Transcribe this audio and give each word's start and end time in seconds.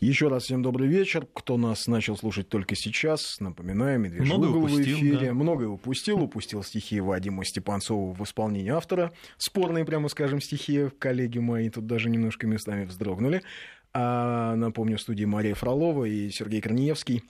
Еще 0.00 0.28
раз 0.28 0.44
всем 0.44 0.62
добрый 0.62 0.86
вечер. 0.86 1.26
Кто 1.34 1.56
нас 1.56 1.88
начал 1.88 2.16
слушать 2.16 2.48
только 2.48 2.76
сейчас, 2.76 3.40
напоминаю, 3.40 3.98
Медвежий 3.98 4.32
угол 4.32 4.68
в 4.68 4.80
эфире. 4.80 5.28
Да. 5.28 5.34
Многое 5.34 5.66
упустил. 5.66 6.22
Упустил 6.22 6.62
стихи 6.62 7.00
Вадима 7.00 7.44
Степанцова 7.44 8.14
в 8.14 8.22
исполнении 8.22 8.70
автора. 8.70 9.12
Спорные, 9.38 9.84
прямо 9.84 10.08
скажем, 10.08 10.40
стихи. 10.40 10.88
Коллеги 11.00 11.40
мои 11.40 11.68
тут 11.68 11.86
даже 11.86 12.10
немножко 12.10 12.46
местами 12.46 12.84
вздрогнули. 12.84 13.42
А, 13.92 14.54
напомню, 14.54 14.98
в 14.98 15.00
студии 15.00 15.24
Мария 15.24 15.56
Фролова 15.56 16.04
и 16.04 16.30
Сергей 16.30 16.60
Корнеевский. 16.60 17.24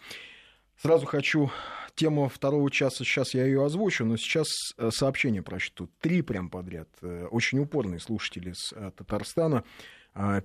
Сразу 0.77 1.07
хочу 1.07 1.51
тему 1.95 2.29
второго 2.29 2.71
часа, 2.71 3.03
сейчас 3.03 3.33
я 3.33 3.47
ее 3.47 3.65
озвучу, 3.65 4.05
но 4.05 4.19
сейчас 4.19 4.47
э, 4.77 4.91
сообщение 4.93 5.43
прочту. 5.43 5.89
Три 6.01 6.21
прям 6.21 6.51
подряд. 6.51 6.89
Э, 7.01 7.29
очень 7.31 7.61
упорные 7.61 7.99
слушатели 7.99 8.53
с 8.53 8.75
э, 8.75 8.93
Татарстана 8.95 9.65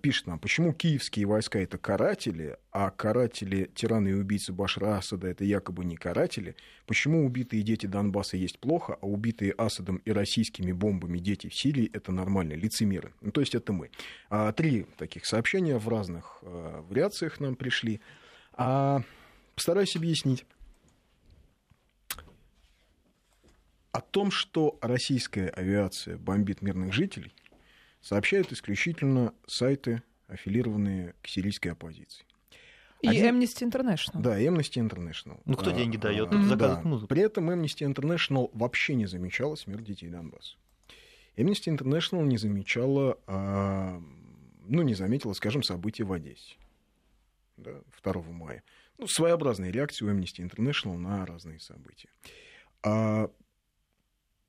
пишет 0.02 0.27
нам, 0.27 0.39
почему 0.39 0.71
киевские 0.73 1.25
войска 1.25 1.59
это 1.59 1.77
каратели, 1.77 2.57
а 2.71 2.91
каратели, 2.91 3.71
тираны 3.73 4.09
и 4.09 4.13
убийцы 4.13 4.54
Башара 4.54 4.98
Асада 4.98 5.27
это 5.27 5.44
якобы 5.45 5.84
не 5.84 5.95
каратели, 5.95 6.55
почему 6.85 7.26
убитые 7.26 7.63
дети 7.63 7.88
Донбасса 7.88 8.38
есть 8.38 8.59
плохо, 8.59 8.98
а 9.02 9.07
убитые 9.07 9.52
Асадом 9.54 9.98
и 9.98 10.12
российскими 10.12 10.71
бомбами 10.71 11.18
дети 11.18 11.48
в 11.49 11.55
Сирии 11.55 11.90
это 11.91 12.12
нормально, 12.12 12.54
лицемеры. 12.54 13.13
Ну, 13.21 13.31
то 13.31 13.41
есть 13.41 13.55
это 13.55 13.73
мы. 13.73 13.90
А, 14.30 14.52
три 14.52 14.85
таких 14.98 15.26
сообщения 15.26 15.77
в 15.77 15.88
разных 15.88 16.40
а, 16.43 16.82
вариациях 16.84 17.40
нам 17.40 17.55
пришли. 17.55 17.99
А, 18.54 19.02
постараюсь 19.55 19.95
объяснить. 19.95 20.45
О 23.91 24.02
том, 24.02 24.32
что 24.32 24.77
российская 24.82 25.49
авиация 25.49 26.18
бомбит 26.18 26.62
мирных 26.62 26.93
жителей, 26.93 27.32
сообщают 28.03 28.52
исключительно 28.52 29.34
сайты, 29.48 30.03
аффилированные 30.27 31.16
к 31.21 31.27
сирийской 31.27 31.70
оппозиции. 31.70 32.26
И 33.02 33.07
Один... 33.07 33.41
Amnesty 33.41 33.70
International. 33.70 34.21
Да, 34.21 34.39
Amnesty 34.39 34.88
International. 34.88 35.41
Ну, 35.45 35.57
кто 35.57 35.71
а, 35.71 35.73
деньги 35.73 35.98
дает? 35.98 36.31
А, 36.31 36.41
заказывает 36.43 36.84
да. 36.84 36.90
музыку. 36.90 37.07
При 37.07 37.21
этом 37.21 37.49
Amnesty 37.49 37.91
International 37.91 38.49
вообще 38.54 38.96
не 38.96 39.07
замечала 39.07 39.55
смерть 39.55 39.84
детей 39.84 40.09
Донбасса. 40.09 40.55
Amnesty 41.35 41.76
International 41.76 42.24
не 42.24 42.37
замечала, 42.37 43.18
а, 43.26 43.99
ну, 44.65 44.81
не 44.84 44.93
заметила, 44.93 45.34
скажем, 45.34 45.63
события 45.63 46.04
в 46.04 46.13
Одессе 46.13 46.55
да, 47.57 47.81
2 48.04 48.21
мая. 48.31 48.63
Ну, 48.98 49.07
своеобразная 49.07 49.71
реакция 49.71 50.07
у 50.07 50.12
Amnesty 50.13 50.48
International 50.48 50.98
на 50.98 51.26
разные 51.26 51.59
события. 51.59 52.09
А, 52.84 53.29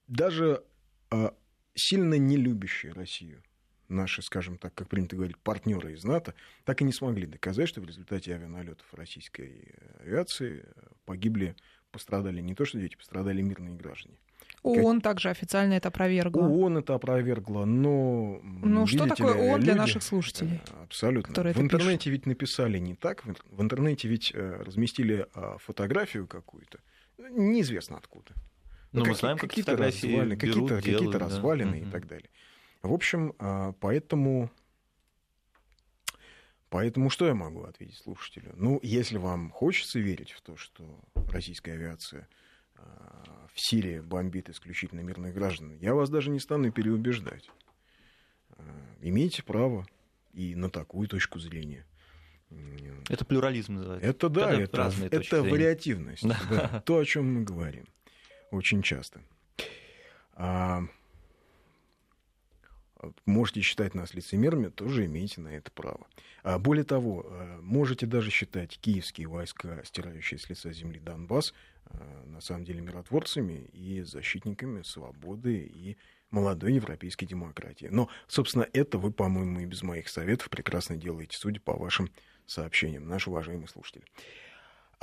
даже 0.07 0.65
а, 1.11 1.35
сильно 1.75 2.15
не 2.15 2.37
любящие 2.37 2.93
Россию, 2.93 3.43
наши, 3.89 4.23
скажем 4.23 4.59
так, 4.59 4.75
как 4.75 4.89
принято 4.89 5.17
говорить, 5.17 5.39
партнеры 5.39 5.93
из 5.93 6.05
НАТО, 6.05 6.35
так 6.65 6.81
и 6.81 6.85
не 6.85 6.93
смогли 6.93 7.27
доказать, 7.27 7.69
что 7.69 7.81
в 7.81 7.85
результате 7.85 8.35
авианалетов 8.35 8.87
российской 8.93 9.75
э, 9.77 10.03
авиации 10.03 10.65
э, 10.65 10.83
погибли, 11.05 11.57
пострадали 11.91 12.41
не 12.41 12.55
то 12.55 12.65
что 12.65 12.79
дети, 12.79 12.97
пострадали 12.97 13.43
мирные 13.43 13.77
граждане. 13.77 14.17
ООН 14.63 14.97
как... 14.97 15.05
также 15.05 15.31
официально 15.31 15.75
это 15.75 15.89
опровергла. 15.89 16.43
ООН 16.43 16.79
это 16.79 16.95
опровергла, 16.95 17.65
но... 17.65 18.41
Ну, 18.43 18.87
что 18.87 19.07
такое 19.07 19.35
ООН 19.35 19.57
люди... 19.57 19.65
для 19.65 19.75
наших 19.75 20.03
слушателей? 20.03 20.61
Э, 20.71 20.85
абсолютно. 20.85 21.35
В 21.53 21.61
интернете 21.61 22.05
пишут? 22.05 22.13
ведь 22.13 22.27
написали 22.27 22.79
не 22.79 22.95
так, 22.95 23.25
в 23.25 23.63
интернете 23.63 24.09
ведь 24.09 24.33
разместили 24.35 25.27
а, 25.35 25.59
фотографию 25.59 26.27
какую-то, 26.27 26.81
неизвестно 27.19 27.99
откуда. 27.99 28.33
Ну, 28.95 29.05
мы 29.05 29.15
знаем, 29.17 29.39
какие-то 29.39 29.77
развалины, 29.77 30.37
какие-то, 30.37 30.77
какие-то 30.77 31.19
развалины 31.19 31.81
да. 31.81 31.89
и 31.89 31.91
так 31.91 32.07
далее. 32.07 32.31
В 32.81 32.93
общем, 32.93 33.35
а, 33.41 33.73
поэтому, 33.81 34.53
поэтому 36.71 37.11
что 37.11 37.27
я 37.27 37.35
могу 37.35 37.65
ответить 37.65 37.97
слушателю? 37.97 38.53
Ну, 38.57 38.79
если 38.85 39.19
вам 39.19 39.51
хочется 39.51 39.99
верить 39.99 40.31
в 40.31 40.41
то, 40.43 40.57
что 40.57 41.01
российская 41.33 41.73
авиация 41.73 42.29
а, 42.77 43.49
в 43.53 43.61
Сирии 43.61 43.99
бомбит 43.99 44.49
исключительно 44.49 45.01
мирных 45.01 45.35
граждан, 45.35 45.77
я 45.81 45.93
вас 45.95 46.09
даже 46.09 46.31
не 46.31 46.39
стану 46.39 46.71
переубеждать. 46.71 47.51
А, 48.51 48.63
имейте 49.03 49.43
право 49.43 49.89
и 50.33 50.55
на 50.55 50.71
такую 50.71 51.09
точку 51.09 51.41
зрения. 51.41 51.85
Это 53.09 53.25
плюрализм 53.25 53.75
называется. 53.75 54.09
Это 54.09 54.29
да, 54.29 54.53
это, 54.53 54.93
это 55.11 55.43
вариативность. 55.43 56.25
Да. 56.25 56.39
Да, 56.49 56.81
то, 56.87 56.99
о 56.99 57.05
чем 57.05 57.35
мы 57.35 57.43
говорим 57.43 57.87
очень 58.55 58.83
часто. 58.83 59.21
А, 60.35 60.83
можете 63.27 63.61
считать 63.61 63.95
нас 63.95 64.15
лицемерами, 64.15 64.69
тоже 64.69 65.07
имеете 65.07 65.41
на 65.41 65.49
это 65.49 65.71
право. 65.71 66.07
А 66.43 66.59
более 66.59 66.85
того, 66.85 67.27
а, 67.27 67.61
можете 67.61 68.07
даже 68.07 68.31
считать 68.31 68.79
киевские 68.79 69.29
войска, 69.29 69.83
стирающие 69.85 70.39
с 70.39 70.49
лица 70.49 70.73
земли 70.73 71.01
Донбасс, 71.01 71.53
а, 71.87 72.25
на 72.27 72.41
самом 72.41 72.65
деле 72.65 72.81
миротворцами 72.81 73.69
и 73.73 74.03
защитниками 74.03 74.83
свободы 74.83 75.71
и 75.73 75.97
молодой 76.31 76.75
европейской 76.75 77.27
демократии. 77.27 77.87
Но, 77.91 78.09
собственно, 78.27 78.67
это 78.73 78.99
вы, 78.99 79.13
по-моему, 79.13 79.61
и 79.61 79.67
без 79.67 79.83
моих 79.83 80.09
советов 80.09 80.51
прекрасно 80.51 80.97
делаете, 80.97 81.37
судя 81.37 81.61
по 81.61 81.75
вашим 81.75 82.11
сообщениям, 82.47 83.07
наши 83.09 83.31
уважаемые 83.31 83.69
слушатели. 83.69 84.05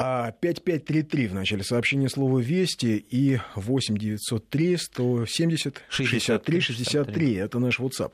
А 0.03 0.31
5533 0.31 1.27
в 1.27 1.35
начале 1.35 1.63
сообщения 1.63 2.09
слова 2.09 2.39
«Вести» 2.39 2.97
и 2.97 3.39
8903 3.53 4.77
170 4.77 5.83
63 5.89 6.59
63. 6.59 7.33
Это 7.35 7.59
наш 7.59 7.79
WhatsApp. 7.79 8.11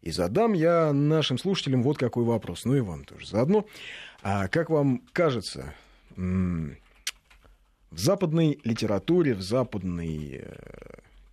И 0.00 0.10
задам 0.10 0.54
я 0.54 0.90
нашим 0.94 1.36
слушателям 1.36 1.82
вот 1.82 1.98
какой 1.98 2.24
вопрос, 2.24 2.64
ну 2.64 2.76
и 2.76 2.80
вам 2.80 3.04
тоже 3.04 3.26
заодно. 3.26 3.66
А 4.22 4.48
как 4.48 4.70
вам 4.70 5.02
кажется, 5.12 5.74
в 6.16 6.78
западной 7.90 8.58
литературе, 8.64 9.34
в 9.34 9.42
западной 9.42 10.40
э, 10.42 10.54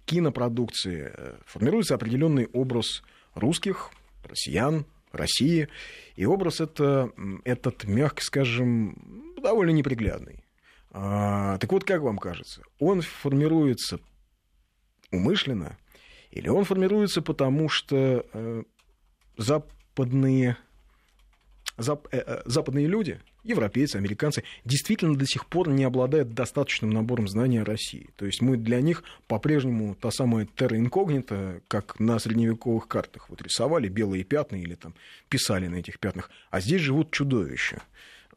кинопродукции 0.04 1.14
э, 1.14 1.36
формируется 1.46 1.96
определенный 1.96 2.48
образ 2.48 3.02
русских, 3.34 3.92
россиян, 4.26 4.86
России. 5.18 5.68
И 6.16 6.26
образ 6.26 6.62
это, 6.62 7.12
этот, 7.44 7.86
мягко 7.86 8.24
скажем, 8.24 9.34
довольно 9.42 9.72
неприглядный. 9.72 10.44
А, 10.92 11.58
так 11.58 11.72
вот, 11.72 11.84
как 11.84 12.02
вам 12.02 12.18
кажется, 12.18 12.64
он 12.80 13.02
формируется 13.02 14.00
умышленно 15.12 15.78
или 16.32 16.50
он 16.50 16.66
формируется 16.66 17.22
потому, 17.22 17.70
что 17.70 18.26
э, 18.34 18.64
западные, 19.38 20.58
зап, 21.78 22.08
э, 22.12 22.18
э 22.26 22.42
западные 22.46 22.88
люди– 22.88 23.20
европейцы, 23.46 23.96
американцы, 23.96 24.44
действительно 24.66 25.16
до 25.16 25.26
сих 25.26 25.46
пор 25.46 25.70
не 25.70 25.84
обладают 25.84 26.34
достаточным 26.34 26.90
набором 26.90 27.28
знаний 27.28 27.60
о 27.60 27.66
России. 27.66 28.10
То 28.18 28.26
есть 28.26 28.42
мы 28.42 28.58
для 28.58 28.82
них 28.82 29.04
по-прежнему 29.28 29.96
та 29.96 30.12
самая 30.12 30.48
терра 30.56 30.78
инкогнита, 30.78 31.62
как 31.68 32.00
на 32.00 32.20
средневековых 32.20 32.88
картах 32.88 33.30
вот 33.30 33.42
рисовали 33.42 33.88
белые 33.88 34.24
пятна 34.24 34.58
или 34.58 34.76
там 34.76 34.96
писали 35.30 35.68
на 35.68 35.76
этих 35.76 36.00
пятнах, 36.00 36.30
а 36.50 36.60
здесь 36.60 36.82
живут 36.82 37.12
чудовища. 37.12 37.82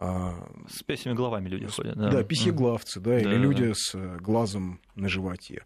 А, 0.01 0.49
с 0.71 0.83
песями 0.85 1.15
головами 1.15 1.49
люди 1.49 1.67
ходят. 1.67 1.97
Да, 1.97 2.11
да 2.11 2.23
писеглавцы, 2.23 3.01
да, 3.01 3.11
да, 3.11 3.21
или 3.21 3.35
да, 3.35 3.37
люди 3.37 3.69
да. 3.69 3.75
с 3.75 4.19
глазом 4.21 4.79
на 4.95 5.09
животе. 5.09 5.65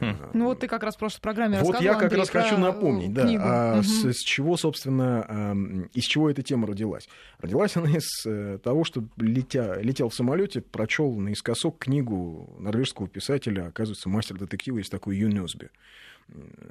Хм. 0.00 0.16
Ну 0.32 0.46
вот 0.46 0.60
ты 0.60 0.68
как 0.68 0.82
раз 0.82 0.96
в 0.96 0.98
прошлой 0.98 1.20
программе 1.20 1.60
Вот 1.60 1.80
я 1.80 1.94
как 1.94 2.04
Андрей, 2.04 2.20
раз 2.20 2.30
хочу 2.30 2.56
напомнить, 2.58 3.12
да, 3.12 3.26
а 3.40 3.74
угу. 3.78 3.82
с, 3.82 4.04
с 4.04 4.18
чего, 4.18 4.56
собственно, 4.56 5.86
из 5.94 6.04
чего 6.04 6.30
эта 6.30 6.42
тема 6.42 6.66
родилась. 6.66 7.08
Родилась 7.38 7.76
она 7.76 7.90
из 7.90 8.26
э, 8.26 8.58
того, 8.62 8.84
что 8.84 9.04
летя, 9.16 9.80
летел 9.80 10.08
в 10.08 10.14
самолете, 10.14 10.60
прочел 10.60 11.14
наискосок 11.14 11.78
книгу 11.78 12.56
норвежского 12.58 13.08
писателя, 13.08 13.66
оказывается, 13.66 14.08
мастер 14.08 14.38
детектива 14.38 14.78
есть 14.78 14.90
такой 14.90 15.16
Ю. 15.16 15.32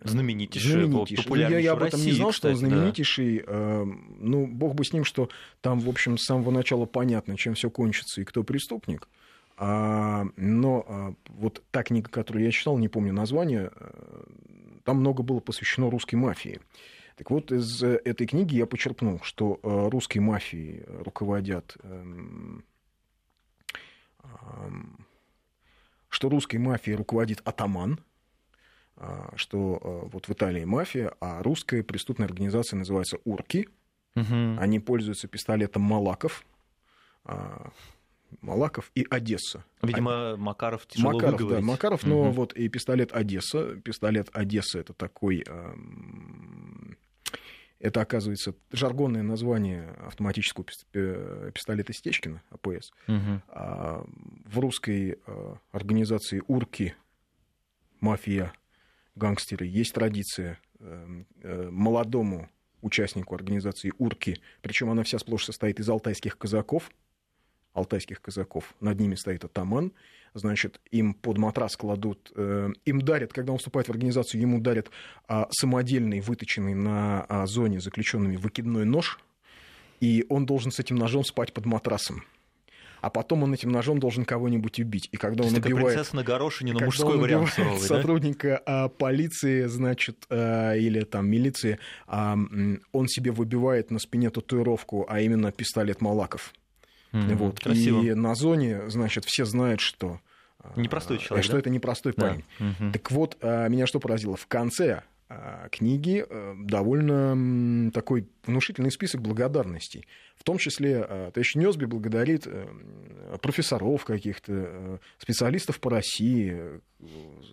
Знаменитейший, 0.04 0.72
знаменитейший. 0.72 1.26
Ну, 1.30 1.36
я, 1.36 1.60
я 1.60 1.74
об 1.74 1.84
этом 1.84 2.00
России, 2.00 2.12
не 2.12 2.16
знал, 2.16 2.32
кстати, 2.32 2.56
что 2.56 2.66
он 2.66 2.72
знаменитейший. 2.72 3.40
Да. 3.40 3.44
Э, 3.48 3.86
ну, 4.20 4.48
бог 4.48 4.74
бы 4.76 4.84
с 4.84 4.94
ним, 4.94 5.04
что 5.04 5.30
там, 5.62 5.80
в 5.80 5.90
общем, 5.90 6.18
с 6.18 6.26
самого 6.26 6.52
начала 6.52 6.86
понятно, 6.86 7.38
чем 7.38 7.54
все 7.54 7.70
кончится 7.70 8.22
и 8.22 8.24
кто 8.24 8.44
преступник. 8.44 9.08
А, 9.64 10.26
но 10.38 10.84
а, 10.88 11.14
вот 11.30 11.64
та 11.70 11.84
книга, 11.84 12.10
которую 12.10 12.44
я 12.44 12.50
читал, 12.50 12.80
не 12.80 12.88
помню 12.88 13.14
название, 13.14 13.70
э, 13.76 14.24
там 14.84 14.98
много 14.98 15.22
было 15.22 15.40
посвящено 15.40 15.92
русской 15.92 16.16
мафии. 16.16 16.60
Так 17.16 17.30
вот, 17.30 17.52
из 17.52 17.84
этой 17.84 18.26
книги 18.26 18.56
я 18.56 18.66
почерпнул, 18.66 19.20
что 19.22 19.60
э, 19.62 19.90
русской 19.90 20.18
мафией 20.18 20.84
руководят 21.04 21.78
эм, 21.84 22.66
эм, 24.24 25.06
что 26.10 26.30
русской 26.30 26.58
мафией 26.58 26.98
руководит 26.98 27.42
атаман, 27.48 28.00
а, 28.98 29.32
что 29.36 29.78
э, 29.80 30.10
вот 30.12 30.28
в 30.28 30.32
Италии 30.32 30.66
мафия, 30.66 31.14
а 31.22 31.44
русская 31.44 31.84
преступная 31.84 32.26
организация 32.26 32.78
называется 32.78 33.20
Урки. 33.26 33.70
Угу. 34.16 34.58
Они 34.58 34.80
пользуются 34.80 35.28
пистолетом 35.28 35.84
Малаков. 35.84 36.44
Малаков 38.42 38.92
и 38.96 39.06
Одесса. 39.10 39.66
Видимо, 39.82 40.38
Макаров 40.38 40.88
тяжело 40.88 41.14
Макаров, 41.14 41.34
выговорить. 41.34 41.66
Да, 41.66 41.72
Макаров, 41.72 42.04
но 42.06 42.22
угу. 42.22 42.32
вот 42.32 42.54
и 42.54 42.70
пистолет 42.70 43.12
Одесса. 43.12 43.76
Пистолет 43.76 44.30
Одесса 44.34 44.80
это 44.80 44.94
такой... 44.94 45.44
Эм, 45.48 46.98
Это, 47.84 48.02
оказывается, 48.02 48.54
жаргонное 48.72 49.24
название 49.24 49.90
автоматического 50.06 50.66
пистолета 51.52 51.94
Стечкина, 51.94 52.44
АПС. 52.52 52.92
Угу. 53.08 53.42
А 53.48 54.06
в 54.46 54.60
русской 54.60 55.18
организации 55.72 56.44
«Урки», 56.48 56.94
мафия, 58.00 58.54
гангстеры, 59.16 59.66
есть 59.66 59.96
традиция 59.96 60.60
молодому 61.44 62.50
участнику 62.82 63.34
организации 63.34 63.92
«Урки», 63.98 64.40
причем 64.62 64.92
она 64.92 65.02
вся 65.02 65.18
сплошь 65.18 65.46
состоит 65.46 65.80
из 65.80 65.90
алтайских 65.90 66.38
казаков, 66.38 66.92
алтайских 67.74 68.22
казаков, 68.22 68.74
над 68.80 69.00
ними 69.00 69.16
стоит 69.16 69.44
атаман, 69.44 69.92
значит, 70.34 70.80
им 70.92 71.14
под 71.14 71.38
матрас 71.38 71.76
кладут, 71.76 72.32
э, 72.36 72.70
им 72.86 73.02
дарят, 73.02 73.34
когда 73.34 73.52
он 73.52 73.58
вступает 73.58 73.88
в 73.88 73.92
организацию, 73.92 74.42
ему 74.42 74.60
дарят 74.60 74.90
э, 75.28 75.46
самодельный, 75.52 76.20
выточенный 76.22 76.74
на 76.74 77.26
э, 77.28 77.46
зоне 77.48 77.80
заключенными 77.80 78.36
выкидной 78.36 78.86
нож, 78.86 79.20
и 80.00 80.26
он 80.30 80.46
должен 80.46 80.72
с 80.72 80.80
этим 80.80 80.96
ножом 80.96 81.24
спать 81.24 81.54
под 81.54 81.66
матрасом 81.66 82.24
а 83.02 83.10
потом 83.10 83.44
он 83.44 83.54
этим 83.54 83.72
ножом 83.72 84.00
должен 84.00 84.26
кого-нибудь 84.26 84.80
убить. 84.80 85.10
И 85.12 85.18
когда 85.18 85.44
он 85.44 85.54
убивает... 85.54 85.96
принцесса 85.96 86.16
на 86.16 86.24
горошине, 86.24 86.74
но 86.74 86.86
мужской 86.86 87.18
вариант 87.18 87.50
суровый, 87.50 87.80
сотрудника 87.80 88.62
да? 88.66 88.90
полиции, 88.90 89.66
значит, 89.66 90.26
а, 90.30 90.76
или 90.76 91.02
там 91.02 91.28
милиции, 91.28 91.80
а, 92.08 92.38
он 92.92 93.08
себе 93.08 93.32
выбивает 93.32 93.92
на 93.92 94.00
спине 94.00 94.30
татуировку, 94.30 95.06
а 95.10 95.20
именно 95.20 95.52
пистолет 95.52 96.02
Малаков. 96.02 96.54
Mm-hmm, 97.12 97.36
вот. 97.36 97.60
Красиво. 97.60 98.02
И 98.02 98.14
на 98.14 98.36
зоне, 98.36 98.90
значит, 98.90 99.26
все 99.26 99.46
знают, 99.46 99.82
что... 99.82 100.20
А, 100.60 100.80
непростой 100.80 101.18
человек, 101.18 101.44
Что 101.44 101.54
да? 101.54 101.60
это 101.60 101.70
непростой 101.70 102.14
парень. 102.14 102.44
Да. 102.60 102.66
Mm-hmm. 102.66 102.92
Так 102.94 103.12
вот, 103.12 103.38
меня 103.42 103.88
что 103.88 104.00
поразило? 104.00 104.38
В 104.38 104.48
конце 104.48 105.04
а, 105.34 105.70
книги 105.70 106.26
э, 106.28 106.56
довольно 106.58 107.90
такой 107.92 108.28
внушительный 108.46 108.92
список 108.92 109.22
благодарностей. 109.22 110.06
В 110.36 110.44
том 110.44 110.58
числе 110.58 111.06
а, 111.08 111.32
товарищ 111.32 111.56
Нёсби 111.56 111.86
благодарит 111.86 112.46
э, 112.48 112.68
профессоров 113.42 114.04
каких-то, 114.04 114.52
э, 114.52 114.98
специалистов 115.20 115.80
по 115.80 115.90
России, 115.90 116.82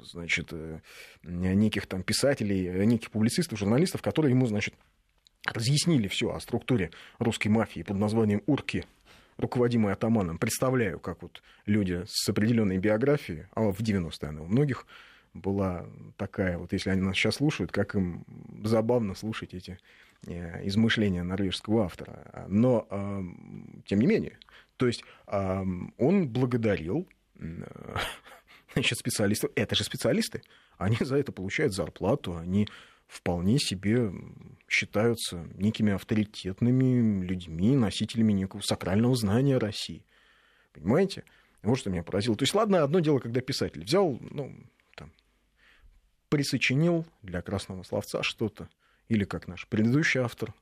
значит, 0.02 0.52
неких 1.22 1.86
там 1.86 2.02
писателей, 2.02 2.84
неких 2.84 3.12
публицистов, 3.12 3.60
журналистов, 3.60 4.02
которые 4.02 4.32
ему, 4.32 4.46
значит, 4.46 4.74
разъяснили 5.46 6.08
все 6.08 6.34
о 6.34 6.40
структуре 6.40 6.90
русской 7.20 7.48
мафии 7.48 7.82
под 7.82 7.96
названием 7.96 8.42
«Урки», 8.46 8.86
руководимой 9.38 9.92
атаманом. 9.92 10.38
Представляю, 10.38 11.00
как 11.00 11.22
вот 11.22 11.42
люди 11.64 12.02
с 12.06 12.28
определенной 12.28 12.78
биографией, 12.78 13.46
а 13.54 13.72
в 13.72 13.80
90-е 13.80 14.28
она 14.28 14.42
у 14.42 14.46
многих, 14.46 14.86
была 15.34 15.86
такая, 16.16 16.58
вот 16.58 16.72
если 16.72 16.90
они 16.90 17.00
нас 17.00 17.16
сейчас 17.16 17.36
слушают, 17.36 17.70
как 17.70 17.94
им 17.94 18.24
забавно 18.64 19.14
слушать 19.14 19.54
эти 19.54 19.78
э, 20.26 20.66
измышления 20.66 21.22
норвежского 21.22 21.84
автора. 21.84 22.46
Но, 22.48 22.86
тем 23.86 24.00
не 24.00 24.06
менее, 24.06 24.38
то 24.76 24.86
есть 24.86 25.04
он 25.28 26.28
благодарил 26.28 27.06
значит, 28.74 28.98
специалистов. 28.98 29.50
Это 29.54 29.74
же 29.74 29.84
специалисты. 29.84 30.42
Они 30.76 30.96
за 31.00 31.16
это 31.16 31.32
получают 31.32 31.74
зарплату, 31.74 32.36
они 32.36 32.68
вполне 33.08 33.58
себе 33.58 34.12
считаются 34.68 35.48
некими 35.54 35.92
авторитетными 35.92 37.24
людьми, 37.24 37.74
носителями 37.74 38.32
некого 38.32 38.60
сакрального 38.60 39.16
знания 39.16 39.58
России. 39.58 40.04
Понимаете? 40.72 41.24
Вот 41.62 41.78
что 41.78 41.90
меня 41.90 42.04
поразило. 42.04 42.36
То 42.36 42.44
есть, 42.44 42.54
ладно, 42.54 42.84
одно 42.84 43.00
дело, 43.00 43.18
когда 43.18 43.40
писатель 43.40 43.82
взял, 43.82 44.18
ну, 44.20 44.54
присочинил 46.28 47.06
для 47.22 47.42
красного 47.42 47.82
словца 47.82 48.22
что-то, 48.22 48.68
или 49.08 49.24
как 49.24 49.48
наш 49.48 49.66
предыдущий 49.66 50.20
автор, 50.20 50.54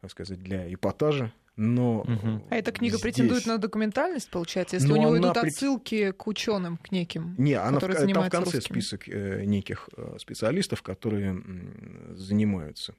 так 0.00 0.10
сказать, 0.10 0.38
для 0.38 0.72
эпатажа, 0.72 1.32
но 1.58 2.02
угу. 2.02 2.42
А 2.50 2.54
эта 2.54 2.70
книга 2.70 2.96
здесь... 2.96 3.02
претендует 3.02 3.44
на 3.46 3.58
документальность, 3.58 4.30
получается, 4.30 4.76
если 4.76 4.88
но 4.88 4.94
у 4.94 4.96
него 4.96 5.18
идут 5.18 5.34
прет... 5.34 5.44
отсылки 5.52 6.12
к 6.12 6.26
ученым, 6.28 6.76
к 6.78 6.92
неким, 6.92 7.34
Не, 7.36 7.54
она 7.54 7.80
которые 7.80 8.06
в, 8.06 8.12
там 8.12 8.24
в 8.24 8.30
конце 8.30 8.58
русскими. 8.58 8.74
список 8.74 9.08
э, 9.08 9.44
неких 9.44 9.90
э, 9.96 10.16
специалистов, 10.20 10.82
которые 10.82 11.42
занимаются 12.14 12.94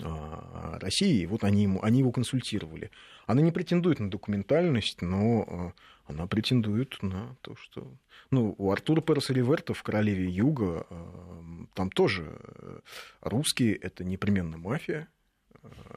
а, 0.00 0.78
Россией, 0.80 1.26
вот 1.26 1.42
они, 1.42 1.64
ему, 1.64 1.82
они 1.82 1.98
его 1.98 2.12
консультировали. 2.12 2.92
Она 3.26 3.42
не 3.42 3.50
претендует 3.50 3.98
на 3.98 4.08
документальность, 4.08 5.02
но 5.02 5.74
э, 5.76 6.12
она 6.12 6.28
претендует 6.28 7.02
на 7.02 7.36
то, 7.40 7.56
что... 7.56 7.92
Ну, 8.30 8.54
у 8.56 8.70
Артура 8.70 9.00
Переса 9.00 9.32
Риверта 9.32 9.74
в 9.74 9.82
«Королеве 9.82 10.28
Юга» 10.28 10.86
там 11.74 11.90
тоже 11.90 12.38
русские— 13.20 13.74
это 13.76 14.04
непременно 14.04 14.58
мафия, 14.58 15.08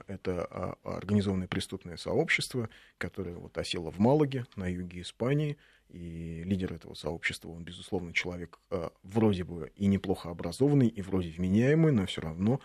это 0.08 0.46
а, 0.50 0.78
организованное 0.84 1.48
преступное 1.48 1.98
сообщество, 1.98 2.70
которое 2.98 3.36
вот 3.36 3.58
осело 3.58 3.92
в 3.92 4.00
Малаге, 4.00 4.46
на 4.56 4.68
юге 4.68 5.02
Испании, 5.02 5.58
и 5.90 6.44
лидер 6.46 6.74
этого 6.74 6.94
сообщества, 6.94 7.50
он, 7.50 7.64
безусловно, 7.64 8.14
человек 8.14 8.60
а, 8.70 8.92
вроде 9.04 9.44
бы 9.44 9.72
и 9.76 9.88
неплохо 9.88 10.30
образованный, 10.30 10.88
и 10.88 11.02
вроде 11.02 11.30
вменяемый, 11.30 11.92
но 11.92 12.06
все 12.06 12.22
равно 12.22 12.62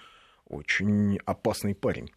очень 0.48 1.18
опасный 1.24 1.74
парень. 1.74 2.10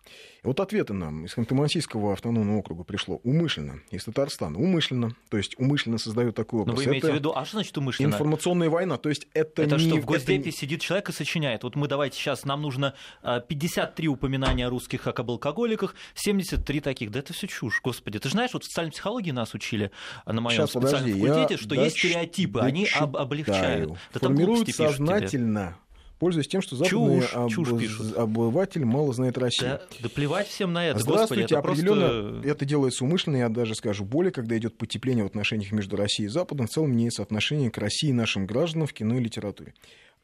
И 0.43 0.47
вот 0.47 0.59
ответы 0.59 0.93
нам 0.93 1.25
из 1.25 1.35
Ханты-Мансийского 1.37 2.13
автономного 2.13 2.57
округа 2.57 2.83
пришло 2.83 3.19
умышленно, 3.23 3.81
из 3.91 4.05
Татарстана 4.05 4.57
умышленно, 4.57 5.15
то 5.29 5.37
есть 5.37 5.59
умышленно 5.59 5.97
создают 5.97 6.35
такой 6.35 6.61
образ. 6.61 6.77
Но 6.77 6.81
вы 6.81 6.85
имеете 6.85 7.07
это 7.07 7.15
в 7.15 7.19
виду, 7.19 7.33
а 7.35 7.43
что 7.45 7.57
значит 7.57 7.77
умышленно? 7.77 8.07
Информационная 8.07 8.69
война, 8.69 8.97
то 8.97 9.09
есть 9.09 9.27
это 9.33 9.63
Это 9.63 9.75
не... 9.75 9.89
что, 9.89 9.95
в 9.97 10.05
Госдепе 10.05 10.49
это... 10.49 10.57
сидит 10.57 10.81
человек 10.81 11.09
и 11.09 11.11
сочиняет. 11.11 11.63
Вот 11.63 11.75
мы 11.75 11.87
давайте 11.87 12.17
сейчас, 12.17 12.45
нам 12.45 12.61
нужно 12.61 12.93
53 13.23 14.07
а, 14.07 14.11
упоминания 14.11 14.67
о 14.67 14.69
русских 14.69 15.01
как 15.01 15.19
об 15.19 15.31
алкоголиках, 15.31 15.95
73 16.15 16.79
таких. 16.81 17.11
Да 17.11 17.19
это 17.19 17.33
все 17.33 17.47
чушь, 17.47 17.81
господи. 17.83 18.19
Ты 18.19 18.29
же 18.29 18.33
знаешь, 18.33 18.51
вот 18.53 18.63
в 18.63 18.67
социальной 18.67 18.91
психологии 18.91 19.31
нас 19.31 19.53
учили 19.53 19.91
а, 20.25 20.31
на 20.31 20.41
моем 20.41 20.67
специальном 20.67 21.11
подожди, 21.11 21.19
факультете, 21.19 21.63
что 21.63 21.75
есть 21.75 21.97
стереотипы, 21.97 22.59
они 22.61 22.87
об, 22.95 23.17
облегчают. 23.17 23.97
Да 24.13 24.19
Формируют 24.19 24.69
сознательно 24.73 25.77
пользуясь 26.19 26.47
тем, 26.47 26.61
что 26.61 26.75
западный 26.75 27.21
чушь, 27.21 27.33
об... 27.33 27.49
чушь 27.49 27.99
обыватель 28.15 28.85
мало 28.85 29.13
знает 29.13 29.37
Россию. 29.37 29.71
Да, 29.71 29.81
да 30.01 30.09
плевать 30.09 30.47
всем 30.47 30.73
на 30.73 30.85
это. 30.85 30.99
Здравствуйте, 30.99 31.43
Господи, 31.43 31.53
это 31.53 31.59
определенно 31.59 32.29
просто... 32.31 32.49
это 32.49 32.65
делается 32.65 33.03
умышленно, 33.05 33.37
я 33.37 33.49
даже 33.49 33.73
скажу 33.75 34.05
более, 34.05 34.31
когда 34.31 34.57
идет 34.57 34.77
потепление 34.77 35.23
в 35.23 35.27
отношениях 35.27 35.71
между 35.71 35.95
Россией 35.95 36.27
и 36.27 36.29
Западом, 36.29 36.67
в 36.67 36.69
целом 36.69 36.91
меняется 36.91 37.23
отношение 37.23 37.71
к 37.71 37.77
России 37.77 38.09
и 38.09 38.13
нашим 38.13 38.45
гражданам 38.45 38.87
в 38.87 38.93
кино 38.93 39.15
и 39.15 39.19
литературе. 39.23 39.73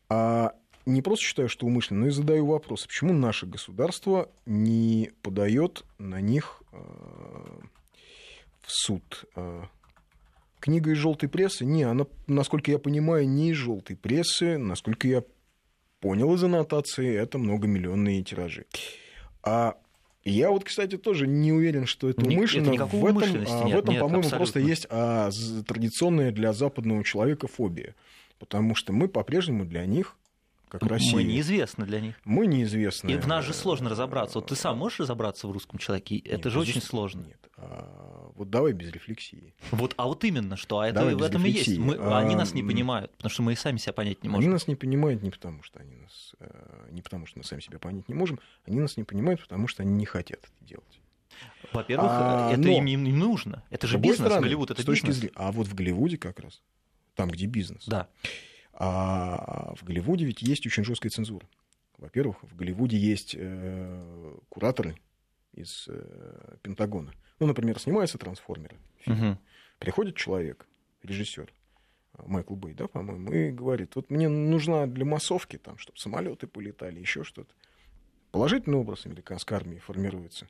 А 0.10 0.54
не 0.86 1.02
просто 1.02 1.26
считаю, 1.26 1.50
что 1.50 1.66
умышленно, 1.66 2.02
но 2.02 2.08
и 2.08 2.12
задаю 2.12 2.46
вопрос, 2.46 2.86
почему 2.86 3.14
наше 3.14 3.46
государство 3.46 4.30
не 4.46 5.12
подает 5.22 5.84
на 5.98 6.22
них 6.22 6.62
э, 6.72 6.78
в 8.62 8.72
суд 8.72 9.26
э, 9.36 9.64
книга 10.60 10.92
из 10.92 10.98
желтой 10.98 11.28
прессы? 11.28 11.66
Не, 11.66 11.84
она, 11.84 12.06
насколько 12.28 12.70
я 12.70 12.78
понимаю, 12.78 13.28
не 13.28 13.52
из 13.52 13.56
желтой 13.56 13.96
прессы, 13.96 14.58
насколько 14.58 15.08
я 15.08 15.24
понял 16.06 16.36
из 16.36 16.44
аннотации, 16.44 17.16
это 17.16 17.40
многомиллионные 17.40 18.22
тиражи. 18.22 18.66
А 19.42 19.74
я 20.24 20.52
вот, 20.52 20.64
кстати, 20.64 21.00
тоже 21.00 21.26
не 21.26 21.52
уверен, 21.52 21.88
что 21.88 22.08
это 22.10 22.24
умышленно. 22.24 22.76
Это 22.76 22.86
в 22.86 23.06
этом, 23.06 23.44
а, 23.48 23.68
в 23.68 23.76
этом 23.76 23.98
по-моему, 23.98 24.30
просто 24.30 24.60
есть 24.60 24.86
а, 24.92 25.32
традиционная 25.68 26.32
для 26.32 26.54
западного 26.54 27.04
человека 27.04 27.48
фобия. 27.48 27.96
Потому 28.38 28.76
что 28.76 28.94
мы 28.94 29.08
по-прежнему 29.08 29.66
для 29.66 29.88
них 29.88 30.16
как 30.70 30.84
Россия. 30.84 31.16
Мы 31.16 31.24
неизвестны 31.24 31.88
для 31.88 32.00
них. 32.00 32.16
Мы 32.24 32.46
неизвестны. 32.46 33.10
И 33.10 33.18
в 33.18 33.28
нас 33.28 33.44
же 33.44 33.56
сложно 33.56 33.90
разобраться. 33.90 34.38
Вот 34.38 34.50
ты 34.50 34.56
сам 34.56 34.78
можешь 34.78 35.00
разобраться 35.00 35.48
в 35.48 35.52
русском 35.52 35.80
человеке? 35.80 36.18
Это 36.18 36.50
нет, 36.50 36.54
же 36.54 36.60
очень 36.60 36.84
сложно. 36.84 37.22
Нет. 37.22 37.50
Вот 38.36 38.50
давай 38.50 38.74
без 38.74 38.92
рефлексии. 38.92 39.54
Вот, 39.72 39.94
а 39.96 40.08
вот 40.08 40.26
именно 40.26 40.58
что, 40.58 40.80
а 40.80 40.88
это 40.88 41.00
давай 41.00 41.16
в 41.16 41.24
этом 41.24 41.46
и 41.46 41.50
есть. 41.50 41.78
Мы, 41.78 41.96
а, 41.96 42.20
они 42.20 42.36
нас 42.36 42.54
не 42.54 42.64
понимают, 42.64 43.12
потому 43.16 43.30
что 43.32 43.42
мы 43.44 43.54
и 43.54 43.56
сами 43.56 43.78
себя 43.78 43.94
понять 43.94 44.24
не 44.24 44.30
можем. 44.30 44.46
Они 44.46 44.54
нас 44.54 44.68
не 44.68 44.76
понимают 44.76 45.24
не 45.24 45.32
потому, 45.32 45.64
что 45.64 45.80
они 45.80 45.96
нас, 45.96 46.36
э, 46.40 46.90
не 46.92 47.02
потому, 47.02 47.28
что 47.28 47.40
мы 47.40 47.46
сами 47.46 47.62
себя 47.62 47.80
понять 47.80 48.10
не 48.10 48.14
можем, 48.14 48.40
они 48.66 48.80
нас 48.80 48.98
не 48.98 49.06
понимают, 49.06 49.42
потому 49.42 49.70
что 49.70 49.84
они 49.84 49.94
не 49.94 50.06
хотят 50.06 50.40
это 50.40 50.66
делать. 50.66 51.00
Во-первых, 51.72 52.10
а, 52.12 52.52
это 52.52 52.68
им 52.70 52.86
не 52.86 52.98
нужно. 52.98 53.64
Это 53.70 53.88
же 53.88 53.98
бизнес, 53.98 54.28
стороны, 54.28 54.44
Голливуд 54.44 54.72
это 54.72 54.86
бизнес. 54.86 55.16
Зрения, 55.16 55.34
а 55.36 55.54
вот 55.54 55.68
в 55.68 55.74
Голливуде 55.74 56.18
как 56.18 56.40
раз, 56.40 56.62
там, 57.16 57.30
где 57.30 57.46
бизнес. 57.46 57.86
Да. 57.86 58.10
А 58.74 59.74
в 59.76 59.84
Голливуде 59.86 60.26
ведь 60.26 60.42
есть 60.42 60.66
очень 60.68 60.84
жесткая 60.84 61.10
цензура. 61.10 61.48
Во-первых, 61.98 62.44
в 62.44 62.56
Голливуде 62.56 62.98
есть 62.98 63.34
э, 63.38 64.36
кураторы 64.50 64.98
из 65.54 65.86
э, 65.88 66.58
Пентагона. 66.62 67.14
Ну, 67.40 67.48
например, 67.48 67.80
снимаются 67.80 68.18
трансформеры. 68.18 68.78
Угу. 69.08 69.38
Приходит 69.80 70.16
человек, 70.16 70.68
режиссер, 71.04 71.52
Майкл 72.26 72.56
Бэй, 72.56 72.74
да, 72.74 72.88
по-моему, 72.88 73.32
и 73.32 73.52
говорит: 73.52 73.96
вот 73.96 74.10
мне 74.10 74.30
нужна 74.30 74.88
для 74.88 75.06
массовки, 75.06 75.58
там, 75.58 75.78
чтобы 75.78 76.00
самолеты 76.00 76.48
полетали, 76.48 77.00
еще 77.00 77.24
что-то. 77.24 77.54
Положительный 78.32 78.78
образ 78.78 79.06
американской 79.06 79.58
армии 79.58 79.80
формируется. 79.80 80.48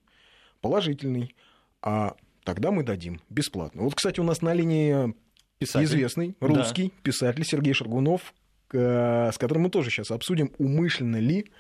Положительный. 0.62 1.36
А 1.82 2.16
тогда 2.44 2.72
мы 2.72 2.84
дадим 2.84 3.20
бесплатно. 3.30 3.84
Вот, 3.84 3.96
кстати, 3.96 4.20
у 4.20 4.24
нас 4.24 4.42
на 4.42 4.54
линии 4.54 5.14
писатель. 5.60 5.86
известный 5.86 6.36
русский 6.40 6.90
да. 6.90 7.02
писатель 7.04 7.44
Сергей 7.46 7.74
Шаргунов, 7.74 8.34
с 8.72 9.38
которым 9.38 9.64
мы 9.64 9.70
тоже 9.70 9.90
сейчас 9.90 10.12
обсудим, 10.12 10.52
умышленно 10.58 11.18
ли 11.18 11.52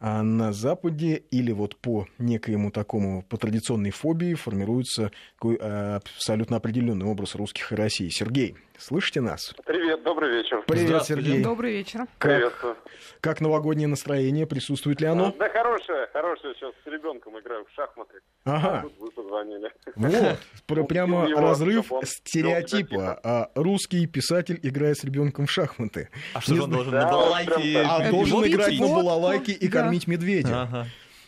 а 0.00 0.22
на 0.22 0.52
Западе 0.52 1.22
или 1.30 1.52
вот 1.52 1.76
по 1.76 2.06
некоему 2.18 2.70
такому, 2.70 3.22
по 3.22 3.36
традиционной 3.36 3.90
фобии 3.90 4.34
формируется 4.34 5.12
такой 5.34 5.58
а, 5.60 5.96
абсолютно 5.96 6.56
определенный 6.56 7.06
образ 7.06 7.34
русских 7.34 7.72
и 7.72 7.74
России. 7.74 8.08
Сергей, 8.08 8.56
слышите 8.78 9.20
нас? 9.20 9.54
Привет, 9.64 10.02
добрый 10.02 10.30
вечер. 10.30 10.62
Привет, 10.66 11.04
Сергей. 11.04 11.42
Добрый 11.42 11.72
вечер. 11.72 12.06
Как, 12.18 12.76
как 13.20 13.40
новогоднее 13.40 13.88
настроение? 13.88 14.46
Присутствует 14.46 15.00
ли 15.00 15.06
оно? 15.06 15.34
Да, 15.38 15.48
хорошее, 15.48 16.08
хорошее. 16.12 16.54
Сейчас 16.54 16.72
с 16.84 16.86
ребенком 16.86 17.38
играю 17.38 17.64
в 17.64 17.70
шахматы. 17.74 18.14
Ага. 18.44 18.78
А 18.78 18.82
тут 18.82 18.98
вы 18.98 19.10
позвонили. 19.10 19.72
Вот, 19.96 20.88
прямо 20.88 21.28
разрыв 21.28 21.90
стереотипа. 22.04 23.20
А 23.22 23.50
русский 23.54 24.06
писатель 24.06 24.58
играет 24.62 24.98
с 24.98 25.04
ребенком 25.04 25.46
в 25.46 25.50
шахматы. 25.50 26.10
А 26.34 26.40
что 26.40 26.62
он 26.62 26.70
должен 26.70 26.92
на 26.92 27.10
балалайке? 27.10 27.82
А 27.82 28.10
должен 28.10 28.46
играть 28.46 28.78
на 28.78 28.86
балалайке 28.86 29.52
и 29.52 29.68
кормить 29.68 30.06
медведя. 30.06 30.86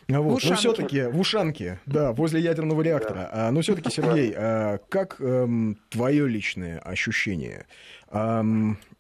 Вот. 0.08 0.40
В 0.40 0.48
Но 0.48 0.54
все-таки 0.54 1.02
в 1.04 1.18
ушанке, 1.18 1.80
да, 1.86 2.12
возле 2.12 2.40
ядерного 2.40 2.80
реактора. 2.82 3.28
Да. 3.32 3.48
А, 3.48 3.50
но 3.50 3.60
все-таки, 3.60 3.90
Сергей, 3.90 4.32
а, 4.36 4.78
как 4.88 5.20
эм, 5.20 5.78
твое 5.90 6.28
личное 6.28 6.78
ощущение? 6.78 7.66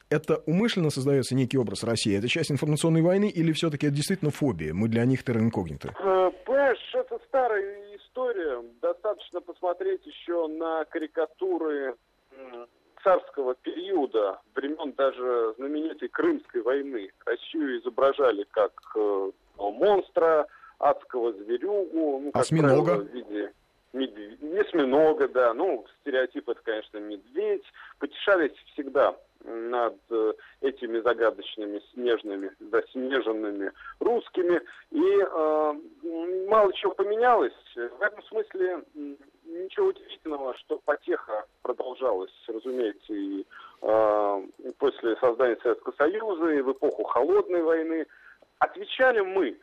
Это 0.08 0.36
умышленно 0.46 0.90
создается 0.90 1.34
некий 1.34 1.58
образ 1.58 1.84
России? 1.84 2.16
Это 2.16 2.28
часть 2.28 2.50
информационной 2.50 3.02
войны 3.02 3.28
или 3.28 3.52
все-таки 3.52 3.86
это 3.86 3.96
действительно 3.96 4.30
фобия? 4.30 4.74
Мы 4.74 4.88
для 4.88 5.04
них 5.04 5.22
терра 5.24 5.40
инкогнито? 5.40 5.94
Э, 5.98 6.30
понимаешь, 6.44 6.94
это 6.94 7.18
старая 7.28 7.96
история. 7.96 8.62
Достаточно 8.82 9.40
посмотреть 9.40 10.04
еще 10.06 10.48
на 10.48 10.84
карикатуры 10.86 11.94
царского 13.06 13.54
периода, 13.54 14.40
времен 14.56 14.92
даже 14.96 15.54
знаменитой 15.58 16.08
Крымской 16.08 16.62
войны. 16.62 17.10
Россию 17.24 17.80
изображали 17.80 18.44
как 18.50 18.72
э, 18.96 19.30
монстра, 19.58 20.46
адского 20.78 21.32
зверюгу, 21.32 22.20
ну, 22.24 22.32
как 22.32 22.42
Осьминога? 22.42 22.84
правило, 22.84 23.04
в 23.04 23.14
виде 23.14 23.52
медведь, 23.96 24.38
осьминога, 24.66 25.28
да, 25.28 25.54
ну, 25.54 25.84
стереотип 26.00 26.48
это, 26.48 26.60
конечно, 26.62 26.98
медведь. 26.98 27.64
Потешались 27.98 28.52
всегда 28.72 29.16
над 29.44 29.96
э, 30.10 30.32
этими 30.60 31.00
загадочными, 31.00 31.80
снежными, 31.92 32.50
заснеженными 32.58 33.72
русскими. 34.00 34.60
И 34.90 35.02
э, 35.02 36.48
мало 36.48 36.72
чего 36.74 36.92
поменялось. 36.92 37.52
В 37.74 38.02
этом 38.02 38.22
смысле 38.24 38.82
ничего 39.44 39.86
удивительного, 39.86 40.56
что 40.58 40.78
потеха 40.84 41.46
продолжалась, 41.62 42.32
разумеется, 42.48 43.12
и 43.12 43.44
э, 43.82 44.46
после 44.78 45.16
создания 45.16 45.58
Советского 45.62 45.94
Союза, 45.96 46.50
и 46.50 46.60
в 46.60 46.72
эпоху 46.72 47.04
Холодной 47.04 47.62
войны. 47.62 48.06
Отвечали 48.58 49.20
мы 49.20 49.58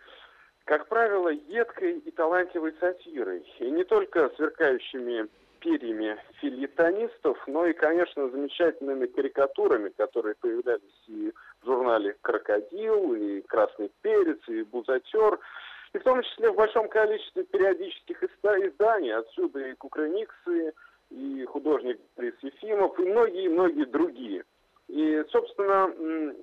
как 0.66 0.88
правило, 0.88 1.30
едкой 1.30 2.00
и 2.00 2.12
талантливой 2.12 2.74
сатирой. 2.80 3.46
И 3.60 3.70
не 3.70 3.84
только 3.84 4.30
сверкающими 4.36 5.28
перьями 5.60 6.18
филитонистов, 6.42 7.38
но 7.48 7.66
и, 7.66 7.74
конечно, 7.74 8.30
замечательными 8.30 9.06
карикатурами, 9.06 9.90
которые 9.98 10.36
появлялись 10.36 11.04
и 11.08 11.32
в 11.62 11.66
журнале 11.66 12.18
«Крокодил», 12.22 13.14
и 13.14 13.42
«Красный 13.42 13.90
перец», 14.02 14.40
и 14.48 14.64
«Бузатер», 14.64 15.40
и 15.94 16.00
в 16.00 16.04
том 16.04 16.22
числе 16.24 16.52
в 16.52 16.56
большом 16.56 16.90
количестве 16.90 17.44
периодических 17.44 18.24
изданий, 18.24 19.14
отсюда 19.14 19.60
и 19.60 19.74
«Кукрыниксы», 19.76 20.74
и 21.10 21.46
художник 21.46 22.00
Борис 22.18 22.34
Ефимов, 22.42 23.00
и 23.00 23.04
многие-многие 23.04 23.86
другие. 23.86 24.44
И, 24.88 25.24
собственно, 25.32 26.36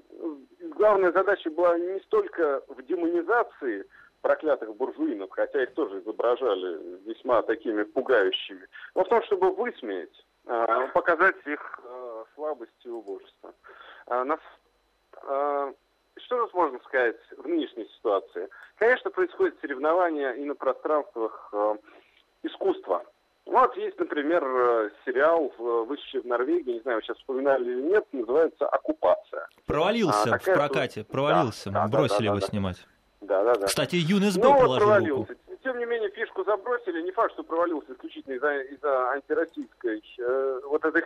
главная 0.76 1.12
задача 1.12 1.50
была 1.50 1.78
не 1.78 2.00
столько 2.00 2.62
в 2.68 2.82
демонизации 2.82 3.84
проклятых 4.20 4.74
буржуинов, 4.76 5.30
хотя 5.30 5.62
их 5.62 5.74
тоже 5.74 6.00
изображали 6.00 6.98
весьма 7.04 7.42
такими 7.42 7.82
пугающими, 7.82 8.66
но 8.94 9.04
в 9.04 9.08
том, 9.08 9.22
чтобы 9.24 9.50
высмеять, 9.52 10.24
а, 10.46 10.88
показать 10.88 11.36
их 11.46 11.80
а, 11.84 12.24
слабость 12.34 12.72
и 12.84 12.88
убожество. 12.88 13.54
А, 14.06 14.24
что 16.16 16.46
же 16.46 16.50
можно 16.52 16.78
сказать 16.80 17.16
в 17.36 17.46
нынешней 17.46 17.86
ситуации? 17.96 18.48
Конечно, 18.76 19.10
происходит 19.10 19.58
соревнование 19.60 20.36
и 20.36 20.44
на 20.44 20.54
пространствах 20.54 21.52
искусства. 22.42 23.04
Вот 23.46 23.76
есть, 23.76 23.98
например, 23.98 24.42
сериал, 25.04 25.52
вышедший 25.58 26.20
в 26.20 26.26
Норвегии, 26.26 26.74
не 26.74 26.80
знаю, 26.80 26.98
вы 26.98 27.02
сейчас 27.02 27.16
вспоминали 27.16 27.64
или 27.64 27.82
нет, 27.82 28.06
называется 28.12 28.68
«Оккупация». 28.68 29.48
Провалился 29.66 30.34
а, 30.34 30.38
в 30.38 30.44
прокате, 30.44 31.04
провалился, 31.04 31.70
да, 31.70 31.88
бросили 31.88 32.18
да, 32.18 32.18
да, 32.18 32.24
его 32.24 32.40
да, 32.40 32.46
снимать. 32.46 32.86
Да, 33.20 33.44
да, 33.44 33.54
да. 33.54 33.66
Кстати, 33.66 33.96
ЮНЕСБ 33.96 34.42
ну, 34.42 34.66
вот 34.66 34.78
провалился. 34.78 35.32
Руку. 35.32 35.42
Тем 35.62 35.78
не 35.78 35.84
менее, 35.84 36.10
фишку 36.10 36.42
забросили. 36.44 37.02
Не 37.02 37.12
факт, 37.12 37.32
что 37.34 37.42
провалился 37.42 37.92
исключительно 37.92 38.34
из-за 38.34 38.60
из 38.62 38.82
антироссийской 38.82 40.02
э, 40.18 40.60
вот 40.64 40.84
этой... 40.84 41.02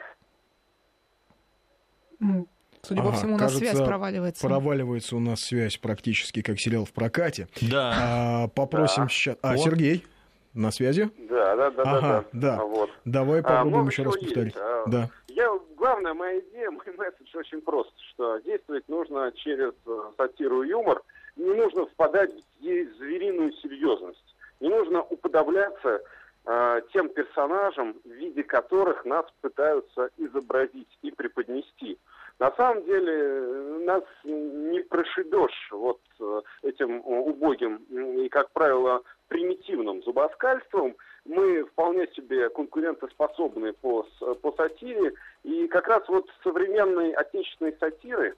Судя 2.82 3.00
ага, 3.00 3.10
по 3.10 3.16
всему, 3.16 3.34
у 3.34 3.38
нас 3.38 3.52
кажется, 3.52 3.74
связь 3.74 3.86
проваливается. 3.86 4.46
Проваливается 4.46 5.16
у 5.16 5.20
нас 5.20 5.40
связь 5.40 5.76
практически 5.78 6.42
как 6.42 6.60
сериал 6.60 6.84
в 6.84 6.92
прокате. 6.92 7.48
Да. 7.60 7.94
А, 7.96 8.48
попросим 8.48 9.04
да. 9.04 9.08
сейчас... 9.08 9.36
А, 9.42 9.56
вот. 9.56 9.64
Сергей, 9.64 10.06
на 10.52 10.70
связи? 10.70 11.10
Да, 11.28 11.56
да, 11.56 11.70
да. 11.70 11.82
Ага, 11.82 12.24
да. 12.32 12.56
да. 12.56 12.64
Вот. 12.64 12.90
Давай 13.04 13.42
попробуем 13.42 13.86
а, 13.86 13.88
еще 13.88 14.02
раз 14.04 14.16
повторить. 14.16 14.54
А, 14.56 14.84
да. 14.86 15.10
Я, 15.28 15.48
главная 15.76 16.14
моя 16.14 16.38
идея, 16.38 16.70
мой 16.70 16.84
месседж 16.96 17.36
очень 17.36 17.60
прост, 17.60 17.92
что 18.12 18.38
действовать 18.38 18.88
нужно 18.88 19.32
через 19.32 19.72
э, 19.86 20.10
сатиру 20.16 20.62
и 20.62 20.68
юмор– 20.68 21.02
не 21.36 21.52
нужно 21.52 21.86
впадать 21.86 22.32
в 22.32 22.62
звериную 22.62 23.52
серьезность. 23.54 24.36
Не 24.60 24.68
нужно 24.68 25.02
уподобляться 25.02 26.02
э, 26.46 26.82
тем 26.92 27.08
персонажам, 27.08 27.96
в 28.04 28.08
виде 28.08 28.42
которых 28.42 29.04
нас 29.04 29.26
пытаются 29.40 30.10
изобразить 30.16 30.98
и 31.02 31.10
преподнести. 31.10 31.98
На 32.38 32.50
самом 32.52 32.84
деле 32.84 33.12
э, 33.12 33.78
нас 33.84 34.04
не 34.24 34.80
прошибешь 34.80 35.68
вот 35.70 36.00
э, 36.20 36.42
этим 36.62 37.00
убогим 37.04 37.76
и, 37.90 38.28
как 38.28 38.50
правило, 38.52 39.02
примитивным 39.28 40.02
зубоскальством. 40.02 40.96
Мы 41.24 41.64
вполне 41.64 42.06
себе 42.08 42.48
конкурентоспособны 42.50 43.72
по, 43.72 44.06
по 44.42 44.52
сатире. 44.52 45.14
И 45.42 45.66
как 45.68 45.88
раз 45.88 46.02
вот 46.08 46.28
современной 46.42 47.12
отечественной 47.12 47.74
сатиры, 47.80 48.36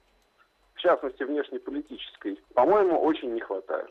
в 0.77 0.79
частности 0.79 1.23
внешнеполитической, 1.23 2.39
по-моему, 2.53 3.01
очень 3.01 3.33
не 3.33 3.41
хватает. 3.41 3.89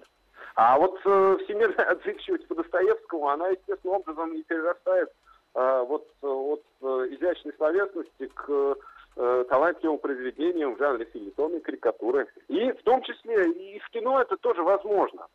А 0.54 0.78
вот 0.78 0.98
э, 1.04 1.36
всемирная 1.44 1.86
отзывчивость 1.90 2.46
по 2.46 2.54
Достоевскому, 2.54 3.28
она 3.28 3.48
естественным 3.48 3.96
образом 3.96 4.32
не 4.32 4.42
перерастает 4.44 5.10
э, 5.54 5.84
вот 5.86 6.06
от 6.22 6.62
э, 6.80 6.86
изящной 7.10 7.52
словесности 7.56 8.30
к 8.34 8.76
э, 9.16 9.44
талантливым 9.48 9.98
произведениям 9.98 10.74
в 10.74 10.78
жанре 10.78 11.04
филитона 11.06 11.56
и 11.56 11.60
карикатуры. 11.60 12.28
И 12.48 12.70
в 12.70 12.82
том 12.84 13.02
числе 13.02 13.50
и 13.50 13.78
в 13.80 13.88
кино 13.90 14.20
это 14.22 14.36
тоже 14.36 14.62
возможно. 14.62 15.26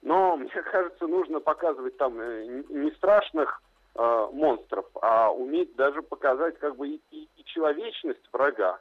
Но, 0.00 0.36
мне 0.38 0.50
кажется, 0.50 1.06
нужно 1.08 1.40
показывать 1.40 1.96
там 1.96 2.18
э, 2.20 2.62
не 2.68 2.92
страшных 2.92 3.60
э, 3.96 4.28
монстров, 4.32 4.86
а 5.02 5.32
уметь 5.32 5.74
даже 5.74 6.02
показать 6.02 6.56
как 6.58 6.76
бы 6.76 6.88
и, 6.88 7.00
и, 7.10 7.28
и 7.36 7.44
человечность 7.44 8.22
врага. 8.32 8.78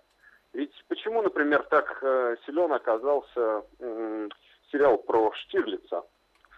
Ведь 0.54 0.72
почему, 0.88 1.22
например, 1.22 1.64
так 1.64 2.00
э, 2.02 2.36
силен 2.46 2.72
оказался 2.72 3.64
э, 3.80 4.30
сериал 4.72 4.98
про 4.98 5.32
Штирлица? 5.34 6.04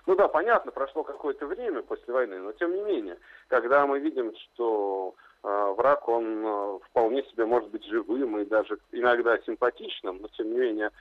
Ну 0.05 0.15
да, 0.15 0.27
понятно, 0.27 0.71
прошло 0.71 1.03
какое-то 1.03 1.47
время 1.47 1.81
после 1.81 2.13
войны, 2.13 2.39
но 2.39 2.51
тем 2.51 2.75
не 2.75 2.83
менее, 2.83 3.17
когда 3.47 3.87
мы 3.87 3.99
видим, 3.99 4.33
что 4.35 5.15
э, 5.43 5.73
враг, 5.77 6.07
он 6.07 6.45
э, 6.45 6.79
вполне 6.89 7.23
себе 7.23 7.45
может 7.45 7.69
быть 7.69 7.85
живым 7.85 8.37
и 8.39 8.45
даже 8.45 8.77
иногда 8.91 9.37
симпатичным, 9.39 10.19
но 10.21 10.27
тем 10.27 10.51
не 10.51 10.59
менее, 10.59 10.91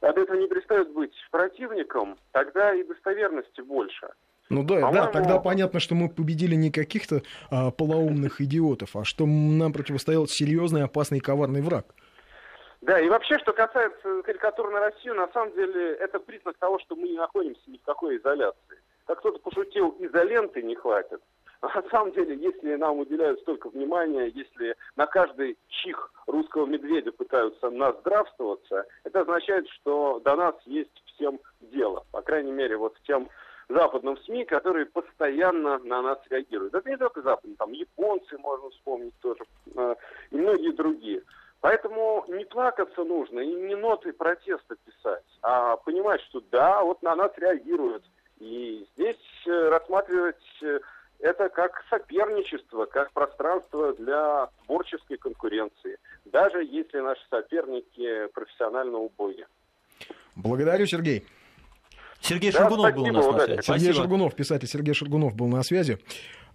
от 0.00 0.16
этого 0.16 0.36
не 0.36 0.46
перестает 0.46 0.92
быть 0.92 1.14
противником, 1.30 2.18
тогда 2.32 2.74
и 2.74 2.84
достоверности 2.84 3.62
больше. 3.62 4.10
Ну 4.48 4.62
да, 4.62 4.90
да, 4.90 5.06
тогда 5.06 5.38
понятно, 5.38 5.80
что 5.80 5.94
мы 5.94 6.10
победили 6.10 6.54
не 6.54 6.70
каких-то 6.70 7.22
а, 7.50 7.70
полоумных 7.70 8.42
идиотов, 8.42 8.96
а 8.96 9.04
что 9.04 9.24
нам 9.24 9.72
противостоял 9.72 10.26
серьезный, 10.26 10.84
опасный 10.84 11.18
и 11.18 11.20
коварный 11.22 11.62
враг. 11.62 11.94
Да, 12.82 12.98
и 12.98 13.08
вообще, 13.08 13.38
что 13.38 13.52
касается 13.52 14.22
карикатур 14.22 14.70
на 14.72 14.80
Россию, 14.80 15.14
на 15.14 15.28
самом 15.28 15.54
деле 15.54 15.92
это 15.94 16.18
признак 16.18 16.56
того, 16.58 16.80
что 16.80 16.96
мы 16.96 17.08
не 17.08 17.16
находимся 17.16 17.62
ни 17.68 17.78
в 17.78 17.82
какой 17.82 18.16
изоляции. 18.16 18.82
Как 19.06 19.20
кто-то 19.20 19.38
пошутил, 19.38 19.96
изоленты 20.00 20.62
не 20.62 20.74
хватит. 20.74 21.22
А 21.60 21.80
на 21.80 21.88
самом 21.90 22.10
деле, 22.10 22.34
если 22.34 22.74
нам 22.74 22.98
уделяют 22.98 23.38
столько 23.40 23.68
внимания, 23.68 24.26
если 24.34 24.74
на 24.96 25.06
каждый 25.06 25.56
чих 25.68 26.12
русского 26.26 26.66
медведя 26.66 27.12
пытаются 27.12 27.70
нас 27.70 27.96
здравствоваться, 28.00 28.84
это 29.04 29.20
означает, 29.20 29.68
что 29.68 30.18
до 30.24 30.34
нас 30.34 30.56
есть 30.64 30.90
всем 31.06 31.38
дело. 31.60 32.04
По 32.10 32.20
крайней 32.20 32.50
мере, 32.50 32.76
вот 32.76 32.96
тем 33.06 33.28
западным 33.68 34.18
СМИ, 34.18 34.44
которые 34.44 34.86
постоянно 34.86 35.78
на 35.78 36.02
нас 36.02 36.18
реагируют. 36.30 36.74
Это 36.74 36.90
не 36.90 36.96
только 36.96 37.22
западные, 37.22 37.56
там 37.56 37.70
японцы 37.70 38.36
можно 38.38 38.70
вспомнить 38.70 39.14
тоже, 39.20 39.44
э, 39.76 39.94
и 40.32 40.36
многие 40.36 40.72
другие. 40.72 41.22
Поэтому 41.62 42.24
не 42.26 42.44
плакаться 42.44 43.04
нужно 43.04 43.38
и 43.38 43.54
не 43.54 43.76
ноты 43.76 44.12
протеста 44.12 44.74
писать. 44.84 45.24
а 45.42 45.76
понимать, 45.76 46.20
что 46.22 46.42
да, 46.50 46.82
вот 46.82 47.00
на 47.02 47.14
нас 47.14 47.30
реагируют. 47.36 48.04
И 48.40 48.84
здесь 48.94 49.16
э, 49.46 49.68
рассматривать 49.68 50.42
э, 50.60 50.80
это 51.20 51.48
как 51.48 51.84
соперничество, 51.88 52.86
как 52.86 53.12
пространство 53.12 53.94
для 53.94 54.48
творческой 54.66 55.18
конкуренции, 55.18 55.98
даже 56.24 56.64
если 56.64 56.98
наши 56.98 57.22
соперники 57.30 58.26
профессионально 58.34 58.98
убоги. 58.98 59.46
Благодарю, 60.34 60.86
Сергей. 60.86 61.24
Сергей 62.22 62.52
да, 62.52 62.58
Шаргунов 62.58 62.94
был 62.94 63.02
у 63.04 63.12
нас 63.12 63.26
на 63.26 63.32
связи. 63.32 63.48
Сергей 63.48 63.62
спасибо. 63.62 63.94
Шаргунов, 63.94 64.34
писатель 64.34 64.68
Сергей 64.68 64.94
Шаргунов 64.94 65.34
был 65.34 65.48
на 65.48 65.62
связи. 65.62 65.98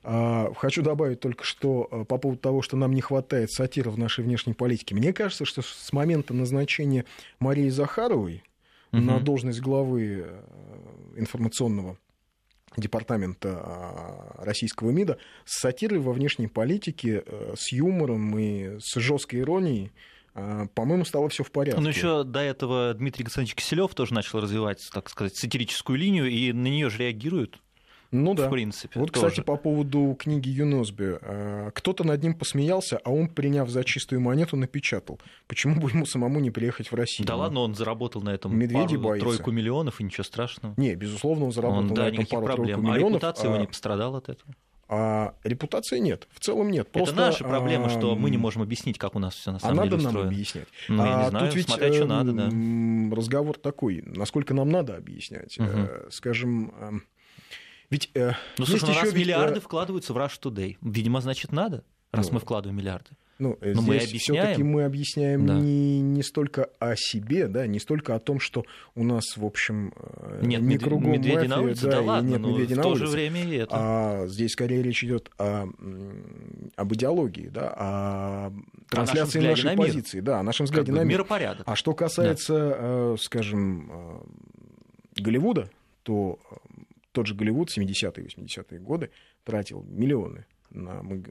А, 0.03 0.53
хочу 0.55 0.81
добавить 0.81 1.19
только 1.19 1.43
что 1.43 1.87
а, 1.91 2.05
по 2.05 2.17
поводу 2.17 2.39
того, 2.39 2.61
что 2.61 2.77
нам 2.77 2.93
не 2.93 3.01
хватает 3.01 3.51
сатира 3.51 3.89
в 3.89 3.97
нашей 3.97 4.23
внешней 4.23 4.53
политике. 4.53 4.95
Мне 4.95 5.11
кажется, 5.11 5.45
что 5.45 5.61
с 5.61 5.91
момента 5.91 6.33
назначения 6.33 7.05
Марии 7.39 7.69
Захаровой 7.69 8.43
угу. 8.91 9.01
на 9.01 9.19
должность 9.19 9.59
главы 9.59 10.25
э, 10.25 10.41
информационного 11.17 11.97
департамента 12.77 13.59
а, 13.61 14.43
российского 14.45 14.91
МИДа 14.91 15.17
с 15.45 15.59
сатирой 15.59 15.99
во 15.99 16.13
внешней 16.13 16.47
политике, 16.47 17.23
э, 17.25 17.55
с 17.57 17.71
юмором 17.73 18.37
и 18.37 18.79
с 18.79 18.95
жесткой 18.95 19.41
иронией 19.41 19.91
по-моему, 20.75 21.05
стало 21.05 21.29
все 21.29 21.43
в 21.43 21.51
порядке. 21.51 21.81
Но 21.81 21.89
еще 21.89 22.23
до 22.23 22.39
этого 22.39 22.93
Дмитрий 22.93 23.23
Александрович 23.23 23.55
Киселев 23.55 23.93
тоже 23.95 24.13
начал 24.13 24.39
развивать, 24.39 24.87
так 24.93 25.09
сказать, 25.09 25.35
сатирическую 25.35 25.97
линию, 25.97 26.29
и 26.29 26.51
на 26.51 26.67
нее 26.67 26.89
же 26.89 26.99
реагируют. 26.99 27.59
Ну 28.11 28.33
да. 28.33 28.47
В 28.47 28.51
принципе. 28.51 28.99
Вот, 28.99 29.11
тоже. 29.11 29.27
кстати, 29.27 29.45
по 29.45 29.57
поводу 29.57 30.15
книги 30.17 30.49
Юносби. 30.49 31.17
Э, 31.21 31.71
кто-то 31.73 32.05
над 32.05 32.23
ним 32.23 32.35
посмеялся, 32.35 32.99
а 33.03 33.11
он, 33.11 33.27
приняв 33.27 33.69
за 33.69 33.83
чистую 33.83 34.21
монету, 34.21 34.55
напечатал. 34.55 35.19
Почему 35.47 35.81
бы 35.81 35.89
ему 35.89 36.05
самому 36.05 36.39
не 36.39 36.49
приехать 36.49 36.91
в 36.91 36.95
Россию? 36.95 37.27
Да 37.27 37.33
ну, 37.33 37.39
ладно, 37.39 37.59
он 37.61 37.75
заработал 37.75 38.21
на 38.21 38.29
этом 38.29 38.57
Медведи 38.57 38.95
пару, 38.95 39.09
боится. 39.09 39.27
тройку 39.27 39.51
миллионов, 39.51 39.99
и 39.99 40.03
ничего 40.03 40.23
страшного. 40.23 40.73
Не, 40.77 40.95
безусловно, 40.95 41.45
он 41.45 41.51
заработал 41.51 41.89
он, 41.89 41.93
да, 41.93 42.03
на 42.03 42.07
этом 42.07 42.25
пару-тройку 42.25 42.79
а 42.79 42.81
миллионов. 42.81 43.23
А 43.23 43.27
репутация 43.27 43.45
а... 43.45 43.47
его 43.49 43.57
не 43.61 43.67
пострадала 43.67 44.19
от 44.19 44.29
этого? 44.29 44.53
А 44.89 45.33
репутации 45.43 45.99
нет. 45.99 46.27
В 46.31 46.39
целом 46.39 46.71
нет. 46.71 46.89
Просто, 46.89 47.13
это 47.13 47.21
наша 47.21 47.43
проблема, 47.43 47.87
а... 47.87 47.89
что 47.89 48.15
мы 48.15 48.29
не 48.29 48.37
можем 48.37 48.61
объяснить, 48.61 48.97
как 48.97 49.15
у 49.15 49.19
нас 49.19 49.35
все 49.35 49.51
на 49.51 49.59
самом 49.59 49.79
а 49.79 49.83
деле 49.83 49.97
надо 49.97 50.07
устроено. 50.07 50.19
нам 50.19 50.33
объяснять. 50.33 50.67
Ну, 50.87 51.05
я 51.05 51.23
не 51.23 51.29
знаю, 51.29 51.45
тут 51.45 51.55
ведь, 51.55 51.67
смотря, 51.67 51.93
что 51.93 52.05
надо, 52.05 52.31
да. 52.31 53.15
Разговор 53.15 53.57
такой, 53.57 54.01
насколько 54.05 54.53
нам 54.53 54.69
надо 54.69 54.95
объяснять. 54.95 55.57
Угу. 55.59 56.11
Скажем, 56.11 57.03
ведь, 57.89 58.09
э, 58.15 58.33
ну, 58.57 58.65
слушай, 58.65 58.87
ну, 58.87 58.95
раз 58.95 59.05
ведь, 59.05 59.15
миллиарды 59.15 59.59
э... 59.59 59.61
вкладываются 59.61 60.13
в 60.13 60.17
Rush 60.17 60.39
Today, 60.41 60.77
видимо, 60.81 61.21
значит, 61.21 61.51
надо, 61.51 61.83
раз 62.11 62.27
ну, 62.27 62.35
мы 62.35 62.39
вкладываем 62.39 62.77
миллиарды. 62.77 63.11
Ну, 63.39 63.57
Но 63.61 63.81
здесь 63.81 64.13
мы 64.13 64.19
все-таки 64.19 64.63
мы 64.63 64.83
объясняем 64.83 65.45
да. 65.45 65.53
не, 65.53 66.01
не 66.01 66.23
столько 66.23 66.69
о 66.79 66.95
себе, 66.95 67.47
да, 67.47 67.67
не 67.67 67.79
столько 67.79 68.15
о 68.15 68.19
том, 68.19 68.39
что 68.39 68.65
у 68.95 69.03
нас, 69.03 69.37
в 69.37 69.45
общем, 69.45 69.93
э, 69.95 70.41
нет, 70.43 70.61
не 70.61 70.77
кругом 70.79 71.11
медведи 71.11 71.35
мафия, 71.35 71.49
на 71.49 71.61
улице, 71.61 71.83
да, 71.83 71.91
да 71.91 72.01
ладно, 72.01 72.29
нет 72.29 72.39
медведи 72.39 72.73
на 72.73 72.81
в 72.81 72.83
то 72.83 72.89
улице, 72.89 73.05
же 73.05 73.11
время 73.11 73.43
и 73.43 73.55
это. 73.55 73.69
А 73.71 74.27
здесь 74.27 74.53
скорее 74.53 74.81
речь 74.81 75.03
идет 75.03 75.29
о, 75.37 75.67
об 76.75 76.93
идеологии, 76.93 77.49
да, 77.49 77.73
о 77.77 78.53
трансляции 78.89 79.39
о 79.39 79.49
нашей 79.49 79.75
на 79.75 79.77
позиции, 79.77 80.19
да, 80.19 80.39
о 80.39 80.43
нашем 80.43 80.65
взгляде 80.65 80.87
как 80.87 80.95
на 80.95 81.03
мир. 81.03 81.17
Миропорядок. 81.19 81.63
А 81.67 81.75
что 81.75 81.93
касается, 81.93 82.53
да. 82.53 82.75
Э, 82.79 83.15
скажем, 83.19 84.23
Голливуда, 85.15 85.69
то 86.01 86.39
тот 87.11 87.27
же 87.27 87.35
Голливуд 87.35 87.69
70-е, 87.75 88.25
80-е 88.25 88.79
годы 88.79 89.11
тратил 89.43 89.83
миллионы. 89.83 90.45
Мы 90.69 91.23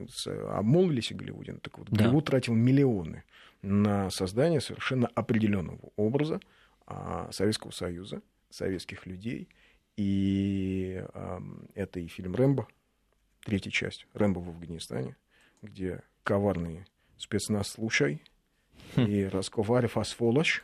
обмолвились 0.49 1.11
о 1.11 1.15
Голливуде, 1.15 1.53
так 1.61 1.77
вот, 1.77 1.89
Голливуд 1.89 2.25
да. 2.25 2.31
тратил 2.31 2.53
миллионы 2.53 3.23
на 3.61 4.09
создание 4.09 4.61
совершенно 4.61 5.07
определенного 5.07 5.91
образа 5.95 6.39
а, 6.85 7.29
Советского 7.31 7.71
Союза, 7.71 8.21
советских 8.49 9.05
людей. 9.05 9.49
И 9.95 11.03
это 11.73 11.99
и 11.99 12.07
фильм 12.07 12.35
«Рэмбо», 12.35 12.67
третья 13.43 13.71
часть 13.71 14.05
«Рэмбо 14.13 14.39
в 14.39 14.49
Афганистане», 14.49 15.15
где 15.63 16.03
коварный 16.23 16.85
спецназ 17.17 17.69
«Случай» 17.69 18.21
хм. 18.95 19.01
и 19.01 19.25
«Расковарев 19.25 19.97
Асфолош», 19.97 20.63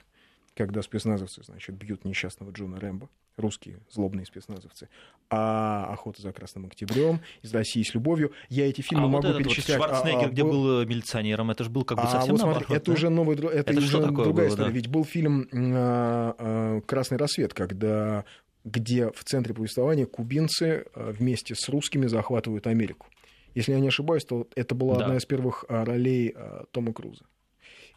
когда 0.55 0.83
спецназовцы, 0.83 1.43
значит, 1.43 1.75
бьют 1.75 2.05
несчастного 2.05 2.51
Джона 2.51 2.79
Рэмбо, 2.79 3.09
русские 3.37 3.79
злобные 3.89 4.25
спецназовцы, 4.25 4.89
а 5.29 5.87
«Охота 5.91 6.21
за 6.21 6.31
Красным 6.31 6.65
Октябрем», 6.65 7.21
«Из 7.41 7.53
России 7.53 7.81
с 7.83 7.93
любовью». 7.93 8.31
Я 8.49 8.67
эти 8.67 8.81
фильмы 8.81 9.05
а 9.05 9.07
могу 9.07 9.27
вот 9.27 9.37
перечислять. 9.37 9.79
Вот 9.79 9.89
Шварценеггер, 9.89 10.25
а, 10.25 10.27
а, 10.27 10.31
где 10.31 10.43
был 10.43 10.81
э, 10.81 10.85
милиционером, 10.85 11.51
это 11.51 11.63
же 11.63 11.69
был 11.69 11.83
как 11.83 11.97
бы 11.97 12.03
совсем 12.03 12.19
а 12.19 12.31
вот 12.31 12.41
смотри, 12.41 12.59
наоборот, 12.59 12.77
это 12.77 12.85
да? 12.85 12.93
уже 12.93 13.09
новый, 13.09 13.37
это, 13.37 13.71
это 13.71 13.77
уже 13.77 13.99
другая 13.99 14.27
было, 14.27 14.47
история. 14.47 14.65
Да? 14.65 14.69
Ведь 14.69 14.87
был 14.87 15.03
фильм 15.03 15.47
а, 15.53 16.35
а, 16.37 16.81
«Красный 16.81 17.17
рассвет», 17.17 17.53
когда 17.53 18.25
где 18.65 19.11
в 19.11 19.25
центре 19.25 19.53
повествования 19.53 20.05
кубинцы 20.05 20.85
а, 20.93 21.11
вместе 21.11 21.53
с 21.55 21.67
русскими 21.67 22.07
захватывают 22.07 22.67
Америку. 22.67 23.07
Если 23.55 23.73
я 23.73 23.79
не 23.79 23.89
ошибаюсь, 23.89 24.23
то 24.23 24.47
это 24.55 24.73
была 24.73 24.95
да. 24.95 25.05
одна 25.05 25.17
из 25.17 25.25
первых 25.25 25.65
а, 25.67 25.83
ролей 25.83 26.33
Тома 26.71 26.93
Круза 26.93 27.25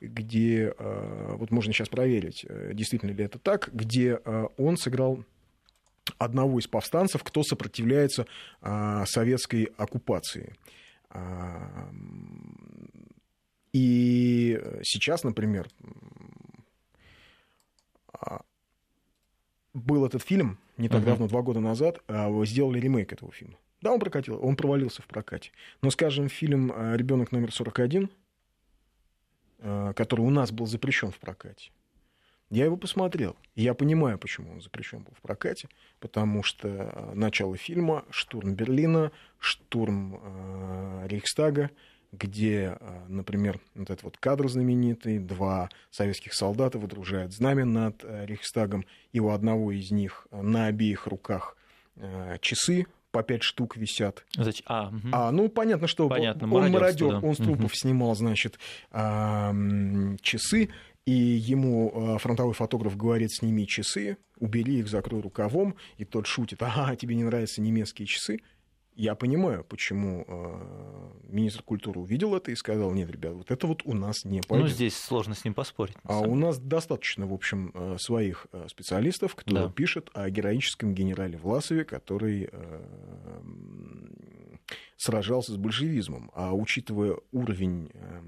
где, 0.01 0.75
а, 0.79 1.37
вот 1.37 1.51
можно 1.51 1.73
сейчас 1.73 1.89
проверить, 1.89 2.45
э, 2.49 2.73
действительно 2.75 3.11
ли 3.11 3.25
это 3.25 3.39
так, 3.39 3.71
где 3.73 4.21
а, 4.25 4.47
он 4.57 4.77
сыграл 4.77 5.25
одного 6.19 6.59
из 6.59 6.67
повстанцев, 6.67 7.23
кто 7.25 7.43
сопротивляется 7.43 8.27
а, 8.61 9.05
советской 9.07 9.73
оккупации. 9.77 10.55
И 13.73 14.61
сейчас, 14.83 15.25
например, 15.25 15.69
был 19.73 20.05
этот 20.05 20.23
фильм 20.23 20.59
не 20.77 20.89
так 20.89 21.03
uh-huh. 21.03 21.07
давно, 21.07 21.29
два 21.29 21.43
года 21.43 21.61
назад, 21.61 22.01
сделали 22.45 22.81
ремейк 22.81 23.13
этого 23.13 23.33
фильма. 23.33 23.57
Да, 23.81 23.93
он 23.93 24.01
прокатил, 24.01 24.39
он 24.43 24.57
провалился 24.57 25.01
в 25.01 25.07
прокате. 25.07 25.53
Но, 25.81 25.91
скажем, 25.91 26.29
фильм 26.29 26.71
Ребенок 26.95 27.33
номер 27.33 27.53
41 27.53 28.05
Э, 28.05 28.09
который 29.95 30.21
у 30.21 30.31
нас 30.31 30.53
был 30.53 30.67
запрещен 30.67 31.11
в 31.11 31.19
прокате. 31.19 31.71
Я 32.51 32.65
его 32.65 32.77
посмотрел. 32.77 33.37
Я 33.57 33.75
понимаю, 33.75 34.19
почему 34.19 34.53
он 34.53 34.61
запрещен 34.61 35.01
был 35.01 35.13
в 35.17 35.21
прокате, 35.21 35.69
потому 35.99 36.45
что 36.45 36.69
э, 36.69 37.15
начало 37.15 37.57
фильма 37.57 38.05
штурм 38.11 38.55
Берлина, 38.55 39.11
штурм 39.41 40.21
э, 40.23 41.07
Рейхстага, 41.09 41.71
где, 42.13 42.77
э, 42.79 43.05
например, 43.09 43.59
вот 43.75 43.91
этот 43.91 44.05
вот 44.05 44.17
кадр 44.19 44.49
знаменитый, 44.49 45.19
два 45.19 45.71
советских 45.91 46.35
солдата 46.35 46.79
выдружают 46.79 47.33
знамя 47.33 47.65
над 47.65 48.05
э, 48.05 48.27
Рейхстагом, 48.27 48.85
и 49.13 49.19
у 49.19 49.31
одного 49.31 49.73
из 49.73 49.91
них 49.91 50.29
на 50.31 50.67
обеих 50.67 51.09
руках 51.09 51.57
э, 51.97 52.39
часы 52.41 52.87
по 53.17 53.23
пять 53.23 53.43
штук 53.43 53.79
висят. 53.79 54.27
Зачем? 54.37 54.67
А, 54.67 54.89
угу. 54.89 55.09
а, 55.11 55.31
ну, 55.31 55.49
понятно, 55.49 55.87
что 55.87 56.07
понятно, 56.07 56.53
он 56.53 56.71
мародер, 56.71 57.13
да. 57.13 57.21
он 57.21 57.35
с 57.35 57.39
трупов 57.39 57.73
угу. 57.73 57.75
снимал, 57.75 58.15
значит, 58.15 58.59
часы, 58.93 60.69
и 61.07 61.13
ему 61.13 62.19
фронтовой 62.21 62.53
фотограф 62.53 62.95
говорит, 62.95 63.33
сними 63.33 63.67
часы, 63.67 64.19
убери 64.39 64.81
их, 64.81 64.89
закрой 64.89 65.23
рукавом, 65.23 65.77
и 65.97 66.05
тот 66.05 66.27
шутит, 66.27 66.63
ага, 66.63 66.95
тебе 66.95 67.15
не 67.15 67.25
нравятся 67.25 67.63
немецкие 67.63 68.07
часы, 68.07 68.41
я 68.97 69.15
понимаю, 69.15 69.63
почему 69.63 70.25
э, 70.27 71.11
министр 71.29 71.63
культуры 71.63 72.01
увидел 72.01 72.35
это 72.35 72.51
и 72.51 72.55
сказал, 72.55 72.93
нет, 72.93 73.11
ребят, 73.11 73.35
вот 73.35 73.51
это 73.51 73.67
вот 73.67 73.83
у 73.85 73.93
нас 73.93 74.25
не 74.25 74.41
пойдет. 74.41 74.67
Ну, 74.67 74.73
здесь 74.73 74.97
сложно 74.97 75.35
с 75.35 75.45
ним 75.45 75.53
поспорить. 75.53 75.97
А 76.05 76.21
у 76.21 76.35
нас 76.35 76.59
достаточно, 76.59 77.27
в 77.27 77.35
общем, 77.35 77.73
э, 77.75 77.97
своих 77.99 78.47
э, 78.53 78.67
специалистов, 78.69 79.35
кто 79.35 79.55
да. 79.55 79.69
пишет 79.69 80.11
о 80.15 80.31
героическом 80.31 80.95
генерале 80.95 81.37
Власове, 81.37 81.85
который 81.85 82.49
э, 82.51 82.83
сражался 84.97 85.53
с 85.53 85.57
большевизмом. 85.57 86.31
А 86.35 86.55
учитывая 86.55 87.19
уровень... 87.33 87.91
Э, 87.93 88.23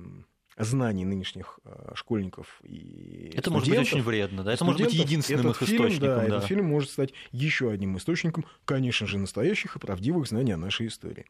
знаний 0.59 1.05
нынешних 1.05 1.61
э, 1.64 1.92
школьников 1.94 2.61
и 2.62 3.33
Это 3.37 3.51
может 3.51 3.68
быть 3.68 3.79
очень 3.79 4.03
вредно, 4.03 4.42
да? 4.44 4.53
Это 4.53 4.64
может 4.64 4.83
быть 4.83 4.94
единственным 4.94 5.51
их 5.51 5.59
фильм, 5.59 5.87
источником. 5.87 6.09
Да, 6.09 6.16
да, 6.16 6.27
этот 6.27 6.44
фильм 6.44 6.66
может 6.66 6.90
стать 6.90 7.12
еще 7.33 7.71
одним 7.71 7.97
источником, 7.97 8.44
конечно 8.64 9.07
же, 9.07 9.18
настоящих 9.18 9.77
и 9.77 9.79
правдивых 9.79 10.27
знаний 10.27 10.53
о 10.53 10.57
нашей 10.57 10.88
истории. 10.88 11.27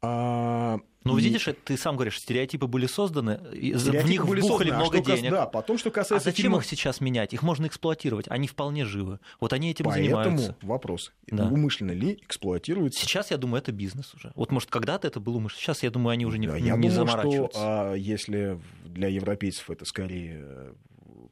А, 0.00 0.78
ну, 1.04 1.16
видишь, 1.16 1.48
ты 1.64 1.76
сам 1.76 1.96
говоришь, 1.96 2.20
стереотипы 2.20 2.66
были 2.66 2.86
созданы, 2.86 3.40
стереотипы 3.52 3.98
в 4.02 4.10
них 4.10 4.26
были 4.26 4.40
вбухали 4.40 4.68
созданы, 4.68 4.74
а 4.74 4.78
много 4.78 4.98
а 4.98 5.16
денег. 5.16 5.30
Да, 5.30 5.46
потом, 5.46 5.78
что 5.78 5.90
касается 5.90 6.28
А 6.28 6.30
зачем 6.30 6.44
фильмов... 6.44 6.62
их 6.62 6.68
сейчас 6.68 7.00
менять? 7.00 7.32
Их 7.32 7.42
можно 7.42 7.66
эксплуатировать, 7.66 8.26
они 8.28 8.46
вполне 8.46 8.84
живы. 8.84 9.18
Вот 9.40 9.52
они 9.52 9.70
этим 9.70 9.86
Поэтому 9.86 10.38
занимаются. 10.38 10.56
вопрос, 10.62 11.12
да. 11.26 11.46
умышленно 11.46 11.92
ли 11.92 12.18
эксплуатируется? 12.22 13.00
Сейчас, 13.00 13.30
я 13.30 13.38
думаю, 13.38 13.60
это 13.60 13.72
бизнес 13.72 14.14
уже. 14.14 14.32
Вот, 14.34 14.52
может, 14.52 14.70
когда-то 14.70 15.08
это 15.08 15.18
было 15.18 15.36
умышленно. 15.38 15.62
Сейчас, 15.62 15.82
я 15.82 15.90
думаю, 15.90 16.12
они 16.12 16.26
уже 16.26 16.38
не, 16.38 16.46
да, 16.46 16.58
не 16.60 16.68
я 16.68 16.74
думаю, 16.74 16.92
заморачиваются. 16.92 17.58
Что, 17.58 17.90
а, 17.90 17.94
если 17.94 18.60
для 18.84 19.08
европейцев 19.08 19.70
это 19.70 19.84
скорее 19.84 20.74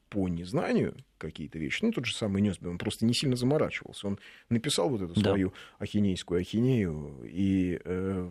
по 0.09 0.29
незнанию 0.29 0.95
какие-то 1.19 1.59
вещи. 1.59 1.85
Ну, 1.85 1.93
тот 1.93 2.07
же 2.07 2.15
самый 2.15 2.41
Несби, 2.43 2.69
он 2.69 2.79
просто 2.79 3.05
не 3.05 3.15
сильно 3.15 3.37
заморачивался. 3.37 4.07
Он 4.07 4.19
написал 4.49 4.89
вот 4.89 5.03
эту 5.03 5.19
свою 5.19 5.49
да. 5.51 5.85
ахинейскую 5.85 6.41
ахинею, 6.41 7.21
и 7.25 7.81
э, 7.85 8.31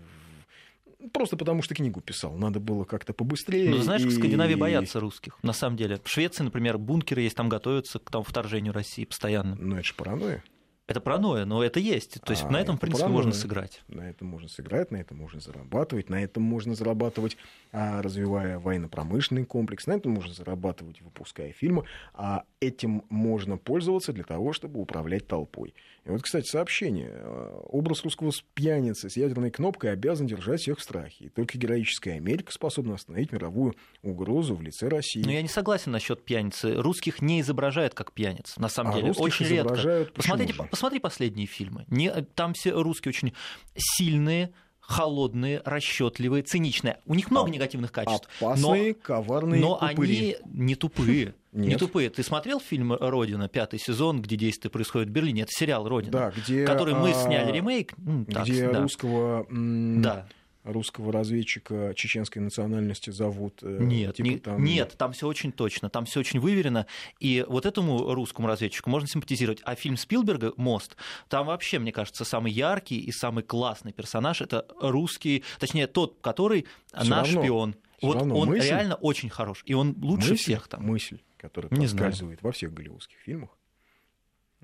Просто 1.14 1.38
потому 1.38 1.62
что 1.62 1.76
книгу 1.76 2.02
писал. 2.02 2.36
Надо 2.36 2.60
было 2.60 2.84
как-то 2.84 3.14
побыстрее. 3.14 3.70
Ну, 3.70 3.78
знаешь, 3.78 4.04
и... 4.04 4.08
в 4.08 4.12
Скандинавии 4.12 4.56
боятся 4.56 5.00
русских, 5.00 5.38
на 5.44 5.54
самом 5.54 5.78
деле. 5.78 6.00
В 6.04 6.10
Швеции, 6.10 6.44
например, 6.44 6.78
бункеры 6.78 7.22
есть, 7.22 7.36
там 7.36 7.50
готовятся 7.50 8.00
к 8.00 8.10
там, 8.10 8.24
вторжению 8.24 8.74
России 8.74 9.06
постоянно. 9.06 9.56
Ну, 9.56 9.76
это 9.76 9.84
же 9.84 9.94
паранойя. 9.94 10.44
Это 10.88 11.02
паранойя, 11.02 11.46
но 11.46 11.64
это 11.64 11.80
есть. 11.80 12.22
То 12.22 12.32
есть 12.32 12.44
а, 12.44 12.50
на 12.50 12.58
этом, 12.58 12.78
в 12.78 12.80
принципе, 12.80 13.06
паранойя. 13.06 13.26
можно 13.26 13.40
сыграть. 13.40 13.82
На 13.88 14.08
этом 14.08 14.28
можно 14.28 14.48
сыграть, 14.48 14.92
на 14.92 14.98
этом 14.98 15.18
можно 15.18 15.40
зарабатывать, 15.40 16.10
на 16.10 16.24
этом 16.24 16.44
можно 16.44 16.76
зарабатывать, 16.76 17.38
а, 17.72 18.04
развивая 18.04 18.60
военно-промышленный 18.60 19.46
комплекс, 19.46 19.88
на 19.88 19.94
этом 19.94 20.12
можно 20.12 20.34
зарабатывать, 20.34 21.02
выпуская 21.02 21.54
фильмы, 21.54 21.86
а 22.14 22.44
этим 22.60 23.04
можно 23.10 23.58
пользоваться 23.58 24.14
для 24.14 24.24
того, 24.24 24.54
чтобы 24.54 24.80
управлять 24.80 25.28
толпой. 25.28 25.74
И 26.06 26.10
вот, 26.10 26.22
кстати, 26.22 26.48
сообщение. 26.48 27.10
Э, 27.12 27.62
образ 27.66 28.04
русского 28.04 28.32
пьяницы 28.54 29.10
с 29.10 29.18
ядерной 29.18 29.50
кнопкой 29.50 29.92
обязан 29.92 30.28
держать 30.28 30.62
всех 30.62 30.78
в 30.78 30.84
страхе. 30.84 31.26
И 31.26 31.30
только 31.30 31.58
героическая 31.58 32.18
Америка 32.18 32.52
способна 32.52 32.94
остановить 32.94 33.32
мировую 33.32 33.74
угрозу 34.04 34.56
в 34.56 34.62
лице 34.62 34.88
России. 34.88 35.24
Но 35.24 35.32
я 35.32 35.42
не 35.42 35.48
согласен 35.48 35.92
насчет 35.92 36.24
пьяницы. 36.24 36.76
Русских 36.76 37.24
не 37.24 37.42
изображают 37.42 37.96
как 37.96 38.12
пьяниц, 38.12 38.56
на 38.58 38.70
самом 38.70 38.94
а 38.94 38.96
деле. 38.98 39.12
Очень 39.14 39.48
редко. 39.48 40.08
Посмотрите, 40.14 40.54
посмотри 40.76 41.00
последние 41.00 41.48
фильмы. 41.48 41.86
Не, 41.88 42.12
там 42.36 42.54
все 42.54 42.72
русские 42.72 43.12
очень 43.12 43.34
сильные, 43.78 44.52
холодные, 44.82 45.62
расчетливые, 45.64 46.44
циничные. 46.44 47.00
У 47.06 47.16
них 47.16 47.32
много 47.32 47.48
а, 47.48 47.50
негативных 47.50 47.94
качеств. 47.94 48.28
Опасные, 48.42 48.94
но, 48.94 49.00
коварные, 49.02 49.62
Но 49.62 49.78
тупыри. 49.78 50.38
они 50.44 50.64
не 50.66 50.76
тупые. 50.76 51.34
Нет. 51.54 51.68
Не 51.68 51.76
тупые. 51.78 52.10
Ты 52.10 52.24
смотрел 52.24 52.60
фильм 52.60 52.94
«Родина», 52.94 53.48
пятый 53.48 53.80
сезон, 53.80 54.22
где 54.22 54.36
действие 54.36 54.70
происходит 54.70 55.08
в 55.08 55.12
Берлине? 55.14 55.44
Это 55.44 55.52
сериал 55.54 55.88
«Родина», 55.88 56.12
да, 56.12 56.34
где, 56.36 56.66
который 56.66 56.94
мы 56.94 57.12
а, 57.12 57.14
сняли 57.14 57.54
ремейк. 57.54 57.94
Где 57.98 58.70
так, 58.70 58.82
русского... 58.82 59.48
Да 59.50 60.28
русского 60.66 61.12
разведчика 61.12 61.94
чеченской 61.96 62.42
национальности 62.42 63.10
зовут? 63.12 63.60
Э, 63.62 63.78
нет, 63.80 64.16
типа, 64.16 64.28
не, 64.28 64.38
там... 64.38 64.64
нет, 64.64 64.96
там 64.98 65.14
все 65.14 65.28
очень 65.28 65.52
точно, 65.52 65.90
там 65.90 66.06
все 66.06 66.20
очень 66.20 66.40
выверено. 66.40 66.88
И 67.20 67.46
вот 67.48 67.66
этому 67.66 68.14
русскому 68.14 68.48
разведчику 68.48 68.90
можно 68.90 69.08
симпатизировать. 69.08 69.62
А 69.64 69.76
фильм 69.76 69.98
Спилберга 69.98 70.54
«Мост», 70.58 70.98
там 71.30 71.48
вообще, 71.48 71.80
мне 71.80 71.92
кажется, 71.92 72.26
самый 72.26 72.52
яркий 72.52 73.00
и 73.00 73.12
самый 73.12 73.44
классный 73.44 73.94
персонаж 73.94 74.42
это 74.42 74.66
русский, 74.80 75.44
точнее, 75.60 75.88
тот, 75.88 76.20
который 76.22 76.66
всё 76.94 77.10
наш 77.10 77.28
равно, 77.28 77.42
шпион. 77.42 77.76
Вот 78.02 78.22
он 78.22 78.30
мысль, 78.30 78.68
реально 78.68 78.96
очень 78.96 79.30
хорош, 79.30 79.64
и 79.66 79.74
он 79.74 79.96
лучше 80.02 80.32
мысль, 80.32 80.44
всех 80.44 80.68
там. 80.68 80.84
Мысль, 80.84 81.20
которая 81.38 81.70
проскальзывает 81.70 82.42
во 82.42 82.52
всех 82.52 82.74
голливудских 82.74 83.18
фильмах, 83.20 83.58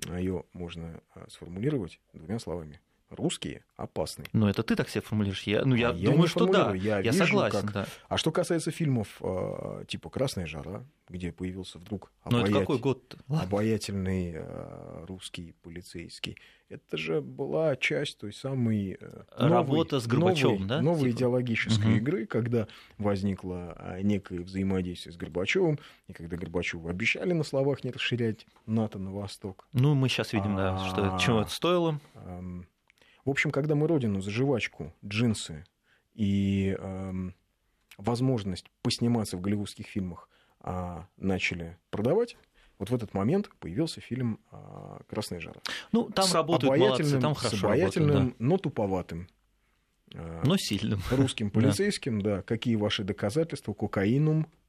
ее 0.06 0.44
можно 0.52 1.00
а, 1.14 1.26
сформулировать 1.30 2.00
двумя 2.12 2.38
словами– 2.38 2.80
русские 3.16 3.64
опасны. 3.76 4.24
Ну, 4.32 4.48
это 4.48 4.62
ты 4.62 4.76
так 4.76 4.88
себе 4.88 5.02
формулируешь. 5.02 5.42
Я, 5.42 5.64
ну, 5.64 5.74
я, 5.74 5.90
а 5.90 5.92
думаю, 5.92 6.28
что 6.28 6.46
да. 6.46 6.74
Я, 6.74 7.00
я 7.00 7.10
вижу, 7.10 7.26
согласен. 7.26 7.60
Как... 7.60 7.72
Да. 7.72 7.86
А 8.08 8.16
что 8.16 8.30
касается 8.30 8.70
фильмов 8.70 9.08
э, 9.20 9.84
типа 9.88 10.10
«Красная 10.10 10.46
жара», 10.46 10.84
где 11.08 11.32
появился 11.32 11.78
вдруг 11.78 12.10
обаят... 12.22 12.52
какой 12.52 12.78
год 12.78 13.16
обаятельный 13.28 14.32
э, 14.34 15.04
русский 15.06 15.54
полицейский, 15.62 16.38
это 16.68 16.96
же 16.96 17.20
была 17.20 17.76
часть 17.76 18.18
той 18.18 18.32
самой 18.32 18.96
э, 18.98 19.24
новой, 19.38 19.52
Работа 19.52 20.00
с 20.00 20.06
Горбачевым, 20.06 20.60
новой, 20.60 20.68
да? 20.68 20.80
новой 20.80 21.08
типа? 21.10 21.18
идеологической 21.18 21.90
угу. 21.90 21.96
игры, 21.98 22.26
когда 22.26 22.66
возникло 22.98 23.98
некое 24.02 24.40
взаимодействие 24.40 25.12
с 25.12 25.16
Горбачевым, 25.16 25.78
и 26.06 26.12
когда 26.12 26.36
Горбачеву 26.36 26.88
обещали 26.88 27.32
на 27.32 27.44
словах 27.44 27.84
не 27.84 27.90
расширять 27.90 28.46
НАТО 28.66 28.98
на 28.98 29.12
восток. 29.12 29.66
Ну, 29.72 29.94
мы 29.94 30.08
сейчас 30.08 30.32
видим, 30.32 30.56
да, 30.56 30.78
что, 30.88 31.18
чего 31.20 31.42
это 31.42 31.50
стоило. 31.50 32.00
В 33.24 33.30
общем, 33.30 33.50
когда 33.50 33.74
мы 33.74 33.86
родину 33.86 34.20
за 34.20 34.30
жвачку, 34.30 34.92
джинсы 35.04 35.64
и 36.14 36.76
э, 36.78 37.12
возможность 37.96 38.66
посниматься 38.82 39.36
в 39.36 39.40
голливудских 39.40 39.86
фильмах 39.86 40.28
э, 40.60 41.02
начали 41.16 41.78
продавать, 41.90 42.36
вот 42.78 42.90
в 42.90 42.94
этот 42.94 43.14
момент 43.14 43.48
появился 43.60 44.00
фильм 44.00 44.40
э, 44.50 44.98
«Красная 45.08 45.40
жара». 45.40 45.60
Ну, 45.92 46.10
там 46.10 46.24
с 46.24 46.34
работают 46.34 46.78
молодцы, 46.78 47.20
там 47.20 47.34
хорошо 47.34 47.56
С 47.56 47.64
обаятельным, 47.64 48.08
работают, 48.08 48.38
да. 48.38 48.44
но 48.44 48.58
туповатым. 48.58 49.28
Э, 50.14 50.42
но 50.44 50.56
сильным. 50.56 51.00
Русским 51.10 51.50
полицейским, 51.52 52.20
да. 52.20 52.36
да. 52.36 52.42
Какие 52.42 52.74
ваши 52.74 53.04
доказательства? 53.04 53.72
Кокаинум, 53.72 54.46
Э, 54.46 54.61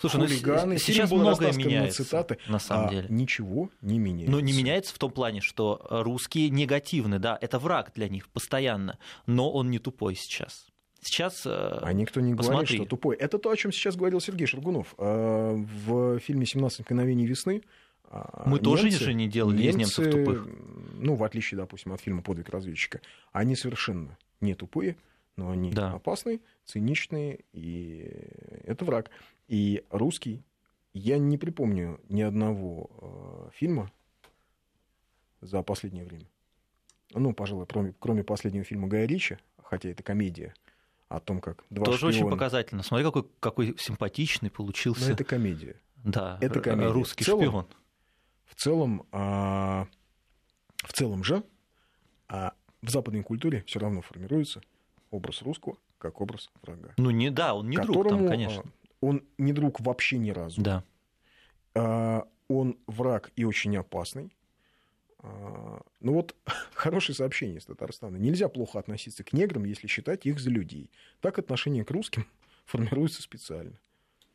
Слушай, 0.00 0.16
ну, 0.16 0.26
хулиганы. 0.26 0.74
Ну, 0.74 0.78
сейчас 0.78 1.10
многое 1.10 1.52
меняется, 1.52 2.04
цитаты, 2.04 2.38
на 2.48 2.58
самом 2.58 2.88
а 2.88 2.90
деле. 2.90 3.06
Ничего 3.08 3.70
не 3.82 3.98
меняется. 3.98 4.32
Но 4.32 4.40
не 4.40 4.52
меняется 4.52 4.94
в 4.94 4.98
том 4.98 5.10
плане, 5.10 5.40
что 5.40 5.86
русские 5.90 6.50
негативны, 6.50 7.18
да, 7.18 7.38
это 7.40 7.58
враг 7.58 7.92
для 7.94 8.08
них 8.08 8.28
постоянно, 8.28 8.98
но 9.26 9.50
он 9.50 9.70
не 9.70 9.78
тупой 9.78 10.14
сейчас. 10.14 10.66
Сейчас 11.02 11.46
э, 11.46 11.78
А 11.82 11.92
никто 11.92 12.20
не 12.20 12.34
посмотри. 12.34 12.56
говорит, 12.56 12.76
что 12.76 12.84
тупой. 12.84 13.16
Это 13.16 13.38
то, 13.38 13.50
о 13.50 13.56
чем 13.56 13.72
сейчас 13.72 13.96
говорил 13.96 14.20
Сергей 14.20 14.46
Шаргунов. 14.46 14.94
Э, 14.98 15.54
в 15.54 16.18
фильме 16.18 16.44
«17 16.44 16.82
мгновений 16.82 17.26
весны» 17.26 17.62
Мы 18.44 18.58
немцы, 18.58 18.64
тоже 18.64 18.90
же 18.90 19.14
не 19.14 19.28
делали 19.28 19.62
немцы, 19.62 19.70
из 19.70 19.76
немцев 19.76 20.10
тупых. 20.10 20.48
Ну, 20.94 21.14
в 21.14 21.22
отличие, 21.22 21.58
допустим, 21.58 21.92
от 21.92 22.00
фильма 22.00 22.22
«Подвиг 22.22 22.48
разведчика». 22.48 23.00
Они 23.32 23.54
совершенно 23.54 24.18
не 24.40 24.54
тупые, 24.54 24.96
но 25.36 25.50
они 25.50 25.70
да. 25.70 25.92
опасные, 25.92 26.40
циничные, 26.64 27.40
и 27.52 28.10
это 28.64 28.84
враг. 28.84 29.10
И 29.50 29.84
русский, 29.90 30.44
я 30.94 31.18
не 31.18 31.36
припомню 31.36 32.00
ни 32.08 32.22
одного 32.22 33.48
э, 33.48 33.50
фильма 33.52 33.90
за 35.40 35.64
последнее 35.64 36.04
время. 36.04 36.26
Ну, 37.14 37.32
пожалуй, 37.32 37.66
кроме, 37.66 37.92
кроме 37.98 38.22
последнего 38.22 38.62
фильма 38.62 38.86
Гая 38.86 39.06
Ричи, 39.06 39.38
хотя 39.60 39.88
это 39.88 40.04
комедия, 40.04 40.54
о 41.08 41.18
том, 41.18 41.40
как 41.40 41.64
два 41.68 41.84
Тоже 41.84 41.96
шпиона... 41.96 42.14
очень 42.14 42.30
показательно. 42.30 42.84
Смотри, 42.84 43.04
какой, 43.04 43.26
какой 43.40 43.76
симпатичный 43.76 44.50
получился. 44.50 45.06
Но 45.06 45.14
это 45.14 45.24
комедия. 45.24 45.74
Да, 46.04 46.38
это 46.40 46.60
комедия. 46.60 46.92
русский 46.92 47.24
в 47.24 47.26
целом, 47.26 47.42
шпион. 47.42 47.66
В 48.44 48.54
целом, 48.54 49.06
а, 49.10 49.88
в 50.76 50.92
целом 50.92 51.24
же, 51.24 51.42
а 52.28 52.54
в 52.82 52.90
западной 52.90 53.24
культуре 53.24 53.64
все 53.66 53.80
равно 53.80 54.00
формируется 54.00 54.62
образ 55.10 55.42
русского 55.42 55.76
как 55.98 56.20
образ 56.20 56.50
врага. 56.62 56.94
Ну, 56.96 57.10
не 57.10 57.30
да, 57.30 57.54
он 57.54 57.68
не 57.68 57.76
друг 57.76 58.08
там, 58.08 58.26
конечно. 58.26 58.62
А, 59.00 59.06
он 59.06 59.24
не 59.38 59.52
друг 59.52 59.80
вообще 59.80 60.18
ни 60.18 60.30
разу. 60.30 60.60
Да. 60.60 60.84
А, 61.74 62.26
он 62.48 62.78
враг 62.86 63.30
и 63.36 63.44
очень 63.44 63.76
опасный. 63.76 64.34
А, 65.18 65.80
ну 66.00 66.14
вот 66.14 66.34
хорошее 66.74 67.16
сообщение 67.16 67.58
из 67.58 67.66
Татарстана. 67.66 68.16
Нельзя 68.16 68.48
плохо 68.48 68.78
относиться 68.78 69.24
к 69.24 69.32
неграм, 69.32 69.64
если 69.64 69.86
считать 69.86 70.26
их 70.26 70.40
за 70.40 70.50
людей. 70.50 70.90
Так 71.20 71.38
отношение 71.38 71.84
к 71.84 71.90
русским 71.90 72.26
формируется 72.64 73.22
специально. 73.22 73.78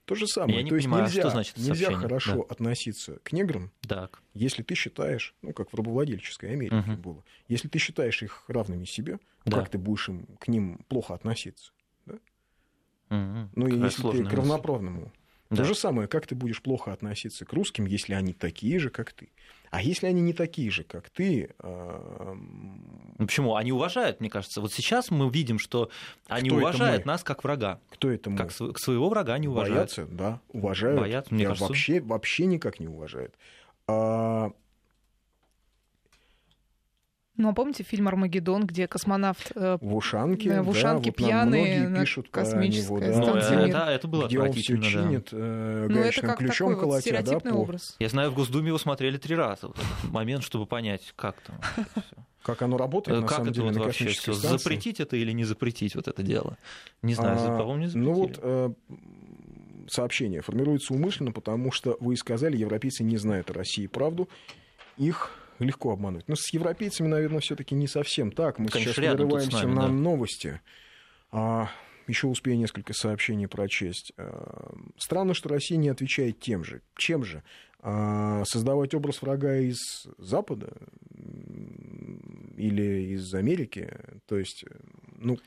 То 0.05 0.13
же 0.13 0.27
самое. 0.27 0.57
Я 0.57 0.63
не 0.63 0.69
То 0.69 0.75
есть 0.75 0.85
понимаю, 0.85 1.05
нельзя, 1.05 1.21
что 1.21 1.29
значит 1.31 1.57
нельзя 1.57 1.91
хорошо 1.91 2.35
да. 2.35 2.41
относиться 2.53 3.17
к 3.23 3.31
неграм, 3.31 3.71
так. 3.87 4.21
если 4.35 4.61
ты 4.61 4.75
считаешь, 4.75 5.33
ну, 5.41 5.51
как 5.51 5.73
в 5.73 5.75
рабовладельческой 5.75 6.51
Америке 6.51 6.75
угу. 6.75 6.97
было, 6.97 7.23
если 7.47 7.67
ты 7.67 7.79
считаешь 7.79 8.21
их 8.21 8.43
равными 8.47 8.85
себе, 8.85 9.17
да. 9.45 9.57
как 9.57 9.69
ты 9.69 9.79
будешь 9.79 10.07
им, 10.07 10.27
к 10.39 10.47
ним 10.47 10.79
плохо 10.89 11.15
относиться? 11.15 11.71
Ну, 13.09 13.67
и 13.67 13.77
если 13.77 14.11
ты 14.11 14.23
к 14.23 14.33
равноправному. 14.33 15.11
Да. 15.51 15.57
То 15.57 15.63
же 15.63 15.75
самое, 15.75 16.07
как 16.07 16.25
ты 16.25 16.33
будешь 16.33 16.61
плохо 16.61 16.91
относиться 16.91 17.45
к 17.45 17.53
русским, 17.53 17.85
если 17.85 18.13
они 18.13 18.33
такие 18.33 18.79
же, 18.79 18.89
как 18.89 19.13
ты. 19.13 19.29
А 19.69 19.81
если 19.81 20.07
они 20.07 20.21
не 20.21 20.33
такие 20.33 20.71
же, 20.71 20.83
как 20.83 21.09
ты... 21.09 21.53
Э... 21.59 22.33
Ну, 23.17 23.25
почему? 23.25 23.55
Они 23.55 23.71
уважают, 23.71 24.21
мне 24.21 24.29
кажется. 24.29 24.61
Вот 24.61 24.73
сейчас 24.73 25.11
мы 25.11 25.29
видим, 25.29 25.59
что 25.59 25.89
они 26.27 26.49
Кто 26.49 26.57
уважают 26.59 27.05
нас 27.05 27.23
как 27.23 27.43
врага. 27.43 27.79
Кто 27.89 28.09
это 28.09 28.29
мы? 28.29 28.37
Как 28.37 28.51
своего 28.51 29.09
врага 29.09 29.33
они 29.33 29.47
уважают. 29.47 29.77
Боятся, 29.77 30.05
да, 30.05 30.41
уважают. 30.51 30.99
Боятся, 30.99 31.33
мне 31.33 31.43
Я 31.43 31.49
кажется. 31.49 31.67
Вообще, 31.67 32.01
вообще 32.01 32.45
никак 32.45 32.79
не 32.79 32.87
уважают. 32.87 33.35
А 33.87 34.51
ну, 37.45 37.51
а 37.51 37.53
помните 37.53 37.83
фильм 37.83 38.07
«Армагеддон», 38.07 38.65
где 38.65 38.87
космонавт 38.87 39.51
э, 39.55 39.77
в 39.79 39.95
ушанке, 39.95 40.49
да, 40.49 40.63
в 40.63 40.69
ушанке 40.69 41.11
да, 41.11 41.15
пьяный 41.15 41.87
на 41.87 41.99
пишут 42.01 42.29
космической 42.29 42.93
него, 42.93 42.99
да. 42.99 43.13
станции. 43.13 43.71
Да, 43.71 43.91
это 43.91 44.07
было 44.07 44.27
где 44.27 44.39
он 44.39 44.51
все 44.51 44.81
чинит 44.81 45.29
да. 45.31 45.37
э, 45.37 45.87
ну, 45.89 45.99
это 45.99 46.21
как 46.21 46.37
ключом 46.39 46.69
такой 46.69 46.81
колотя, 46.81 46.95
вот 46.95 47.01
стереотипный 47.01 47.51
да, 47.51 47.57
образ. 47.57 47.95
Я 47.99 48.09
знаю, 48.09 48.31
в 48.31 48.35
Госдуме 48.35 48.69
его 48.69 48.77
смотрели 48.77 49.17
три 49.17 49.35
раза. 49.35 49.67
Вот 49.67 49.77
этот 49.77 50.11
момент, 50.11 50.43
чтобы 50.43 50.65
понять, 50.65 51.13
как 51.15 51.35
там. 51.41 51.59
Как 52.41 52.61
оно 52.61 52.77
работает, 52.77 53.21
на 53.21 53.27
как 53.27 53.37
самом 53.37 53.47
это 53.47 53.55
деле, 53.55 53.67
вот 53.67 53.75
на 53.75 53.83
вообще 53.85 54.07
все? 54.09 54.33
станции. 54.33 54.57
Запретить 54.57 54.99
это 54.99 55.15
или 55.17 55.31
не 55.31 55.45
запретить 55.45 55.95
вот 55.95 56.07
это 56.07 56.21
дело? 56.21 56.57
Не 57.01 57.15
знаю, 57.15 57.39
а, 57.39 57.57
по-моему, 57.57 57.81
не 57.81 57.87
запретили. 57.87 58.05
Ну 58.05 58.13
вот 58.13 58.39
э, 58.39 58.69
сообщение 59.87 60.41
формируется 60.41 60.93
умышленно, 60.93 61.31
потому 61.31 61.71
что, 61.71 61.97
вы 61.99 62.13
и 62.13 62.17
сказали, 62.17 62.55
европейцы 62.55 63.03
не 63.03 63.17
знают 63.17 63.49
о 63.49 63.53
России 63.53 63.87
правду. 63.87 64.29
Их 64.97 65.31
легко 65.59 65.91
обмануть. 65.91 66.27
Но 66.27 66.35
с 66.35 66.51
европейцами, 66.53 67.07
наверное, 67.07 67.39
все-таки 67.39 67.75
не 67.75 67.87
совсем 67.87 68.31
так. 68.31 68.59
Мы 68.59 68.67
Конечно, 68.67 68.93
сейчас 68.93 69.15
прерываемся 69.15 69.67
на 69.67 69.83
да. 69.83 69.87
новости. 69.87 70.61
А, 71.31 71.69
еще 72.07 72.27
успею 72.27 72.57
несколько 72.57 72.93
сообщений 72.93 73.47
прочесть. 73.47 74.13
А, 74.17 74.73
странно, 74.97 75.33
что 75.33 75.49
Россия 75.49 75.77
не 75.77 75.89
отвечает 75.89 76.39
тем 76.39 76.63
же. 76.63 76.81
Чем 76.95 77.23
же? 77.23 77.43
А, 77.79 78.43
создавать 78.45 78.93
образ 78.93 79.21
врага 79.21 79.57
из 79.57 79.77
Запада 80.17 80.73
или 82.57 83.13
из 83.13 83.33
Америки? 83.33 83.93
То 84.27 84.37
есть, 84.37 84.65
ну, 85.17 85.37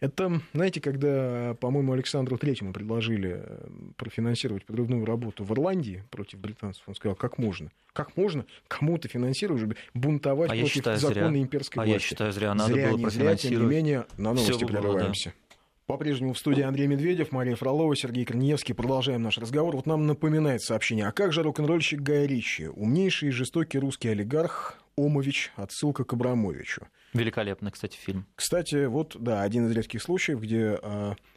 Это, 0.00 0.40
знаете, 0.52 0.80
когда, 0.80 1.56
по-моему, 1.60 1.92
Александру 1.92 2.36
Третьему 2.36 2.72
предложили 2.72 3.40
э, 3.42 3.68
профинансировать 3.96 4.64
подрывную 4.66 5.04
работу 5.04 5.42
в 5.44 5.52
Ирландии 5.52 6.04
против 6.10 6.38
британцев, 6.38 6.82
он 6.86 6.94
сказал, 6.94 7.16
как 7.16 7.38
можно? 7.38 7.70
Как 7.94 8.16
можно 8.16 8.44
кому-то 8.68 9.08
финансировать, 9.08 9.76
бунтовать 9.94 10.50
а 10.50 10.54
против 10.54 10.72
считаю, 10.72 10.98
закона 10.98 11.30
зря. 11.30 11.42
имперской 11.42 11.82
а 11.82 11.86
власти? 11.86 12.02
я 12.02 12.08
считаю, 12.08 12.32
зря 12.32 12.54
надо 12.54 12.74
зря, 12.74 12.90
было 12.90 12.98
не 12.98 13.10
зря, 13.10 13.36
тем 13.36 13.60
не 13.60 13.66
менее, 13.66 14.06
на 14.18 14.34
новости 14.34 14.64
прерываемся. 14.64 15.30
Да. 15.30 15.46
По-прежнему 15.86 16.32
в 16.32 16.38
студии 16.38 16.62
Андрей 16.62 16.88
Медведев, 16.88 17.30
Мария 17.30 17.54
Фролова, 17.54 17.94
Сергей 17.94 18.24
Корнеевский. 18.24 18.74
Продолжаем 18.74 19.22
наш 19.22 19.38
разговор. 19.38 19.76
Вот 19.76 19.86
нам 19.86 20.04
напоминает 20.04 20.60
сообщение. 20.60 21.06
А 21.06 21.12
как 21.12 21.32
же 21.32 21.44
рок-н-ролльщик 21.44 22.00
Гай 22.00 22.26
Ричи? 22.26 22.66
Умнейший 22.66 23.28
и 23.28 23.30
жестокий 23.30 23.78
русский 23.78 24.08
олигарх 24.08 24.78
Омович. 24.96 25.52
Отсылка 25.54 26.02
к 26.02 26.12
Абрамовичу. 26.12 26.88
Великолепный, 27.16 27.70
кстати, 27.70 27.96
фильм. 27.96 28.26
Кстати, 28.34 28.86
вот, 28.86 29.16
да, 29.18 29.42
один 29.42 29.66
из 29.66 29.72
редких 29.72 30.02
случаев, 30.02 30.40
где... 30.40 30.78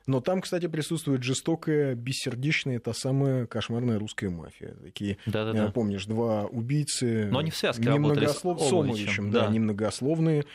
Но 0.09 0.21
там, 0.21 0.41
кстати, 0.41 0.65
присутствует 0.65 1.21
жестокая, 1.21 1.93
бессердечная, 1.93 2.79
та 2.79 2.93
самая 2.93 3.45
кошмарная 3.45 3.99
русская 3.99 4.31
мафия. 4.31 4.73
Такие, 4.83 5.19
Да-да-да. 5.27 5.69
помнишь, 5.71 6.07
два 6.07 6.45
убийцы... 6.45 7.29
Но 7.31 7.37
они 7.37 7.51
в 7.51 7.55
связке 7.55 7.83
немногослов... 7.83 8.59
с 8.59 8.73
Омовичем. 8.73 9.29
Да, 9.29 9.45
да, 9.45 9.53
немногословные. 9.53 10.45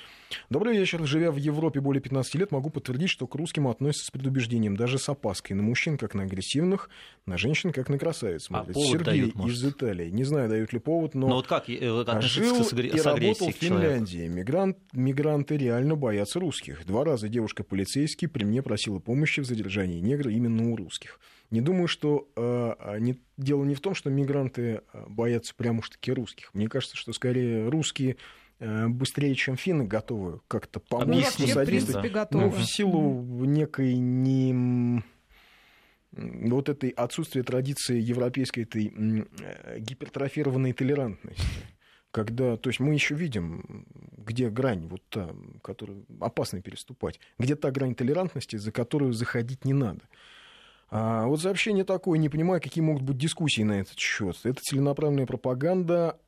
Добрый 0.51 0.77
вечер. 0.77 1.07
Живя 1.07 1.31
в 1.31 1.37
Европе 1.37 1.81
более 1.81 2.03
15 2.03 2.35
лет, 2.35 2.51
могу 2.51 2.71
подтвердить, 2.71 3.11
что 3.11 3.27
к 3.29 3.35
русским 3.37 3.69
относятся 3.69 4.07
с 4.07 4.11
предубеждением, 4.11 4.77
даже 4.77 4.99
с 4.99 5.09
опаской. 5.09 5.55
На 5.55 5.62
мужчин, 5.62 5.99
как 5.99 6.14
на 6.14 6.25
агрессивных, 6.25 6.90
на 7.27 7.38
женщин, 7.38 7.73
как 7.73 7.88
на 7.88 7.99
красавиц. 7.99 8.49
А 8.51 8.67
Сергей 8.75 9.33
дают, 9.33 9.37
из 9.47 9.64
Италии. 9.64 10.11
Не 10.11 10.25
знаю, 10.25 10.49
дают 10.49 10.73
ли 10.73 10.79
повод, 10.79 11.14
но... 11.14 11.29
Но 11.29 11.35
вот 11.37 11.47
как 11.47 11.69
э, 11.69 12.21
жил 12.23 12.64
с, 12.64 12.71
с 12.71 12.73
и 12.73 13.01
работал 13.01 13.51
в 13.51 13.53
Финляндии. 13.53 14.27
Мигрант, 14.27 14.79
мигранты 14.93 15.57
реально 15.57 15.95
боятся 15.95 16.40
русских. 16.40 16.85
Два 16.87 17.05
раза 17.05 17.29
девушка-полицейский 17.29 18.29
при 18.29 18.45
мне 18.45 18.62
просила 18.62 18.99
помощи 18.99 19.43
в 19.44 19.48
задержании 19.48 20.00
негра 20.00 20.30
именно 20.30 20.70
у 20.70 20.76
русских. 20.76 21.20
Не 21.50 21.61
думаю, 21.61 21.87
что 21.87 22.28
э, 22.37 22.98
не, 22.98 23.20
дело 23.37 23.64
не 23.64 23.74
в 23.74 23.80
том, 23.80 23.94
что 23.94 24.11
мигранты 24.11 24.83
э, 24.92 25.04
боятся 25.09 25.54
прямо 25.54 25.80
уж 25.80 25.90
таки 25.90 26.12
русских. 26.12 26.52
Мне 26.52 26.68
кажется, 26.68 26.96
что 26.96 27.12
скорее 27.12 27.68
русские 27.68 28.16
Э, 28.61 28.88
быстрее, 28.88 29.35
чем 29.35 29.57
финны, 29.57 29.85
готовы 29.85 30.40
как-то 30.48 30.80
помочь, 30.80 31.26
ну, 31.38 31.46
посодействовать. 31.46 32.12
Готовы. 32.12 32.44
Ну, 32.44 32.50
в 32.50 32.64
силу 32.64 33.44
некой 33.44 33.94
не 33.96 35.02
вот 36.12 36.68
этой 36.68 36.90
отсутствия 36.90 37.42
традиции 37.42 38.00
европейской 38.00 38.61
этой 38.61 38.87
э, 38.87 39.78
гипертрофированной 39.80 40.72
толерантности. 40.72 41.42
Когда, 42.14 42.57
то 42.57 42.70
есть 42.70 42.79
мы 42.79 42.94
еще 42.94 43.16
видим, 43.16 43.87
где 44.16 44.48
грань, 44.48 44.87
вот 44.87 45.03
та, 45.09 45.35
которую 45.62 46.05
опасно 46.20 46.62
переступать, 46.62 47.18
где 47.40 47.57
та 47.57 47.72
грань 47.72 47.96
толерантности, 47.96 48.55
за 48.55 48.70
которую 48.70 49.12
заходить 49.12 49.64
не 49.64 49.72
надо. 49.72 50.03
А 50.90 51.27
вот 51.27 51.40
сообщение 51.40 51.83
такое, 51.83 52.20
не 52.20 52.29
понимаю, 52.29 52.61
какие 52.61 52.85
могут 52.85 53.03
быть 53.03 53.18
дискуссии 53.18 53.62
на 53.62 53.81
этот 53.81 53.98
счет. 53.98 54.37
Это 54.44 54.61
целенаправленная 54.61 55.27
пропаганда 55.27 56.20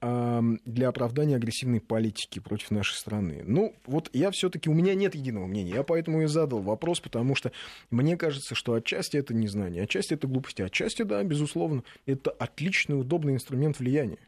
для 0.64 0.88
оправдания 0.88 1.37
агрессивной 1.37 1.81
политики 1.81 2.40
против 2.40 2.72
нашей 2.72 2.96
страны. 2.96 3.44
Ну, 3.46 3.77
вот 3.87 4.11
я 4.12 4.33
все-таки, 4.33 4.68
у 4.68 4.75
меня 4.75 4.96
нет 4.96 5.14
единого 5.14 5.46
мнения, 5.46 5.70
я 5.70 5.85
поэтому 5.85 6.20
и 6.20 6.27
задал 6.27 6.62
вопрос, 6.62 6.99
потому 6.99 7.37
что 7.37 7.53
мне 7.90 8.16
кажется, 8.16 8.57
что 8.57 8.72
отчасти 8.75 9.18
это 9.18 9.35
незнание, 9.35 9.85
отчасти 9.85 10.14
это 10.14 10.27
глупости, 10.27 10.62
отчасти, 10.62 11.03
да, 11.03 11.22
безусловно, 11.22 11.85
это 12.07 12.33
отличный, 12.33 12.99
удобный 12.99 13.35
инструмент 13.35 13.79
влияния. 13.79 14.18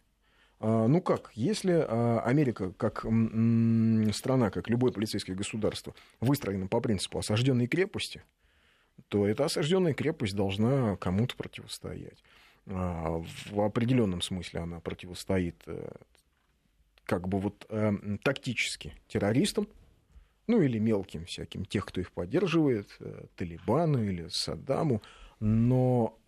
А, 0.60 0.86
ну 0.86 1.00
как, 1.00 1.30
если 1.34 1.72
а, 1.72 2.20
Америка, 2.24 2.72
как 2.72 3.06
страна, 4.14 4.50
как 4.50 4.68
любое 4.68 4.92
полицейское 4.92 5.36
государство, 5.36 5.94
выстроена 6.20 6.66
по 6.66 6.80
принципу 6.80 7.18
осажденной 7.18 7.66
крепости, 7.66 8.22
то 9.08 9.26
эта 9.26 9.44
осажденная 9.44 9.94
крепость 9.94 10.34
должна 10.34 10.96
кому-то 10.96 11.36
противостоять. 11.36 12.22
А, 12.66 13.22
в 13.50 13.60
определенном 13.60 14.20
смысле 14.20 14.60
она 14.60 14.80
противостоит 14.80 15.56
э, 15.66 15.90
как 17.04 17.28
бы 17.28 17.38
вот 17.38 17.64
э, 17.70 17.92
тактически 18.22 18.94
террористам, 19.06 19.68
ну 20.46 20.60
или 20.60 20.78
мелким 20.78 21.24
всяким, 21.24 21.64
тех, 21.64 21.86
кто 21.86 22.00
их 22.00 22.12
поддерживает, 22.12 22.94
э, 23.00 23.26
Талибану 23.36 24.02
или 24.02 24.28
Саддаму, 24.28 25.02
но 25.40 26.18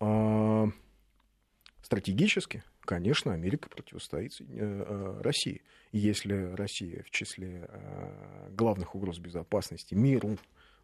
стратегически, 1.83 2.63
конечно, 2.85 3.33
Америка 3.33 3.69
противостоит 3.69 4.31
э, 4.39 5.21
России. 5.21 5.61
И 5.91 5.99
если 5.99 6.53
Россия 6.53 7.03
в 7.03 7.11
числе 7.11 7.67
э, 7.67 8.49
главных 8.51 8.95
угроз 8.95 9.19
безопасности 9.19 9.93
миру, 9.93 10.37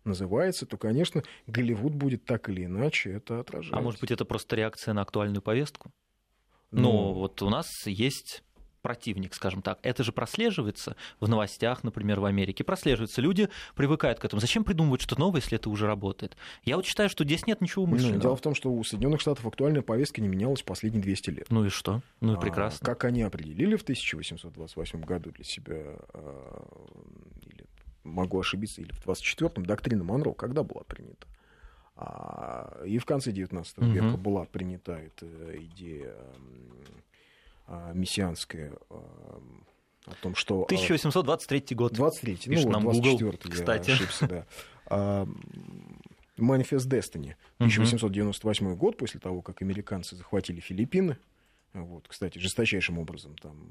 называется, 0.04 0.66
то, 0.66 0.78
конечно, 0.78 1.24
Голливуд 1.48 1.94
будет 1.94 2.26
так 2.26 2.50
или 2.50 2.66
иначе 2.66 3.14
это 3.14 3.40
отражать. 3.40 3.74
А 3.74 3.82
может 3.82 4.00
быть, 4.02 4.12
это 4.12 4.26
просто 4.26 4.56
реакция 4.56 4.94
на 4.94 5.02
актуальную 5.02 5.42
повестку? 5.42 5.92
Ну, 6.72 6.82
ну 6.82 7.14
вот 7.14 7.42
у 7.42 7.50
нас 7.50 7.68
есть 7.86 8.44
противник, 8.88 9.34
скажем 9.34 9.62
так. 9.62 9.80
Это 9.82 10.02
же 10.02 10.14
прослеживается 10.14 10.96
в 11.20 11.28
новостях, 11.28 11.84
например, 11.84 12.22
в 12.22 12.26
Америке. 12.26 12.64
Прослеживается. 12.64 13.20
Люди 13.20 13.50
привыкают 13.76 14.18
к 14.18 14.24
этому. 14.24 14.40
Зачем 14.40 14.64
придумывать 14.64 15.02
что-то 15.02 15.20
новое, 15.20 15.42
если 15.42 15.58
это 15.58 15.70
уже 15.70 15.88
работает? 15.88 16.38
Я 16.64 16.78
вот 16.78 16.86
считаю, 16.86 17.10
что 17.10 17.26
здесь 17.26 17.46
нет 17.46 17.60
ничего 17.60 17.84
умышленного. 17.84 18.16
Ну, 18.16 18.22
дело 18.22 18.36
в 18.38 18.42
том, 18.42 18.56
что 18.56 18.72
у 18.72 18.82
Соединенных 18.86 19.20
Штатов 19.20 19.46
актуальная 19.46 19.82
повестка 19.82 20.22
не 20.22 20.30
менялась 20.30 20.62
последние 20.62 21.04
200 21.04 21.30
лет. 21.32 21.48
Ну 21.50 21.66
и 21.66 21.70
что? 21.70 22.02
Ну 22.22 22.38
и 22.38 22.40
прекрасно. 22.40 22.80
А, 22.82 22.86
как 22.86 23.04
они 23.04 23.24
определили 23.24 23.76
в 23.76 23.82
1828 23.82 25.02
году 25.02 25.32
для 25.32 25.44
себя, 25.44 25.98
а, 26.14 26.66
или 27.42 27.66
могу 28.06 28.40
ошибиться, 28.40 28.80
или 28.80 28.94
в 28.94 29.06
24-м, 29.06 29.66
доктрина 29.66 30.06
Монро 30.06 30.32
когда 30.32 30.64
была 30.64 30.84
принята? 30.86 31.28
А, 31.98 32.84
и 32.86 33.00
в 33.00 33.06
конце 33.06 33.34
19 33.34 33.80
угу. 33.80 33.86
века 33.88 34.16
была 34.16 34.46
принята 34.46 34.94
эта 34.94 35.26
идея 35.66 36.16
а, 37.68 37.92
мессианская 37.94 38.74
а, 38.90 39.42
о 40.06 40.14
том, 40.22 40.36
что... 40.36 40.64
1823 40.64 41.76
год. 41.76 41.94
23 41.94 42.40
ну, 42.46 42.70
нам 42.70 42.84
24 42.84 43.28
Google, 43.28 43.38
кстати. 43.50 43.92
ошибся, 43.92 44.28
да. 44.28 44.46
А, 44.90 45.28
Manifest 46.38 46.88
Destiny, 46.88 47.36
1898 47.58 48.76
год, 48.76 48.98
после 48.98 49.20
того, 49.20 49.42
как 49.42 49.62
американцы 49.62 50.16
захватили 50.16 50.62
Филиппины, 50.62 51.18
вот, 51.74 52.08
кстати, 52.08 52.40
жесточайшим 52.40 52.98
образом 53.00 53.36
там 53.36 53.70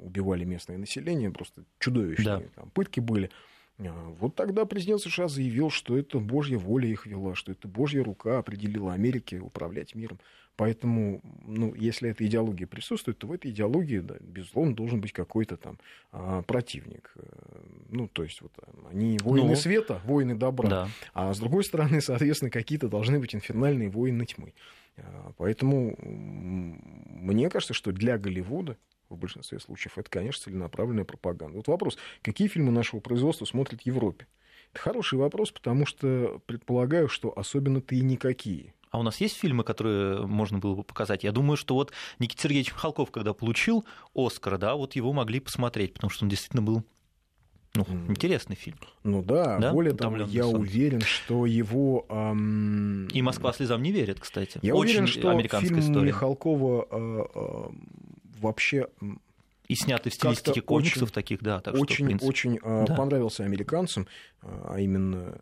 убивали 0.00 0.44
местное 0.44 0.78
население, 0.78 1.30
просто 1.30 1.64
чудовищные 1.78 2.38
да. 2.38 2.42
там, 2.54 2.70
пытки 2.70 3.00
были. 3.00 3.30
А, 3.78 4.14
вот 4.18 4.34
тогда 4.34 4.64
президент 4.64 5.02
США 5.02 5.28
заявил, 5.28 5.70
что 5.70 5.96
это 5.98 6.18
Божья 6.18 6.58
воля 6.58 6.88
их 6.88 7.06
вела, 7.06 7.34
что 7.34 7.52
это 7.52 7.68
Божья 7.68 8.02
рука 8.02 8.38
определила 8.38 8.92
Америке 8.92 9.40
управлять 9.40 9.94
миром. 9.94 10.18
Поэтому, 10.56 11.20
ну, 11.46 11.74
если 11.74 12.10
эта 12.10 12.24
идеология 12.26 12.66
присутствует, 12.66 13.18
то 13.18 13.26
в 13.26 13.32
этой 13.32 13.50
идеологии, 13.50 13.98
да, 13.98 14.14
безусловно, 14.20 14.74
должен 14.74 15.00
быть 15.00 15.12
какой-то 15.12 15.56
там 15.56 15.78
а, 16.12 16.42
противник. 16.42 17.12
Э, 17.16 17.22
ну, 17.90 18.06
то 18.06 18.22
есть, 18.22 18.40
вот 18.40 18.52
они 18.90 19.18
воины 19.18 19.48
ну, 19.48 19.56
света, 19.56 20.00
воины 20.04 20.36
добра. 20.36 20.68
Да. 20.68 20.88
А 21.12 21.34
с 21.34 21.40
другой 21.40 21.64
стороны, 21.64 22.00
соответственно, 22.00 22.50
какие-то 22.50 22.88
должны 22.88 23.18
быть 23.18 23.34
инфернальные 23.34 23.88
воины 23.90 24.26
тьмы. 24.26 24.54
А, 24.96 25.32
поэтому 25.36 25.96
мне 26.00 27.50
кажется, 27.50 27.74
что 27.74 27.90
для 27.90 28.16
Голливуда 28.16 28.76
в 29.08 29.16
большинстве 29.16 29.58
случаев, 29.58 29.98
это, 29.98 30.08
конечно, 30.08 30.44
целенаправленная 30.44 31.04
пропаганда. 31.04 31.56
Вот 31.56 31.68
вопрос, 31.68 31.98
какие 32.22 32.48
фильмы 32.48 32.70
нашего 32.70 33.00
производства 33.00 33.44
смотрят 33.44 33.82
в 33.82 33.86
Европе? 33.86 34.26
Это 34.72 34.80
хороший 34.80 35.18
вопрос, 35.18 35.50
потому 35.50 35.86
что 35.86 36.40
предполагаю, 36.46 37.08
что 37.08 37.36
особенно-то 37.36 37.94
и 37.94 38.02
никакие. 38.02 38.74
А 38.94 38.98
у 38.98 39.02
нас 39.02 39.20
есть 39.20 39.36
фильмы, 39.36 39.64
которые 39.64 40.24
можно 40.24 40.58
было 40.58 40.76
бы 40.76 40.84
показать? 40.84 41.24
Я 41.24 41.32
думаю, 41.32 41.56
что 41.56 41.74
вот 41.74 41.90
Никита 42.20 42.42
Сергеевич 42.42 42.72
Михалков, 42.74 43.10
когда 43.10 43.34
получил 43.34 43.84
Оскар, 44.14 44.56
да, 44.56 44.76
вот 44.76 44.94
его 44.94 45.12
могли 45.12 45.40
посмотреть, 45.40 45.94
потому 45.94 46.12
что 46.12 46.24
он 46.24 46.28
действительно 46.28 46.62
был 46.62 46.84
ну, 47.74 47.84
интересный 48.06 48.54
фильм. 48.54 48.78
Ну 49.02 49.20
да, 49.20 49.58
да? 49.58 49.72
более 49.72 49.94
того, 49.94 50.18
я 50.18 50.44
солнце. 50.44 50.58
уверен, 50.58 51.00
что 51.00 51.44
его... 51.44 52.06
Эм... 52.08 53.08
И 53.08 53.20
«Москва 53.20 53.52
слезам 53.52 53.82
не 53.82 53.90
верит», 53.90 54.20
кстати. 54.20 54.60
Я 54.62 54.76
Очень 54.76 55.00
уверен, 55.00 55.06
что 55.08 55.58
фильм 55.58 55.80
история. 55.80 56.06
Михалкова 56.06 56.86
э, 56.88 57.24
э, 57.34 57.68
вообще 58.38 58.86
и 59.66 59.74
снятый 59.74 60.12
в 60.12 60.14
стилистике 60.14 60.60
комиксов 60.60 61.02
очень, 61.02 61.12
таких, 61.14 61.42
да. 61.42 61.60
Так 61.60 61.74
очень, 61.74 61.94
что, 61.96 62.04
принципе, 62.04 62.28
очень 62.28 62.58
э, 62.62 62.84
да. 62.86 62.94
понравился 62.94 63.42
американцам, 63.42 64.06
а 64.40 64.78
именно 64.78 65.40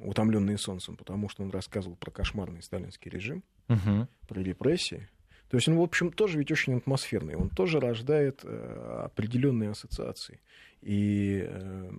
утомленные 0.00 0.58
солнцем, 0.58 0.96
потому 0.96 1.28
что 1.28 1.42
он 1.42 1.50
рассказывал 1.50 1.96
про 1.96 2.10
кошмарный 2.10 2.62
сталинский 2.62 3.10
режим, 3.10 3.42
угу. 3.68 4.08
про 4.28 4.40
репрессии. 4.40 5.08
То 5.48 5.56
есть 5.56 5.68
он, 5.68 5.76
в 5.76 5.82
общем, 5.82 6.10
тоже 6.10 6.38
ведь 6.38 6.50
очень 6.50 6.76
атмосферный, 6.76 7.36
он 7.36 7.50
тоже 7.50 7.78
рождает 7.78 8.40
э, 8.42 9.02
определенные 9.04 9.70
ассоциации. 9.70 10.40
И 10.80 11.44
э, 11.46 11.90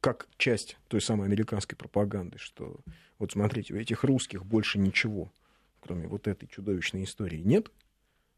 как 0.00 0.26
часть 0.38 0.76
той 0.88 1.00
самой 1.00 1.26
американской 1.26 1.76
пропаганды, 1.76 2.38
что 2.38 2.80
вот 3.18 3.32
смотрите, 3.32 3.74
у 3.74 3.76
этих 3.76 4.02
русских 4.02 4.44
больше 4.44 4.78
ничего, 4.78 5.32
кроме 5.80 6.08
вот 6.08 6.26
этой 6.26 6.48
чудовищной 6.48 7.04
истории, 7.04 7.40
нет– 7.42 7.70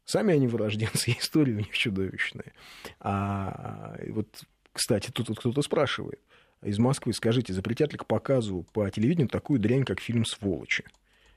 Сами 0.05 0.35
они 0.35 0.47
вырожденцы, 0.47 1.11
история 1.19 1.53
у 1.53 1.57
них 1.57 1.75
чудовищная. 1.75 2.53
А 2.99 3.97
вот, 4.09 4.43
кстати, 4.71 5.11
тут 5.11 5.29
вот 5.29 5.39
кто-то 5.39 5.61
спрашивает, 5.61 6.19
из 6.63 6.79
Москвы, 6.79 7.13
скажите, 7.13 7.53
запретят 7.53 7.91
ли 7.91 7.97
к 7.97 8.05
показу 8.05 8.65
по 8.73 8.89
телевидению 8.89 9.29
такую 9.29 9.59
дрянь, 9.59 9.83
как 9.83 9.99
фильм 9.99 10.25
«Сволочи»? 10.25 10.83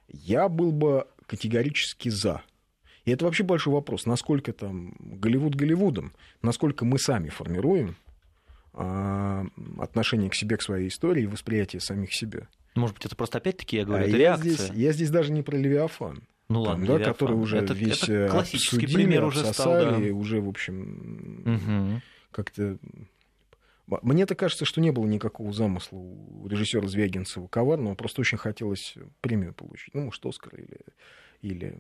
Я 0.09 0.49
был 0.49 0.73
бы 0.73 1.07
категорически 1.27 2.09
за. 2.09 2.43
И 3.05 3.11
это 3.11 3.25
вообще 3.25 3.43
большой 3.43 3.73
вопрос, 3.73 4.07
насколько 4.07 4.53
там 4.53 4.95
Голливуд 4.99 5.55
Голливудом, 5.55 6.13
насколько 6.43 6.85
мы 6.85 6.99
сами 6.99 7.29
формируем 7.29 7.97
а, 8.75 9.47
отношение 9.79 10.31
к 10.31 10.35
себе, 10.35 10.57
к 10.57 10.63
своей 10.63 10.89
истории 10.89 11.25
и 11.25 11.27
восприятие 11.27 11.81
самих 11.81 12.15
себя. 12.15 12.49
Может 12.75 12.97
быть, 12.97 13.07
это 13.07 13.17
просто 13.17 13.39
опять-таки, 13.39 13.77
я 13.77 13.85
говорю, 13.85 14.05
а 14.05 14.07
это 14.09 14.17
я 14.17 14.19
реакция. 14.19 14.53
Здесь, 14.53 14.71
я 14.75 14.93
здесь 14.93 15.11
даже 15.11 15.33
не 15.33 15.43
про 15.43 15.57
Левиафан. 15.57 16.23
Ну 16.49 16.63
ладно, 16.63 16.87
там, 16.87 16.99
да, 16.99 17.05
который 17.05 17.37
уже 17.37 17.59
это, 17.59 17.75
весь 17.75 18.03
это 18.05 18.29
классический 18.31 18.77
обсудили, 18.77 18.95
пример 18.95 19.25
уже 19.25 19.45
стал, 19.53 19.73
да. 19.73 19.99
уже, 20.15 20.41
в 20.41 20.49
общем, 20.49 21.43
угу. 21.45 22.03
как-то... 22.31 22.79
Мне-то 24.03 24.35
кажется, 24.35 24.65
что 24.65 24.81
не 24.81 24.91
было 24.91 25.07
никакого 25.07 25.53
замысла 25.53 25.99
у 25.99 26.47
режиссера 26.47 26.87
Звягинцева 26.87 27.47
коварного, 27.49 27.95
просто 27.95 28.21
очень 28.21 28.39
хотелось 28.39 28.95
премию 29.21 29.55
получить. 29.55 29.95
Ну, 29.95 30.07
может, 30.07 30.25
Оскар 30.25 30.55
или 30.55 30.81
или 31.41 31.79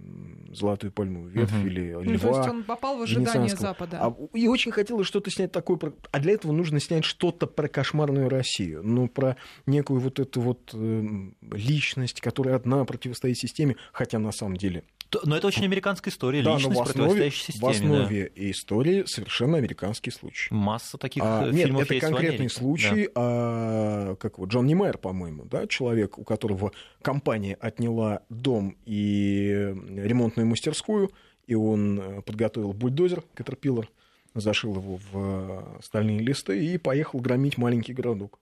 золотую 0.52 0.92
пальму 0.92 1.26
ветвь, 1.26 1.52
угу. 1.52 1.66
или 1.66 1.90
льва. 1.90 2.02
Ну, 2.04 2.18
то 2.18 2.28
есть 2.28 2.48
он 2.48 2.62
попал 2.62 2.98
в 2.98 3.02
ожидание 3.02 3.56
Запада. 3.56 3.98
А, 4.00 4.16
и 4.32 4.46
очень 4.46 4.70
хотелось 4.70 5.06
что-то 5.06 5.30
снять 5.30 5.50
такое, 5.50 5.78
а 6.12 6.20
для 6.20 6.32
этого 6.32 6.52
нужно 6.52 6.78
снять 6.78 7.04
что-то 7.04 7.46
про 7.46 7.66
кошмарную 7.68 8.28
Россию, 8.28 8.82
ну, 8.84 9.08
про 9.08 9.36
некую 9.66 9.98
вот 10.00 10.20
эту 10.20 10.40
вот 10.40 10.70
э, 10.74 11.04
личность, 11.50 12.20
которая 12.20 12.54
одна 12.54 12.84
противостоит 12.84 13.36
системе, 13.36 13.76
хотя 13.92 14.20
на 14.20 14.30
самом 14.30 14.56
деле 14.56 14.84
но 15.24 15.36
это 15.36 15.46
очень 15.46 15.64
американская 15.64 16.12
история, 16.12 16.42
да, 16.42 16.54
личность, 16.54 16.76
но 16.76 16.84
в 16.84 16.88
основе, 16.88 17.30
системе. 17.30 17.60
В 17.60 17.68
основе 17.68 18.32
да. 18.34 18.50
истории 18.50 19.04
совершенно 19.06 19.56
американский 19.56 20.10
случай. 20.10 20.52
Масса 20.52 20.98
таких 20.98 21.22
а, 21.24 21.46
э, 21.46 21.52
фильмов 21.52 21.90
Нет, 21.90 21.90
это 21.90 22.00
конкретный 22.00 22.50
случай, 22.50 23.06
да. 23.06 23.12
а, 23.14 24.16
как 24.16 24.38
вот 24.38 24.50
Джон 24.50 24.66
Немайер, 24.66 24.98
по-моему, 24.98 25.44
да, 25.44 25.66
человек, 25.66 26.18
у 26.18 26.24
которого 26.24 26.72
компания 27.00 27.54
отняла 27.54 28.20
дом 28.28 28.76
и 28.84 29.74
ремонтную 29.96 30.46
мастерскую, 30.46 31.10
и 31.46 31.54
он 31.54 31.98
э, 31.98 32.22
подготовил 32.22 32.74
бульдозер, 32.74 33.22
Caterpillar, 33.34 33.88
зашил 34.34 34.76
его 34.76 34.96
в 35.10 35.14
э, 35.14 35.80
стальные 35.82 36.18
листы 36.18 36.62
и 36.62 36.76
поехал 36.76 37.20
громить 37.20 37.56
маленький 37.56 37.94
городок. 37.94 38.38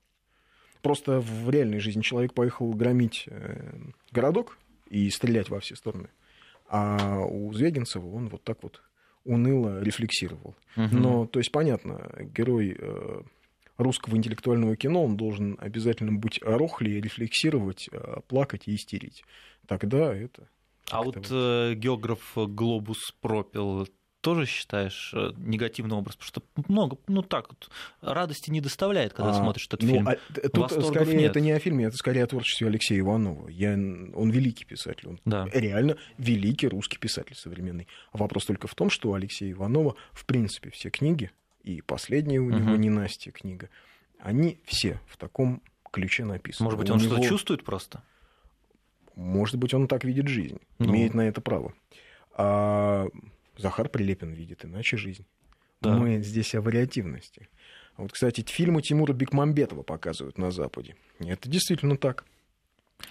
Просто 0.82 1.20
в 1.20 1.48
реальной 1.48 1.78
жизни 1.78 2.02
человек 2.02 2.34
поехал 2.34 2.72
громить 2.72 3.28
городок 4.12 4.56
и 4.88 5.10
стрелять 5.10 5.48
во 5.48 5.58
все 5.58 5.74
стороны. 5.74 6.08
А 6.68 7.20
у 7.20 7.52
Звягинцева 7.52 8.06
он 8.08 8.28
вот 8.28 8.42
так 8.42 8.62
вот 8.62 8.82
уныло 9.24 9.82
рефлексировал. 9.82 10.54
Угу. 10.76 10.88
Но, 10.96 11.26
то 11.26 11.38
есть, 11.38 11.52
понятно, 11.52 12.10
герой 12.34 12.76
э, 12.78 13.22
русского 13.76 14.16
интеллектуального 14.16 14.76
кино, 14.76 15.04
он 15.04 15.16
должен 15.16 15.56
обязательно 15.60 16.12
быть 16.12 16.40
рохли, 16.42 17.00
рефлексировать, 17.00 17.88
э, 17.92 18.20
плакать 18.28 18.62
и 18.66 18.74
истерить. 18.74 19.24
Тогда 19.66 20.14
это... 20.14 20.48
А 20.90 21.02
вот, 21.02 21.16
вот 21.16 21.26
э, 21.30 21.74
географ 21.74 22.20
Глобус 22.36 23.12
пропил 23.20 23.88
тоже 24.26 24.44
считаешь 24.44 25.12
э, 25.14 25.30
негативный 25.36 25.96
образ? 25.96 26.16
Потому 26.16 26.26
что 26.26 26.64
много, 26.68 26.98
ну 27.06 27.22
так 27.22 27.46
вот, 27.48 27.70
радости 28.00 28.50
не 28.50 28.60
доставляет, 28.60 29.12
когда 29.12 29.30
а, 29.30 29.34
смотришь 29.34 29.68
этот 29.68 29.82
ну, 29.82 29.88
фильм. 29.88 30.08
А, 30.08 30.16
тут 30.34 30.58
Восторгов 30.58 30.90
скорее 30.90 31.18
нет. 31.18 31.30
это 31.30 31.40
не 31.40 31.52
о 31.52 31.60
фильме, 31.60 31.84
это 31.84 31.96
скорее 31.96 32.24
о 32.24 32.26
творчестве 32.26 32.66
Алексея 32.66 32.98
Иванова. 32.98 33.48
Я, 33.48 33.74
он 33.74 34.30
великий 34.30 34.64
писатель, 34.64 35.10
он 35.10 35.20
да. 35.24 35.46
реально 35.52 35.96
великий 36.18 36.66
русский 36.66 36.98
писатель 36.98 37.36
современный. 37.36 37.86
А 38.10 38.18
вопрос 38.18 38.46
только 38.46 38.66
в 38.66 38.74
том, 38.74 38.90
что 38.90 39.10
у 39.10 39.14
Алексея 39.14 39.52
Иванова, 39.52 39.94
в 40.12 40.26
принципе, 40.26 40.70
все 40.70 40.90
книги, 40.90 41.30
и 41.62 41.80
последняя 41.80 42.40
у 42.40 42.50
него 42.50 42.72
угу. 42.72 42.80
«Ненастья» 42.80 43.30
книга, 43.30 43.68
они 44.18 44.58
все 44.64 45.00
в 45.06 45.18
таком 45.18 45.62
ключе 45.92 46.24
написаны. 46.24 46.64
Может 46.64 46.80
быть, 46.80 46.90
он 46.90 46.98
него... 46.98 47.12
что-то 47.12 47.28
чувствует 47.28 47.62
просто? 47.62 48.02
Может 49.14 49.54
быть, 49.54 49.72
он 49.72 49.86
так 49.86 50.02
видит 50.02 50.26
жизнь, 50.26 50.58
ну. 50.80 50.90
имеет 50.90 51.14
на 51.14 51.28
это 51.28 51.40
право. 51.40 51.74
А 52.36 53.06
Захар 53.56 53.88
Прилепин 53.88 54.32
видит 54.32 54.64
иначе 54.64 54.96
жизнь. 54.96 55.26
Да. 55.80 55.94
Мы 55.94 56.22
здесь 56.22 56.54
о 56.54 56.60
вариативности. 56.60 57.48
Вот, 57.96 58.12
кстати, 58.12 58.44
фильмы 58.46 58.82
Тимура 58.82 59.12
Бекмамбетова 59.12 59.82
показывают 59.82 60.38
на 60.38 60.50
Западе. 60.50 60.96
Это 61.18 61.48
действительно 61.48 61.96
так. 61.96 62.24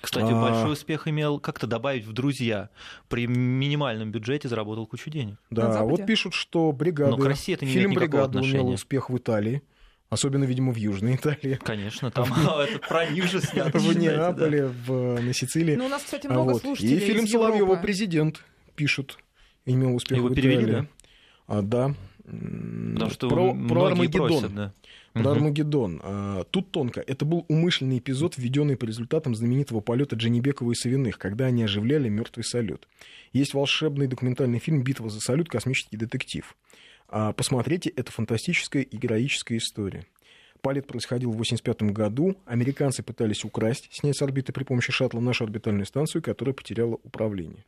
Кстати, 0.02 0.32
а... 0.32 0.42
большой 0.42 0.74
успех 0.74 1.08
имел 1.08 1.40
как-то 1.40 1.68
добавить 1.68 2.06
в 2.06 2.14
друзья. 2.14 2.70
При 3.08 3.28
минимальном 3.28 4.12
бюджете 4.12 4.48
заработал 4.48 4.88
кучу 4.88 5.10
денег. 5.10 5.38
Да, 5.50 5.84
вот 5.84 6.06
пишут, 6.06 6.34
что 6.34 6.72
бригада. 6.72 7.16
Но 7.18 7.26
это 7.26 7.66
не 7.66 7.72
фильм 7.72 7.94
«Бригада» 7.94 8.40
имел 8.40 8.70
успех 8.70 9.10
в 9.10 9.18
Италии. 9.18 9.62
Особенно, 10.10 10.44
видимо, 10.44 10.72
в 10.72 10.76
Южной 10.76 11.16
Италии. 11.16 11.56
Конечно, 11.56 12.12
там 12.12 12.28
про 12.88 13.08
них 13.08 13.26
же 13.26 13.42
снят. 13.42 13.74
В 13.74 13.98
Неаполе, 13.98 14.70
на 14.88 15.34
Сицилии. 15.34 15.76
Ну, 15.76 15.86
у 15.86 15.90
нас, 15.90 16.04
кстати, 16.04 16.28
много 16.28 16.56
слушателей 16.56 16.98
И 16.98 17.00
фильм 17.00 17.28
Соловьева 17.28 17.76
«Президент» 17.76 18.44
пишут 18.76 19.18
имел 19.66 19.96
успех 19.96 20.18
Его 20.18 20.30
в 20.30 20.34
Италии. 20.34 20.48
перевели, 20.48 20.72
да? 20.72 20.88
А, 21.48 21.62
да. 21.62 21.96
Потому 22.24 23.12
что 23.12 23.30
про, 23.30 23.54
про 23.54 23.86
Армагеддон. 23.86 24.28
Просят, 24.28 24.56
да. 24.56 24.74
Про 25.14 25.22
угу. 25.22 25.30
Армагеддон. 25.30 26.02
А, 26.04 26.44
тут 26.46 26.72
тонко. 26.72 27.02
Это 27.06 27.24
был 27.24 27.46
умышленный 27.48 28.00
эпизод, 28.00 28.38
введенный 28.38 28.78
по 28.78 28.86
результатам 28.86 29.36
знаменитого 29.36 29.80
полета 29.80 30.16
Дженнибекова 30.16 30.72
и 30.72 30.76
Савиных, 30.76 31.18
когда 31.20 31.46
они 31.46 31.64
оживляли 31.64 32.10
мертвый 32.10 32.44
салют. 32.44 32.88
Есть 33.32 33.54
волшебный 33.54 34.08
документальный 34.08 34.60
фильм 34.60 34.82
«Битва 34.82 35.10
за 35.10 35.20
салют. 35.20 35.50
Космический 35.50 35.98
детектив». 35.98 36.56
А, 37.08 37.34
посмотрите, 37.34 37.90
это 37.90 38.12
фантастическая 38.12 38.82
и 38.82 38.98
героическая 38.98 39.60
история. 39.60 40.06
Полет 40.62 40.88
происходил 40.88 41.30
в 41.30 41.36
1985 41.36 41.94
году. 41.94 42.36
Американцы 42.46 43.04
пытались 43.04 43.46
украсть, 43.46 43.88
снять 43.92 44.18
с 44.18 44.22
орбиты 44.24 44.52
при 44.52 44.64
помощи 44.64 44.92
шаттла 44.92 45.20
нашу 45.20 45.44
орбитальную 45.44 45.86
станцию, 45.86 46.24
которая 46.24 46.56
потеряла 46.56 46.98
управление. 47.04 47.64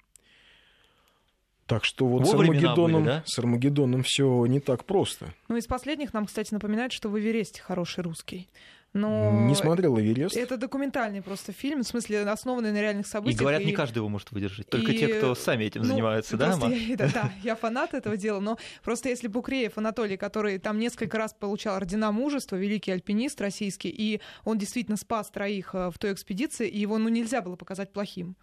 Так 1.67 1.84
что 1.84 2.08
вот 2.08 2.25
с 2.25 2.34
Армагеддоном, 2.34 3.03
были, 3.03 3.13
да? 3.13 3.23
с 3.25 3.38
Армагеддоном 3.38 4.03
все 4.03 4.45
не 4.45 4.62
так 4.62 4.86
просто. 4.86 5.34
Ну, 5.49 5.58
из 5.58 5.67
последних 5.67 6.13
нам, 6.13 6.25
кстати, 6.25 6.53
напоминают, 6.53 6.93
что 6.93 7.10
в 7.10 7.19
Эвересте 7.19 7.62
хороший 7.62 8.03
русский. 8.03 8.47
Но 8.93 9.32
не 9.32 9.53
смотрел 9.53 9.99
Эверест. 9.99 10.36
Это 10.36 10.58
документальный 10.58 11.21
просто 11.21 11.51
фильм, 11.51 11.84
в 11.84 11.88
смысле, 11.88 12.21
основанный 12.21 12.71
на 12.71 12.82
реальных 12.82 13.06
событиях. 13.06 13.39
И 13.39 13.43
говорят, 13.43 13.62
и... 13.62 13.65
не 13.65 13.73
каждый 13.73 13.97
его 13.97 14.10
может 14.10 14.32
выдержать, 14.32 14.69
только 14.69 14.91
и... 14.91 14.97
те, 14.97 15.08
кто 15.10 15.36
сами 15.36 15.65
этим 15.65 15.82
ну, 15.82 15.88
занимаются, 15.88 16.38
да, 16.38 16.58
я, 16.67 16.95
да, 16.95 17.10
да, 17.13 17.32
я 17.43 17.56
фанат 17.56 17.93
этого 17.93 18.17
дела, 18.17 18.39
но 18.39 18.58
просто 18.84 19.10
если 19.10 19.27
Букреев 19.27 19.77
Анатолий, 19.77 20.17
который 20.17 20.58
там 20.58 20.80
несколько 20.80 21.17
раз 21.17 21.34
получал 21.34 21.75
ордена 21.75 22.12
мужества, 22.12 22.56
великий 22.56 22.91
альпинист 22.91 23.39
российский, 23.41 23.89
и 23.89 24.21
он 24.45 24.58
действительно 24.58 24.97
спас 24.97 25.30
троих 25.30 25.75
э, 25.75 25.91
в 25.91 25.99
той 25.99 26.13
экспедиции, 26.13 26.67
и 26.67 26.80
его, 26.80 26.97
ну, 26.97 27.10
нельзя 27.10 27.41
было 27.41 27.56
показать 27.56 27.91
плохим. 27.91 28.36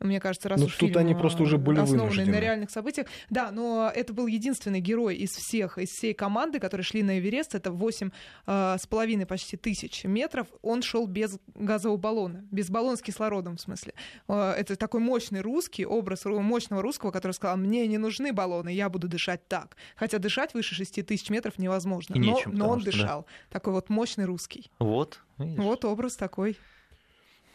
Мне 0.00 0.18
кажется, 0.18 0.48
раз 0.48 0.58
ну, 0.58 0.66
уж 0.66 0.76
тут 0.76 0.88
фильм 0.88 0.98
они 0.98 1.14
просто 1.14 1.42
уже 1.42 1.58
были 1.58 1.78
основанный 1.78 2.08
вынуждены. 2.08 2.32
на 2.32 2.40
реальных 2.40 2.70
событиях. 2.70 3.06
Да, 3.28 3.50
но 3.50 3.92
это 3.94 4.14
был 4.14 4.26
единственный 4.26 4.80
герой 4.80 5.16
из 5.16 5.30
всех, 5.30 5.76
из 5.76 5.90
всей 5.90 6.14
команды, 6.14 6.58
которые 6.58 6.84
шли 6.84 7.02
на 7.02 7.18
Эверест. 7.18 7.54
Это 7.54 7.70
8 7.70 8.10
э, 8.46 8.76
с 8.80 8.86
половиной 8.86 9.26
почти 9.26 9.58
тысяч 9.58 10.04
метров. 10.04 10.46
Он 10.62 10.80
шел 10.80 11.06
без 11.06 11.38
газового 11.54 11.98
баллона, 11.98 12.46
без 12.50 12.70
баллона 12.70 12.96
с 12.96 13.02
кислородом, 13.02 13.58
в 13.58 13.60
смысле. 13.60 13.92
Э, 14.26 14.54
это 14.56 14.76
такой 14.76 15.00
мощный 15.00 15.42
русский, 15.42 15.84
образ 15.84 16.24
мощного 16.24 16.80
русского, 16.80 17.10
который 17.10 17.32
сказал, 17.32 17.58
мне 17.58 17.86
не 17.86 17.98
нужны 17.98 18.32
баллоны, 18.32 18.70
я 18.70 18.88
буду 18.88 19.06
дышать 19.06 19.46
так. 19.48 19.76
Хотя 19.96 20.18
дышать 20.18 20.54
выше 20.54 20.74
6 20.74 21.04
тысяч 21.04 21.28
метров 21.28 21.58
невозможно. 21.58 22.14
И 22.14 22.18
нечем, 22.18 22.52
но, 22.52 22.66
но 22.66 22.72
он 22.72 22.80
что, 22.80 22.90
дышал. 22.90 23.20
Да. 23.22 23.58
Такой 23.58 23.74
вот 23.74 23.90
мощный 23.90 24.24
русский. 24.24 24.70
Вот. 24.78 25.20
Видишь? 25.38 25.62
Вот 25.62 25.84
образ 25.84 26.16
такой. 26.16 26.56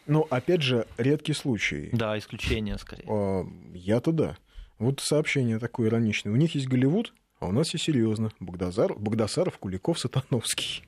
Ну, 0.06 0.26
опять 0.30 0.62
же, 0.62 0.86
редкий 0.98 1.32
случай. 1.32 1.90
Да, 1.92 2.16
исключение 2.18 2.78
скорее. 2.78 3.06
А, 3.08 3.46
я-то 3.74 4.12
да. 4.12 4.36
Вот 4.78 5.00
сообщение 5.00 5.58
такое 5.58 5.88
ироничное. 5.88 6.32
У 6.32 6.36
них 6.36 6.54
есть 6.54 6.68
Голливуд, 6.68 7.12
а 7.40 7.46
у 7.46 7.52
нас 7.52 7.68
все 7.68 7.78
серьезно. 7.78 8.30
Богдазар, 8.40 8.94
Богдасаров, 8.94 9.58
Куликов, 9.58 9.98
Сатановский. 9.98 10.84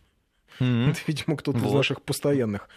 Mm-hmm. 0.60 0.90
Это, 0.90 1.00
видимо, 1.06 1.36
кто-то 1.36 1.58
вот. 1.58 1.68
из 1.68 1.74
наших 1.74 2.02
постоянных 2.02 2.68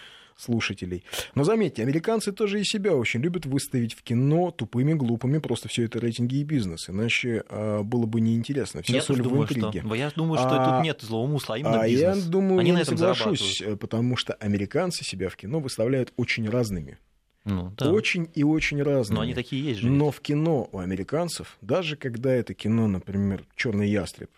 слушателей. 0.41 1.03
Но 1.35 1.43
заметьте, 1.43 1.83
американцы 1.83 2.31
тоже 2.31 2.61
и 2.61 2.63
себя 2.63 2.93
очень 2.93 3.21
любят 3.21 3.45
выставить 3.45 3.93
в 3.93 4.01
кино 4.01 4.51
тупыми, 4.51 4.93
глупыми, 4.93 5.37
просто 5.37 5.67
все 5.69 5.85
это 5.85 5.99
рейтинги 5.99 6.35
и 6.35 6.43
бизнес, 6.43 6.89
иначе 6.89 7.43
а, 7.49 7.83
было 7.83 8.05
бы 8.05 8.21
неинтересно. 8.21 8.81
Все 8.81 8.95
я 8.95 9.01
соль 9.01 9.21
думаю, 9.21 9.41
в 9.41 9.43
интриге. 9.43 9.81
Что, 9.81 9.95
я 9.95 10.11
думаю, 10.15 10.37
что 10.37 10.49
а, 10.49 10.75
тут 10.77 10.83
нет 10.83 11.01
злого 11.01 11.25
умысла, 11.25 11.55
а 11.55 11.57
именно 11.57 11.81
а 11.81 11.87
бизнес. 11.87 12.23
я 12.23 12.29
думаю, 12.29 12.59
Они 12.59 12.69
я 12.69 12.73
на 12.73 12.77
не 12.77 12.83
этом 12.83 12.97
соглашусь, 12.97 13.63
потому 13.79 14.17
что 14.17 14.33
американцы 14.33 15.03
себя 15.03 15.29
в 15.29 15.35
кино 15.35 15.59
выставляют 15.59 16.13
очень 16.17 16.49
разными. 16.49 16.97
Ну, 17.43 17.73
да. 17.75 17.91
Очень 17.91 18.29
и 18.35 18.43
очень 18.43 18.83
разные. 18.83 19.15
Но 19.15 19.21
они 19.21 19.33
такие 19.33 19.63
есть 19.63 19.79
же. 19.79 19.89
Но 19.89 20.11
в 20.11 20.21
кино 20.21 20.69
у 20.71 20.77
американцев, 20.77 21.57
даже 21.61 21.95
когда 21.95 22.31
это 22.31 22.53
кино, 22.53 22.87
например, 22.87 23.45
Черный 23.55 23.89
ястреб 23.89 24.29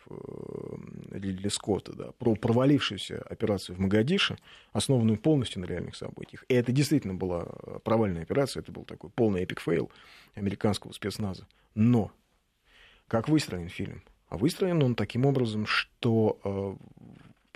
э, 1.14 1.20
Ридли 1.20 1.48
Скотта, 1.48 1.94
да, 1.94 2.12
про 2.14 2.36
провалившуюся 2.36 3.22
операцию 3.22 3.76
в 3.76 3.80
Могадишо, 3.80 4.38
основанную 4.72 5.18
полностью 5.18 5.62
на 5.62 5.66
реальных 5.66 5.96
событиях. 5.96 6.44
И 6.50 6.54
это 6.54 6.72
действительно 6.72 7.14
была 7.14 7.46
провальная 7.84 8.24
операция, 8.24 8.62
это 8.62 8.72
был 8.72 8.84
такой 8.84 9.10
полный 9.10 9.44
epic 9.44 9.62
fail 9.62 9.92
американского 10.36 10.92
спецназа. 10.92 11.48
Но 11.76 12.12
как 13.08 13.30
выстроен 13.30 13.70
фильм? 13.70 14.04
А 14.28 14.38
выстроен 14.38 14.82
он 14.82 14.96
таким 14.96 15.26
образом, 15.26 15.68
что 15.68 16.40
э, 16.44 16.76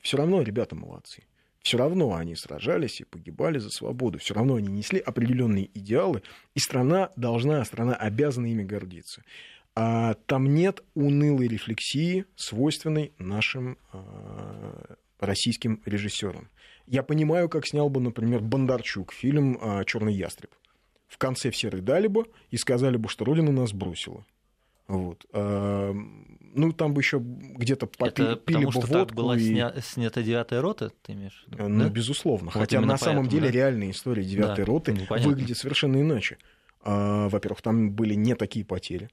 все 0.04 0.18
равно 0.18 0.44
ребята 0.44 0.76
молодцы 0.76 1.24
Все 1.64 1.78
равно 1.78 2.14
они 2.14 2.36
сражались 2.36 3.02
и 3.02 3.06
погибали 3.06 3.58
за 3.58 3.72
свободу. 3.72 4.20
Все 4.20 4.36
равно 4.36 4.56
они 4.56 4.68
несли 4.68 5.00
определенные 5.00 5.70
идеалы, 5.74 6.22
и 6.54 6.60
страна 6.60 7.12
должна, 7.16 7.66
страна 7.66 7.96
обязана 7.96 8.46
ими 8.46 8.64
гордиться. 8.64 9.24
А 9.80 10.16
там 10.26 10.56
нет 10.56 10.84
унылой 10.96 11.48
рефлексии, 11.48 12.26
свойственной 12.36 13.12
нашим 13.20 13.78
э, 13.94 14.96
российским 15.20 15.84
режиссерам. 15.86 16.50
Я 16.88 17.04
понимаю, 17.04 17.48
как 17.48 17.68
снял 17.68 17.88
бы, 17.88 18.00
например, 18.00 18.40
Бондарчук 18.40 19.14
фильм 19.14 19.60
э, 19.62 19.86
Черный 19.86 20.16
ястреб. 20.16 20.50
В 21.08 21.20
конце 21.20 21.52
все 21.52 21.70
рыдали 21.70 22.08
бы 22.08 22.26
и 22.50 22.58
сказали 22.58 22.98
бы, 22.98 23.08
что 23.08 23.24
Родина 23.24 23.52
нас 23.52 23.72
бросила. 23.72 24.26
Вот. 24.88 25.28
А, 25.32 25.94
ну, 25.94 26.74
там 26.74 26.96
бы 26.96 27.02
еще 27.02 27.20
где-то 27.20 27.86
попили 27.86 28.32
Это 28.32 28.38
потому, 28.38 28.66
бы 28.66 28.72
что 28.72 28.82
водку. 28.82 28.94
так 29.06 29.14
была 29.14 29.38
и... 29.38 29.42
сня... 29.42 29.76
снята 29.84 30.24
девятая 30.24 30.60
рота, 30.60 30.92
ты 31.04 31.14
имеешь 31.14 31.46
в 31.46 31.52
виду? 31.52 31.68
Ну, 31.68 31.84
да? 31.84 31.90
безусловно. 31.90 32.46
Вот 32.46 32.62
Хотя 32.62 32.80
на 32.80 32.84
именно 32.86 32.98
самом 32.98 33.26
поэтому, 33.26 33.30
деле 33.30 33.52
да? 33.52 33.52
реальная 33.52 33.92
история 33.92 34.24
девятой 34.24 34.66
Да, 34.66 34.72
роты 34.72 34.94
ну, 34.96 35.06
понятно. 35.06 35.30
выглядит 35.30 35.58
совершенно 35.60 36.02
иначе. 36.02 36.40
А, 36.82 37.30
во-первых, 37.30 37.62
там 37.62 37.92
были 37.92 38.16
не 38.16 38.34
такие 38.34 38.66
потери. 38.66 39.12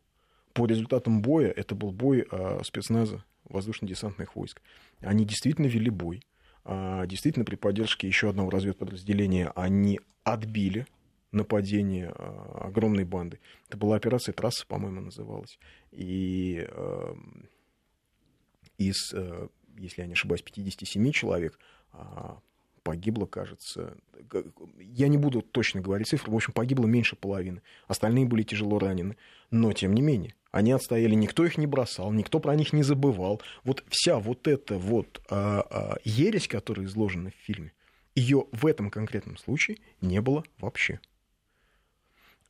По 0.54 0.66
результатам 0.66 1.20
боя, 1.20 1.48
это 1.48 1.74
был 1.74 1.90
бой 1.90 2.26
а, 2.30 2.62
спецназа 2.62 3.24
воздушно-десантных 3.44 4.36
войск. 4.36 4.62
Они 5.00 5.24
действительно 5.24 5.66
вели 5.66 5.90
бой. 5.90 6.22
А, 6.64 7.06
действительно, 7.06 7.44
при 7.44 7.56
поддержке 7.56 8.06
еще 8.06 8.30
одного 8.30 8.50
разведподразделения 8.50 9.50
они 9.56 10.00
отбили 10.22 10.86
нападение 11.32 12.12
а, 12.14 12.68
огромной 12.68 13.04
банды. 13.04 13.40
Это 13.68 13.76
была 13.76 13.96
операция 13.96 14.32
«Трасса», 14.32 14.64
по-моему, 14.64 15.00
называлась. 15.00 15.58
И 15.90 16.64
э, 16.68 17.14
из, 18.78 19.12
э, 19.12 19.48
если 19.76 20.02
я 20.02 20.06
не 20.06 20.12
ошибаюсь, 20.12 20.42
57 20.42 21.10
человек 21.10 21.58
погибло, 22.82 23.26
кажется, 23.26 23.96
я 24.78 25.08
не 25.08 25.16
буду 25.16 25.42
точно 25.42 25.80
говорить 25.80 26.08
цифры, 26.08 26.30
в 26.30 26.34
общем, 26.34 26.52
погибло 26.52 26.86
меньше 26.86 27.16
половины. 27.16 27.62
Остальные 27.88 28.26
были 28.26 28.42
тяжело 28.42 28.78
ранены. 28.78 29.16
Но, 29.50 29.72
тем 29.72 29.94
не 29.94 30.02
менее, 30.02 30.34
они 30.54 30.70
отстояли, 30.70 31.14
никто 31.14 31.44
их 31.44 31.58
не 31.58 31.66
бросал, 31.66 32.12
никто 32.12 32.38
про 32.38 32.54
них 32.54 32.72
не 32.72 32.84
забывал. 32.84 33.42
Вот 33.64 33.82
вся 33.88 34.20
вот 34.20 34.46
эта 34.46 34.78
вот 34.78 35.20
а, 35.28 35.66
а, 35.68 35.96
ересь, 36.04 36.46
которая 36.46 36.86
изложена 36.86 37.30
в 37.30 37.44
фильме, 37.44 37.72
ее 38.14 38.46
в 38.52 38.64
этом 38.64 38.88
конкретном 38.88 39.36
случае 39.36 39.78
не 40.00 40.20
было 40.20 40.44
вообще. 40.60 41.00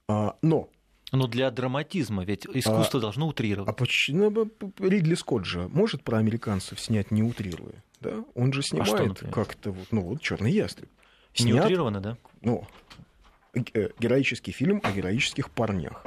А, 0.07 0.36
но 0.42 0.68
Ну, 1.12 1.26
для 1.28 1.50
драматизма, 1.50 2.24
ведь 2.26 2.44
искусство 2.44 3.00
должно 3.00 3.24
а 3.24 3.28
утрировать. 3.30 3.74
почему 3.74 4.28
ну, 4.28 4.50
Ридли 4.86 5.14
Скотт 5.14 5.46
же 5.46 5.68
может 5.68 6.05
про 6.05 6.18
американцев 6.18 6.78
снять 6.78 7.11
не 7.11 7.22
утрируя, 7.22 7.82
да? 8.00 8.22
Он 8.34 8.52
же 8.52 8.61
что, 8.61 8.84
снимает 8.84 9.09
например? 9.09 9.34
как-то 9.34 9.70
вот, 9.72 9.86
ну 9.92 10.02
вот 10.02 10.20
Черный 10.20 10.52
ястреб. 10.52 10.90
Не 11.38 11.52
Снят, 11.52 11.64
утрировано, 11.64 12.00
да? 12.00 12.18
ну, 12.42 12.66
э, 13.55 13.88
героический 13.98 14.52
фильм 14.52 14.82
о 14.84 14.92
героических 14.92 15.50
парнях. 15.50 16.05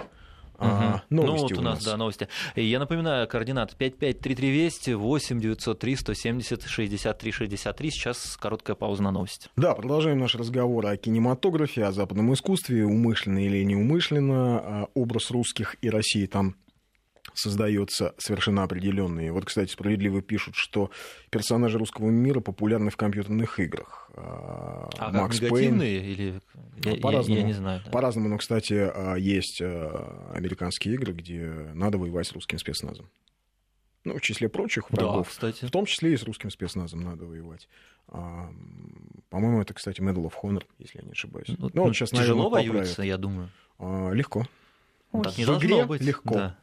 А, 0.60 1.04
Мгм. 1.10 1.18
новости 1.18 1.54
ну, 1.54 1.56
вот 1.56 1.58
у 1.60 1.62
нас, 1.62 1.84
да, 1.84 1.98
новости. 1.98 2.28
Я 2.56 2.80
напоминаю, 2.80 3.28
координаты 3.28 3.76
553320 3.78 4.96
8 4.96 5.40
903 5.40 5.96
170 5.96 6.64
63 6.64 7.32
63. 7.32 7.92
Сейчас 7.92 8.38
короткая 8.38 8.76
пауза 8.76 9.04
на 9.04 9.12
новости. 9.12 9.50
Да, 9.56 9.76
продолжаем 9.76 10.20
наш 10.20 10.36
разговор 10.36 10.86
о 10.88 10.98
кинематографе, 10.98 11.86
о 11.86 11.92
западном 11.92 12.34
искусстве, 12.34 12.86
умышленно 12.86 13.46
или 13.46 13.64
неумышленно. 13.64 14.60
А 14.60 14.88
Образ 14.96 15.32
русских 15.32 15.76
и 15.82 15.90
России 15.90 16.26
там 16.26 16.56
создается 17.34 18.14
совершенно 18.18 18.64
определенный. 18.64 19.30
Вот, 19.30 19.46
кстати, 19.46 19.72
справедливо 19.72 20.22
пишут, 20.22 20.56
что 20.56 20.90
персонажи 21.30 21.78
русского 21.78 22.10
мира 22.10 22.40
популярны 22.40 22.90
в 22.90 22.98
компьютерных 22.98 23.60
играх. 23.60 24.07
А, 24.20 24.90
А 24.98 25.12
Макс 25.12 25.40
как 25.40 25.50
Пейн, 25.52 25.76
негативные 25.78 26.12
или... 26.12 26.42
Я, 26.84 26.92
я- 26.92 27.02
по-разному. 27.02 27.40
я 27.40 27.46
не 27.46 27.54
знаю. 27.54 27.82
да. 27.86 27.92
По-разному, 27.92 28.30
но, 28.30 28.38
кстати, 28.38 28.74
а, 28.94 29.16
есть 29.16 29.62
а, 29.62 30.32
американские 30.34 30.96
игры, 30.96 31.14
где 31.14 31.46
надо 31.74 31.98
воевать 31.98 32.28
с 32.28 32.32
русским 32.34 32.58
спецназом. 32.58 33.10
Ну, 34.04 34.18
в 34.18 34.22
числе 34.22 34.48
прочих 34.50 34.86
Да, 34.90 35.04
врагов. 35.04 35.30
кстати. 35.30 35.66
В 35.66 35.72
том 35.72 35.86
числе 35.86 36.14
и 36.14 36.18
с 36.18 36.24
русским 36.24 36.50
спецназом 36.50 37.02
надо 37.02 37.26
воевать. 37.26 37.68
А, 38.08 38.50
По-моему, 39.30 39.62
это, 39.62 39.74
кстати, 39.74 40.00
Medal 40.02 40.24
of 40.26 40.34
Honor, 40.42 40.64
если 40.80 41.00
я 41.00 41.06
не 41.06 41.12
ошибаюсь. 41.12 41.48
Ну, 41.58 41.70
Ну, 41.74 41.84
вот 41.84 41.94
сейчас, 41.96 42.10
тяжело 42.12 42.50
наверное, 42.50 42.72
воюется, 42.74 42.94
поправят. 42.96 43.10
я 43.10 43.18
думаю. 43.18 43.50
А, 43.80 44.12
Легко. 44.12 44.46
Ну, 45.14 45.20
Ой, 45.20 45.24
так 45.26 45.38
не 45.38 45.46
в 45.46 45.58
игре 45.60 45.86
быть. 45.86 46.02
легко. 46.02 46.34
Да. 46.36 46.58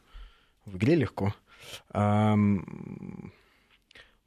В 0.65 0.77
игре 0.77 0.95
легко. 0.95 1.33
Ам, 1.91 3.31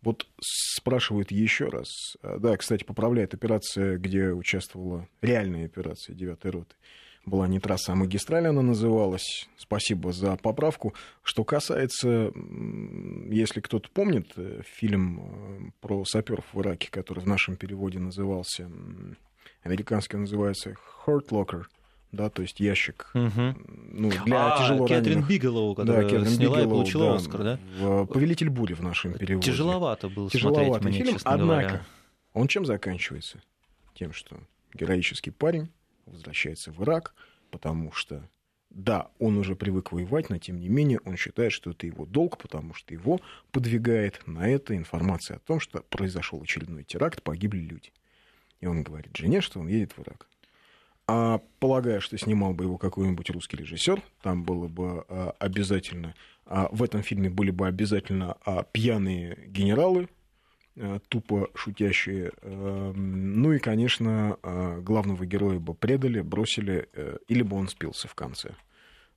Вот 0.03 0.27
спрашивают 0.41 1.31
еще 1.31 1.69
раз. 1.69 2.17
А, 2.23 2.39
Да, 2.39 2.57
кстати, 2.57 2.85
поправляет 2.85 3.35
операция, 3.35 3.99
где 3.99 4.31
участвовала 4.31 5.09
реальная 5.23 5.67
операция 5.67 6.15
9 6.15 6.45
роты. 6.47 6.75
Была 7.27 7.47
не 7.47 7.61
трасса, 7.61 7.93
а 7.93 7.95
магистраль 7.95 8.47
она 8.47 8.63
называлась. 8.63 9.49
Спасибо 9.57 10.13
за 10.13 10.37
поправку. 10.37 10.95
Что 11.23 11.45
касается, 11.45 12.33
если 13.29 13.61
кто-то 13.61 13.91
помнит, 13.91 14.33
э, 14.37 14.63
фильм 14.65 15.21
э, 15.21 15.71
про 15.81 16.05
саперов 16.07 16.47
в 16.53 16.61
Ираке, 16.61 16.91
который 16.91 17.21
в 17.21 17.27
нашем 17.27 17.57
переводе 17.57 17.99
назывался, 17.99 18.71
американский 19.63 20.17
называется 20.17 20.75
Hurt 21.05 21.29
Locker, 21.29 21.65
да, 22.13 22.31
то 22.31 22.43
есть 22.43 22.59
ящик 22.61 23.11
Мгм. 23.15 23.57
ну, 23.93 24.11
для 24.25 24.55
а, 24.55 24.59
тяжело 24.59 24.87
Кэтрин 24.87 25.05
раненых. 25.05 25.29
Биглоу, 25.29 25.75
Да, 25.75 25.83
которая 25.83 26.05
Кэтрин 26.09 26.27
сняла 26.27 26.57
и 26.59 26.61
Бигелоу, 26.63 26.75
получила 26.79 27.07
да, 27.11 27.15
Оскар, 27.17 27.43
да? 27.43 27.61
в 27.79 28.07
«Повелитель 28.07 28.51
бури» 28.51 28.75
в 28.75 28.81
нашем 28.83 29.13
переводе. 29.15 29.51
Тяжеловато 29.51 30.09
было 30.09 30.31
Тяжеловатый 30.31 30.69
смотреть 30.81 30.89
мне, 30.95 30.99
фильм, 31.05 31.15
честно 31.15 31.31
однако 31.33 31.63
говоря. 31.69 31.87
он 32.35 32.49
чем 32.49 32.65
заканчивается? 32.65 33.43
Тем, 33.95 34.13
что 34.13 34.39
героический 34.75 35.31
парень 35.31 35.69
возвращается 36.07 36.73
в 36.73 36.83
Ирак, 36.83 37.15
потому 37.51 37.93
что, 37.93 38.23
да, 38.71 39.09
он 39.19 39.37
уже 39.37 39.55
привык 39.57 39.93
воевать, 39.93 40.31
но 40.31 40.39
тем 40.39 40.61
не 40.61 40.69
менее 40.69 41.01
он 41.05 41.17
считает, 41.17 41.53
что 41.53 41.71
это 41.73 41.87
его 41.87 42.07
долг, 42.07 42.39
потому 42.39 42.73
что 42.75 42.95
его 42.95 43.21
подвигает 43.51 44.23
на 44.27 44.49
это 44.49 44.75
информация 44.77 45.37
о 45.37 45.41
том, 45.41 45.61
что 45.61 45.81
произошел 45.91 46.41
очередной 46.43 46.85
теракт, 46.85 47.23
погибли 47.23 47.59
люди. 47.59 47.93
И 48.61 48.67
он 48.67 48.83
говорит 48.83 49.17
жене, 49.17 49.41
что 49.41 49.61
он 49.61 49.69
едет 49.69 49.93
в 49.93 50.01
Ирак. 50.03 50.27
А 51.11 51.41
полагая, 51.59 52.01
что 52.01 52.19
снимал 52.19 52.53
бы 52.53 52.65
его 52.65 52.77
какой-нибудь 52.77 53.31
русский 53.31 53.57
режиссер, 53.57 54.03
там 54.21 54.45
было 54.45 54.69
бы 54.69 55.07
а, 55.09 55.35
обязательно, 55.39 56.15
а, 56.45 56.69
в 56.71 56.83
этом 56.83 57.03
фильме 57.03 57.31
были 57.31 57.51
бы 57.51 57.67
обязательно 57.67 58.37
а, 58.45 58.63
пьяные 58.63 59.39
генералы, 59.47 60.11
а, 60.77 60.99
тупо 61.09 61.49
шутящие. 61.55 62.33
а, 62.43 62.93
Ну 62.93 63.53
и, 63.55 63.59
конечно, 63.59 64.37
а, 64.43 64.81
главного 64.81 65.25
героя 65.25 65.59
бы 65.59 65.73
предали, 65.73 66.21
бросили, 66.21 66.91
э, 66.93 67.17
или 67.27 67.43
бы 67.43 67.57
он 67.57 67.69
спился 67.69 68.07
в 68.07 68.15
конце. 68.15 68.55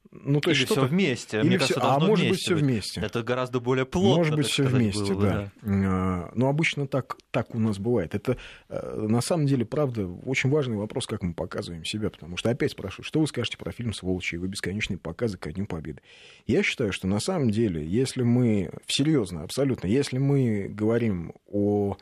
Ну, 0.09 0.41
то 0.41 0.49
есть 0.49 0.61
Или 0.63 0.67
все 0.67 0.85
вместе. 0.85 1.37
или 1.39 1.47
Мне 1.47 1.57
всё- 1.57 1.75
кажется, 1.75 1.95
а 1.95 1.99
может 1.99 2.27
быть 2.27 2.39
все 2.39 2.55
вместе. 2.55 2.99
Это 2.99 3.23
гораздо 3.23 3.59
более 3.61 3.85
плотно. 3.85 4.17
Может 4.17 4.35
быть, 4.35 4.47
все 4.47 4.63
сказать, 4.63 4.73
вместе, 4.73 5.13
было 5.13 5.19
бы, 5.21 5.25
да. 5.25 5.51
А, 5.63 6.31
Но 6.35 6.49
обычно 6.49 6.85
так, 6.85 7.17
так 7.31 7.55
у 7.55 7.59
нас 7.59 7.79
бывает. 7.79 8.13
Это 8.13 8.37
э, 8.67 9.05
на 9.07 9.21
самом 9.21 9.45
деле, 9.45 9.63
правда, 9.65 10.07
очень 10.07 10.49
важный 10.49 10.75
вопрос, 10.75 11.07
как 11.07 11.21
мы 11.23 11.33
показываем 11.33 11.85
себя. 11.85 12.09
Потому 12.09 12.35
что 12.35 12.49
опять 12.49 12.71
спрашивают, 12.71 13.07
что 13.07 13.21
вы 13.21 13.27
скажете 13.27 13.57
про 13.57 13.71
фильм 13.71 13.93
«Сволочи» 13.93 14.35
и 14.35 14.37
его 14.37 14.47
бесконечные 14.47 14.97
показы 14.97 15.37
ко 15.37 15.51
Дню 15.53 15.65
Победы. 15.65 16.01
Я 16.45 16.61
считаю, 16.63 16.91
что 16.91 17.07
на 17.07 17.19
самом 17.21 17.49
деле, 17.51 17.85
если 17.85 18.23
мы, 18.23 18.71
серьезно, 18.87 19.43
абсолютно, 19.43 19.87
если 19.87 20.17
мы 20.17 20.67
говорим 20.67 21.33
о 21.47 21.95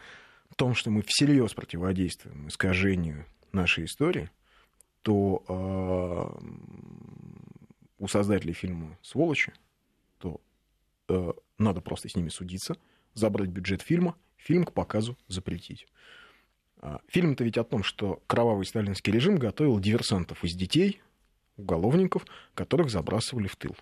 том, 0.55 0.73
что 0.73 0.89
мы 0.89 1.03
всерьез 1.05 1.53
противодействуем 1.53 2.47
искажению 2.47 3.25
нашей 3.51 3.85
истории, 3.85 4.29
то 5.03 5.43
а, 5.47 6.37
у 7.99 8.07
создателей 8.07 8.53
фильма 8.53 8.97
«Сволочи» 9.01 9.53
то 10.17 10.41
э, 11.09 11.31
надо 11.57 11.81
просто 11.81 12.09
с 12.09 12.15
ними 12.15 12.29
судиться, 12.29 12.75
забрать 13.13 13.49
бюджет 13.49 13.81
фильма, 13.81 14.15
фильм 14.37 14.63
к 14.65 14.73
показу 14.73 15.17
запретить. 15.27 15.87
А, 16.81 17.01
Фильм-то 17.07 17.43
ведь 17.43 17.57
о 17.57 17.63
том, 17.63 17.83
что 17.83 18.21
кровавый 18.27 18.65
сталинский 18.65 19.11
режим 19.11 19.35
готовил 19.37 19.79
диверсантов 19.79 20.43
из 20.43 20.55
детей, 20.55 21.01
уголовников, 21.57 22.25
которых 22.53 22.89
забрасывали 22.89 23.47
в 23.47 23.55
тыл. 23.57 23.75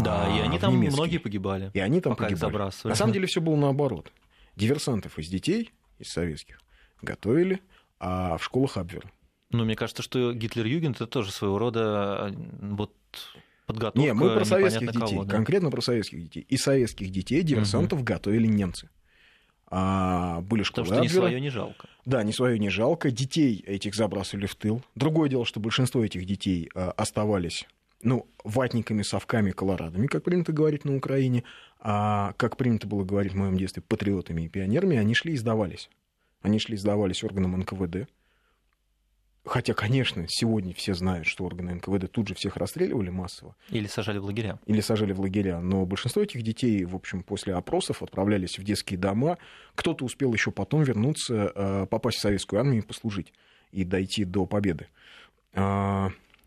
Да, 0.00 0.26
А, 0.26 0.36
и 0.36 0.40
они 0.40 0.58
в 0.58 0.60
там 0.60 0.74
немецкий. 0.74 0.96
многие 0.96 1.18
погибали. 1.18 1.70
И 1.72 1.78
они 1.78 2.00
там 2.00 2.12
пока 2.14 2.24
погибали. 2.24 2.40
забрасывали. 2.52 2.92
На 2.92 2.96
самом 2.96 3.12
деле 3.12 3.26
все 3.26 3.40
было 3.40 3.56
наоборот. 3.56 4.12
Диверсантов 4.56 5.18
из 5.18 5.28
детей, 5.28 5.72
из 5.98 6.10
советских, 6.10 6.60
готовили, 7.00 7.62
а 8.00 8.36
в 8.38 8.44
школах 8.44 8.76
обвер. 8.76 9.10
Ну, 9.50 9.64
мне 9.64 9.76
кажется, 9.76 10.02
что 10.02 10.32
Гитлер-Югент 10.32 10.96
это 10.96 11.06
тоже 11.06 11.32
своего 11.32 11.58
рода 11.58 12.30
э, 12.30 12.36
вот 12.60 12.92
подготовка 13.66 14.00
Не, 14.00 14.12
мы 14.12 14.34
про 14.34 14.44
советских 14.44 14.92
детей, 14.92 15.00
кого, 15.00 15.24
да. 15.24 15.36
конкретно 15.36 15.70
про 15.70 15.80
советских 15.80 16.22
детей. 16.22 16.46
И 16.48 16.56
советских 16.56 17.10
детей 17.10 17.42
диверсантов 17.42 18.04
готовили 18.04 18.46
немцы. 18.46 18.90
А, 19.70 20.40
были 20.40 20.62
школы 20.62 20.86
Потому 20.86 20.86
что 20.86 21.00
не 21.02 21.08
Абвера. 21.08 21.28
свое 21.28 21.40
не 21.40 21.50
жалко. 21.50 21.88
Да, 22.06 22.22
не 22.22 22.32
свое 22.32 22.58
не 22.58 22.70
жалко. 22.70 23.10
Детей 23.10 23.62
этих 23.66 23.94
забрасывали 23.94 24.46
в 24.46 24.54
тыл. 24.54 24.82
Другое 24.94 25.28
дело, 25.28 25.44
что 25.44 25.60
большинство 25.60 26.02
этих 26.04 26.24
детей 26.24 26.70
а, 26.74 26.92
оставались 26.92 27.66
ну, 28.02 28.26
ватниками, 28.44 29.02
совками, 29.02 29.50
колорадами, 29.50 30.06
как 30.06 30.24
принято 30.24 30.52
говорить 30.52 30.84
на 30.84 30.96
Украине, 30.96 31.44
а 31.80 32.32
как 32.36 32.56
принято 32.56 32.86
было 32.86 33.04
говорить 33.04 33.32
в 33.32 33.36
моем 33.36 33.56
детстве, 33.56 33.82
патриотами 33.82 34.42
и 34.42 34.48
пионерами, 34.48 34.96
они 34.96 35.14
шли 35.14 35.34
и 35.34 35.36
сдавались. 35.36 35.90
Они 36.42 36.58
шли, 36.58 36.76
сдавались 36.76 37.24
органам 37.24 37.58
НКВД. 37.58 38.08
Хотя, 39.48 39.72
конечно, 39.72 40.26
сегодня 40.28 40.74
все 40.74 40.92
знают, 40.92 41.26
что 41.26 41.44
органы 41.44 41.74
НКВД 41.74 42.10
тут 42.10 42.28
же 42.28 42.34
всех 42.34 42.56
расстреливали 42.56 43.08
массово. 43.08 43.56
Или 43.70 43.86
сажали 43.86 44.18
в 44.18 44.24
лагеря. 44.24 44.58
Или 44.66 44.80
сажали 44.80 45.12
в 45.12 45.20
лагеря. 45.20 45.60
Но 45.60 45.86
большинство 45.86 46.22
этих 46.22 46.42
детей, 46.42 46.84
в 46.84 46.94
общем, 46.94 47.22
после 47.22 47.54
опросов 47.54 48.02
отправлялись 48.02 48.58
в 48.58 48.64
детские 48.64 48.98
дома. 48.98 49.38
Кто-то 49.74 50.04
успел 50.04 50.34
еще 50.34 50.50
потом 50.50 50.82
вернуться, 50.82 51.52
э, 51.54 51.86
попасть 51.86 52.18
в 52.18 52.20
советскую 52.20 52.60
армию 52.60 52.82
и 52.82 52.86
послужить 52.86 53.32
и 53.72 53.84
дойти 53.84 54.24
до 54.24 54.44
победы. 54.44 54.88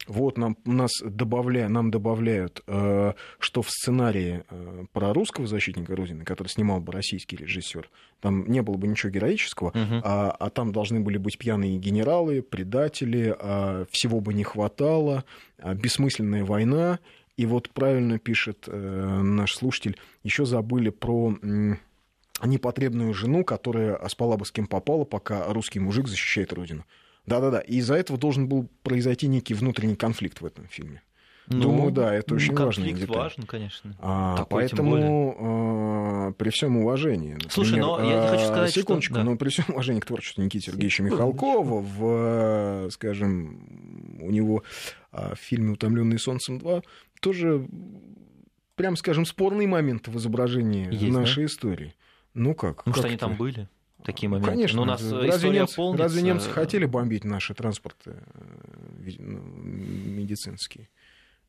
А, 0.07 0.11
вот 0.11 0.37
нам, 0.37 0.57
нас 0.65 0.91
добавля, 1.03 1.67
нам 1.69 1.91
добавляют, 1.91 2.61
э, 2.67 3.13
что 3.39 3.61
в 3.61 3.69
сценарии 3.69 4.43
э, 4.49 4.85
про 4.91 5.13
русского 5.13 5.47
защитника 5.47 5.95
Родины, 5.95 6.23
который 6.23 6.47
снимал 6.47 6.79
бы 6.79 6.91
российский 6.91 7.35
режиссер, 7.35 7.89
там 8.19 8.47
не 8.47 8.61
было 8.61 8.77
бы 8.77 8.87
ничего 8.87 9.11
героического, 9.11 9.69
угу. 9.69 10.01
а, 10.03 10.31
а 10.31 10.49
там 10.49 10.71
должны 10.71 10.99
были 10.99 11.17
быть 11.17 11.37
пьяные 11.37 11.77
генералы, 11.77 12.41
предатели, 12.41 13.35
а, 13.37 13.85
всего 13.91 14.19
бы 14.19 14.33
не 14.33 14.43
хватало, 14.43 15.25
а, 15.57 15.73
бессмысленная 15.73 16.45
война. 16.45 16.99
И 17.37 17.45
вот 17.45 17.69
правильно 17.71 18.19
пишет 18.19 18.65
э, 18.67 19.21
наш 19.23 19.55
слушатель, 19.55 19.97
еще 20.21 20.45
забыли 20.45 20.89
про 20.89 21.33
непотребную 22.43 23.13
жену, 23.13 23.43
которая 23.43 23.99
спала 24.09 24.37
бы 24.37 24.45
с 24.45 24.51
кем 24.51 24.67
попала, 24.67 25.05
пока 25.05 25.51
русский 25.51 25.79
мужик 25.79 26.07
защищает 26.07 26.53
Родину. 26.53 26.85
Да-да-да. 27.26 27.59
И 27.59 27.78
из-за 27.78 27.95
этого 27.95 28.19
должен 28.19 28.47
был 28.47 28.69
произойти 28.84 29.28
некий 29.28 29.53
внутренний 29.53 29.95
конфликт 29.95 30.41
в 30.41 30.45
этом 30.45 30.67
фильме. 30.67 31.01
Ну, 31.47 31.61
Думаю, 31.63 31.91
да, 31.91 32.13
это 32.13 32.36
очень 32.36 32.55
важно. 32.55 32.86
Конфликт 32.86 33.09
важен, 33.09 33.43
конечно. 33.43 33.95
А, 33.99 34.45
поэтому 34.45 35.36
а, 36.30 36.32
при 36.34 36.49
всем 36.49 36.78
уважении. 36.78 37.34
Например, 37.34 37.51
Слушай, 37.51 37.80
но 37.80 38.03
я 38.03 38.28
хочу 38.30 38.45
сказать, 38.45 38.74
секундочку, 38.74 39.15
что... 39.15 39.24
но 39.24 39.36
при 39.36 39.49
всем 39.49 39.65
уважении 39.69 39.99
к 39.99 40.05
творчеству 40.05 40.41
Никиты 40.43 40.65
Сергеевича 40.65 41.03
Михалкова, 41.03 41.82
в, 41.82 42.89
скажем, 42.91 44.17
у 44.22 44.32
него 44.32 44.63
а, 45.11 45.36
в 45.36 45.39
фильме 45.39 45.74
«Утомленный 45.74 46.19
солнцем 46.19 46.57
2» 46.57 46.84
тоже, 47.19 47.67
прям 48.76 48.95
скажем, 48.95 49.26
спорный 49.26 49.67
момент 49.67 50.07
в 50.07 50.17
изображении 50.17 50.93
Есть, 50.93 51.13
нашей 51.13 51.43
да? 51.43 51.45
истории. 51.47 51.95
Ну 52.34 52.55
как? 52.55 52.86
Ну, 52.86 52.93
как 52.93 52.99
что 52.99 53.07
они 53.07 53.17
там 53.17 53.36
были? 53.36 53.67
Такие 54.03 54.29
моменты. 54.29 54.51
Конечно. 54.51 54.77
Но 54.77 54.83
у 54.83 54.85
нас 54.85 55.01
разве, 55.01 55.49
немцы, 55.49 55.75
полнится... 55.75 56.03
разве 56.03 56.21
немцы 56.21 56.49
хотели 56.49 56.85
бомбить 56.85 57.23
наши 57.23 57.53
транспорты 57.53 58.15
э, 58.15 59.11
ну, 59.19 59.39
медицинские? 59.39 60.89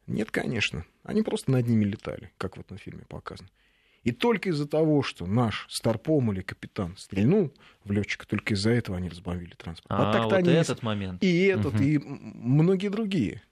Нет, 0.07 0.30
конечно. 0.30 0.84
Они 1.05 1.22
просто 1.22 1.50
над 1.50 1.66
ними 1.66 1.84
летали, 1.84 2.32
как 2.38 2.57
в 2.57 2.61
этом 2.61 2.76
фильме 2.78 3.05
показано. 3.09 3.48
И 4.03 4.11
только 4.11 4.48
из-за 4.48 4.66
того, 4.66 5.03
что 5.03 5.26
наш 5.26 5.66
старпом 5.70 6.32
или 6.32 6.40
капитан 6.40 6.96
стрельнул 6.96 7.53
в 7.84 7.92
летчика, 7.92 8.26
только 8.26 8.55
из-за 8.55 8.70
этого 8.70 8.96
они 8.98 9.09
разбомбили 9.09 9.55
транспорт. 9.55 9.92
А, 9.92 10.11
а 10.11 10.12
так 10.12 10.24
вот 10.24 10.32
они... 10.32 10.50
этот 10.50 10.82
момент. 10.82 11.22
И 11.22 11.44
этот, 11.44 11.74
угу. 11.74 11.82
и 11.82 11.98
многие 11.98 12.88
другие. 12.88 13.42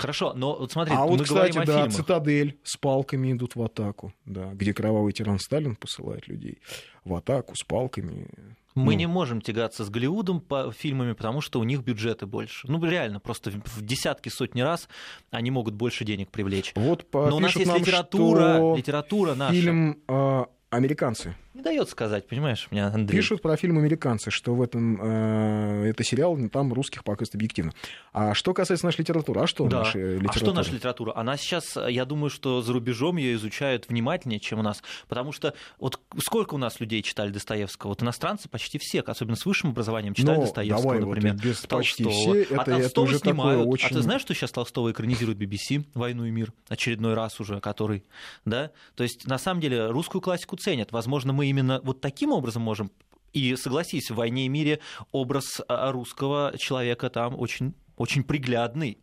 Хорошо, 0.00 0.32
но 0.34 0.56
вот 0.56 0.72
смотри, 0.72 0.94
а 0.94 1.04
мы 1.04 1.10
вот, 1.10 1.22
кстати, 1.22 1.52
говорим 1.52 1.60
о 1.60 1.66
да, 1.66 1.72
фильмах. 1.78 1.94
цитадель 1.94 2.58
с 2.64 2.76
палками 2.76 3.32
идут 3.32 3.54
в 3.56 3.62
атаку, 3.62 4.12
да, 4.24 4.52
где 4.54 4.72
кровавый 4.72 5.12
тиран 5.12 5.38
Сталин 5.38 5.76
посылает 5.76 6.28
людей 6.28 6.58
в 7.04 7.14
атаку 7.14 7.54
с 7.54 7.62
палками. 7.62 8.28
Мы 8.74 8.92
ну. 8.92 8.98
не 8.98 9.06
можем 9.06 9.40
тягаться 9.40 9.84
с 9.84 9.90
Голливудом 9.90 10.40
по 10.40 10.72
фильмами, 10.72 11.12
потому 11.12 11.40
что 11.40 11.58
у 11.58 11.64
них 11.64 11.82
бюджеты 11.82 12.26
больше. 12.26 12.68
Ну, 12.70 12.82
реально, 12.84 13.18
просто 13.18 13.50
в 13.50 13.82
десятки, 13.82 14.28
сотни 14.28 14.60
раз 14.60 14.88
они 15.30 15.50
могут 15.50 15.74
больше 15.74 16.04
денег 16.04 16.30
привлечь. 16.30 16.72
Вот 16.76 17.06
Но 17.12 17.36
у 17.36 17.40
нас 17.40 17.54
есть 17.56 17.66
нам, 17.66 17.78
литература, 17.78 18.76
литература 18.76 19.34
наша. 19.34 19.54
Фильм 19.54 19.98
э, 20.06 20.44
«Американцы» 20.70 21.34
Не 21.52 21.62
дает 21.62 21.88
сказать, 21.88 22.28
понимаешь, 22.28 22.68
меня 22.70 22.86
Андрей. 22.86 23.18
Пишут 23.18 23.42
про 23.42 23.56
фильм 23.56 23.76
«Американцы», 23.78 24.30
что 24.30 24.54
в 24.54 24.62
этом 24.62 25.02
э, 25.02 25.90
это 25.90 26.04
сериал, 26.04 26.38
там 26.48 26.72
русских 26.72 27.02
показывают 27.02 27.34
объективно. 27.34 27.72
А 28.12 28.34
что 28.34 28.54
касается 28.54 28.86
нашей 28.86 29.00
литературы, 29.00 29.40
а 29.40 29.48
что 29.48 29.66
да. 29.66 29.78
наша 29.78 29.98
литература? 29.98 30.30
А 30.30 30.38
что 30.38 30.52
наша 30.52 30.72
литература? 30.72 31.12
Она 31.16 31.36
сейчас, 31.36 31.76
я 31.88 32.04
думаю, 32.04 32.30
что 32.30 32.62
за 32.62 32.72
рубежом 32.72 33.16
ее 33.16 33.34
изучают 33.34 33.88
внимательнее, 33.88 34.38
чем 34.38 34.60
у 34.60 34.62
нас. 34.62 34.80
Потому 35.08 35.32
что 35.32 35.52
вот 35.80 35.98
сколько 36.22 36.54
у 36.54 36.58
нас 36.58 36.78
людей 36.78 37.02
читали 37.02 37.32
Достоевского? 37.32 37.90
Вот 37.90 38.02
иностранцы 38.04 38.48
почти 38.48 38.78
все, 38.78 39.00
особенно 39.00 39.34
с 39.34 39.44
высшим 39.44 39.70
образованием, 39.70 40.14
читали 40.14 40.36
Но 40.36 40.42
Достоевского, 40.42 40.94
давай, 40.94 41.00
например. 41.04 41.32
Вот 41.32 41.42
без 41.42 41.66
почти 41.66 42.08
все, 42.08 42.42
это, 42.42 42.60
а 42.60 42.64
Толстого 42.64 42.80
это 42.80 43.00
уже 43.00 43.18
снимают. 43.18 43.66
Очень... 43.66 43.86
А 43.86 43.88
ты 43.88 44.02
знаешь, 44.02 44.22
что 44.22 44.34
сейчас 44.34 44.52
Толстого 44.52 44.92
экранизирует 44.92 45.36
BBC 45.36 45.84
«Войну 45.94 46.26
и 46.26 46.30
мир» 46.30 46.52
очередной 46.68 47.14
раз 47.14 47.40
уже, 47.40 47.60
который, 47.60 48.04
да? 48.44 48.70
То 48.94 49.02
есть, 49.02 49.26
на 49.26 49.38
самом 49.38 49.60
деле, 49.60 49.88
русскую 49.88 50.22
классику 50.22 50.59
ценят. 50.60 50.92
Возможно, 50.92 51.32
мы 51.32 51.46
именно 51.46 51.80
вот 51.82 52.00
таким 52.00 52.32
образом 52.32 52.62
можем 52.62 52.90
и 53.32 53.54
согласись, 53.56 54.10
в 54.10 54.16
«Войне 54.16 54.46
и 54.46 54.48
мире» 54.48 54.80
образ 55.12 55.60
а, 55.68 55.92
русского 55.92 56.52
человека 56.58 57.10
там 57.10 57.38
очень, 57.38 57.74
очень 57.96 58.24
приглядный. 58.24 58.98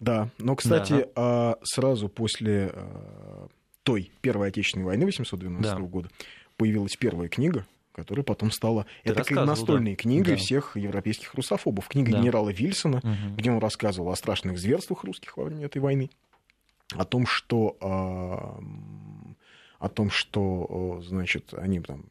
Да, 0.00 0.30
но, 0.38 0.56
кстати, 0.56 1.06
да. 1.14 1.56
сразу 1.62 2.08
после 2.08 2.70
а, 2.72 3.48
той 3.82 4.10
Первой 4.20 4.48
Отечественной 4.48 4.86
войны 4.86 5.04
812 5.04 5.62
да. 5.62 5.78
года 5.80 6.08
появилась 6.56 6.96
первая 6.96 7.28
книга, 7.28 7.66
которая 7.92 8.24
потом 8.24 8.50
стала... 8.50 8.86
Ты 9.04 9.10
это 9.10 9.44
настольной 9.44 9.92
да. 9.92 10.02
книгой 10.02 10.34
да. 10.34 10.40
всех 10.40 10.76
европейских 10.76 11.34
русофобов. 11.34 11.88
Книга 11.88 12.12
да. 12.12 12.20
генерала 12.20 12.50
Вильсона, 12.50 12.98
угу. 12.98 13.36
где 13.36 13.50
он 13.50 13.58
рассказывал 13.58 14.10
о 14.10 14.16
страшных 14.16 14.58
зверствах 14.58 15.04
русских 15.04 15.36
во 15.36 15.44
время 15.44 15.66
этой 15.66 15.78
войны, 15.78 16.10
о 16.92 17.04
том, 17.04 17.26
что... 17.26 17.76
о 19.82 19.88
том, 19.88 20.10
что, 20.10 21.02
значит, 21.04 21.54
они 21.54 21.80
там 21.80 22.04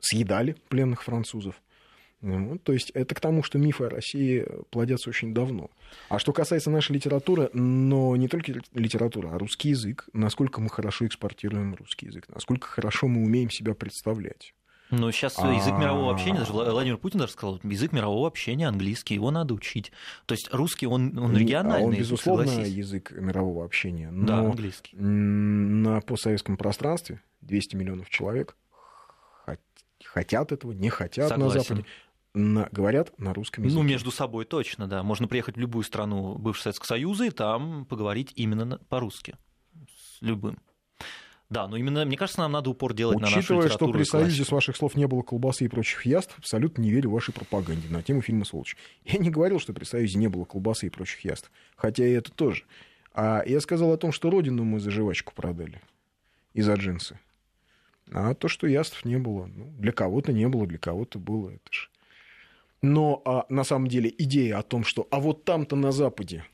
съедали 0.00 0.56
пленных 0.70 1.02
французов. 1.02 1.60
Ну, 2.22 2.56
то 2.56 2.72
есть 2.72 2.88
это 2.90 3.14
к 3.14 3.20
тому, 3.20 3.42
что 3.42 3.58
мифы 3.58 3.84
о 3.84 3.90
России 3.90 4.46
плодятся 4.70 5.10
очень 5.10 5.34
давно. 5.34 5.70
А 6.08 6.18
что 6.18 6.32
касается 6.32 6.70
нашей 6.70 6.92
литературы, 6.92 7.50
но 7.52 8.16
не 8.16 8.28
только 8.28 8.54
литература, 8.72 9.28
а 9.34 9.38
русский 9.38 9.70
язык, 9.70 10.08
насколько 10.14 10.62
мы 10.62 10.70
хорошо 10.70 11.04
экспортируем 11.06 11.74
русский 11.74 12.06
язык, 12.06 12.28
насколько 12.28 12.66
хорошо 12.66 13.08
мы 13.08 13.22
умеем 13.22 13.50
себя 13.50 13.74
представлять. 13.74 14.54
Но 14.92 15.10
сейчас 15.10 15.38
язык 15.38 15.72
мирового 15.78 16.12
общения, 16.12 16.38
даже 16.38 16.52
Владимир 16.52 16.98
Путин 16.98 17.20
даже 17.20 17.32
сказал, 17.32 17.58
язык 17.64 17.92
мирового 17.92 18.28
общения 18.28 18.68
английский, 18.68 19.14
его 19.14 19.30
надо 19.30 19.54
учить. 19.54 19.90
То 20.26 20.34
есть 20.34 20.52
русский, 20.52 20.86
он, 20.86 21.18
он 21.18 21.34
региональный. 21.34 21.86
Он, 21.86 21.94
безусловно, 21.94 22.50
язык, 22.50 22.76
язык 22.76 23.12
мирового 23.12 23.64
общения. 23.64 24.10
Но 24.10 24.26
да, 24.26 24.38
английский. 24.40 24.94
На 24.96 26.02
постсоветском 26.02 26.58
пространстве 26.58 27.22
200 27.40 27.74
миллионов 27.74 28.10
человек 28.10 28.54
хотят 30.04 30.52
этого, 30.52 30.72
не 30.72 30.90
хотят 30.90 31.28
Согласен. 31.28 31.56
на 31.56 31.62
Западе. 31.62 31.84
На, 32.34 32.68
говорят 32.72 33.18
на 33.18 33.34
русском 33.34 33.64
языке. 33.64 33.82
Ну, 33.82 33.86
между 33.86 34.10
собой 34.10 34.44
точно, 34.44 34.86
да. 34.86 35.02
Можно 35.02 35.28
приехать 35.28 35.56
в 35.56 35.58
любую 35.58 35.84
страну 35.84 36.36
бывшего 36.36 36.64
Советского 36.64 36.86
Союза 36.86 37.24
и 37.24 37.30
там 37.30 37.84
поговорить 37.86 38.32
именно 38.36 38.78
по-русски. 38.88 39.36
С 39.88 40.22
любым. 40.22 40.58
Да, 41.52 41.68
но 41.68 41.76
именно, 41.76 42.04
мне 42.06 42.16
кажется, 42.16 42.40
нам 42.40 42.52
надо 42.52 42.70
упор 42.70 42.94
делать 42.94 43.16
Учитывая, 43.16 43.34
на 43.34 43.40
нашу 43.40 43.54
литературу 43.64 43.92
что 43.92 43.98
при 43.98 44.04
Союзе, 44.04 44.44
с 44.44 44.50
ваших 44.50 44.76
слов, 44.76 44.96
не 44.96 45.06
было 45.06 45.22
колбасы 45.22 45.66
и 45.66 45.68
прочих 45.68 46.06
яств, 46.06 46.34
абсолютно 46.38 46.80
не 46.80 46.90
верю 46.90 47.10
вашей 47.10 47.34
пропаганде 47.34 47.88
на 47.88 48.02
тему 48.02 48.22
фильма 48.22 48.44
«Сволочь». 48.46 48.76
Я 49.04 49.18
не 49.18 49.30
говорил, 49.30 49.60
что 49.60 49.74
при 49.74 49.84
Союзе 49.84 50.18
не 50.18 50.28
было 50.28 50.44
колбасы 50.44 50.86
и 50.86 50.90
прочих 50.90 51.20
яств, 51.24 51.50
хотя 51.76 52.06
и 52.06 52.12
это 52.12 52.32
тоже. 52.32 52.64
А 53.14 53.42
я 53.44 53.60
сказал 53.60 53.92
о 53.92 53.98
том, 53.98 54.10
что 54.10 54.30
родину 54.30 54.64
мы 54.64 54.80
за 54.80 54.90
жвачку 54.90 55.34
продали 55.34 55.82
и 56.54 56.62
за 56.62 56.74
джинсы. 56.74 57.18
А 58.10 58.34
то, 58.34 58.48
что 58.48 58.66
яств 58.66 59.04
не 59.04 59.18
было, 59.18 59.46
ну, 59.46 59.70
для 59.78 59.92
кого-то 59.92 60.32
не 60.32 60.48
было, 60.48 60.66
для 60.66 60.78
кого-то 60.78 61.18
было, 61.18 61.50
это 61.50 61.70
же. 61.70 61.88
Но 62.80 63.20
а, 63.26 63.44
на 63.50 63.64
самом 63.64 63.88
деле 63.88 64.12
идея 64.16 64.58
о 64.58 64.62
том, 64.62 64.84
что 64.84 65.06
а 65.10 65.20
вот 65.20 65.44
там-то 65.44 65.76
на 65.76 65.92
Западе 65.92 66.44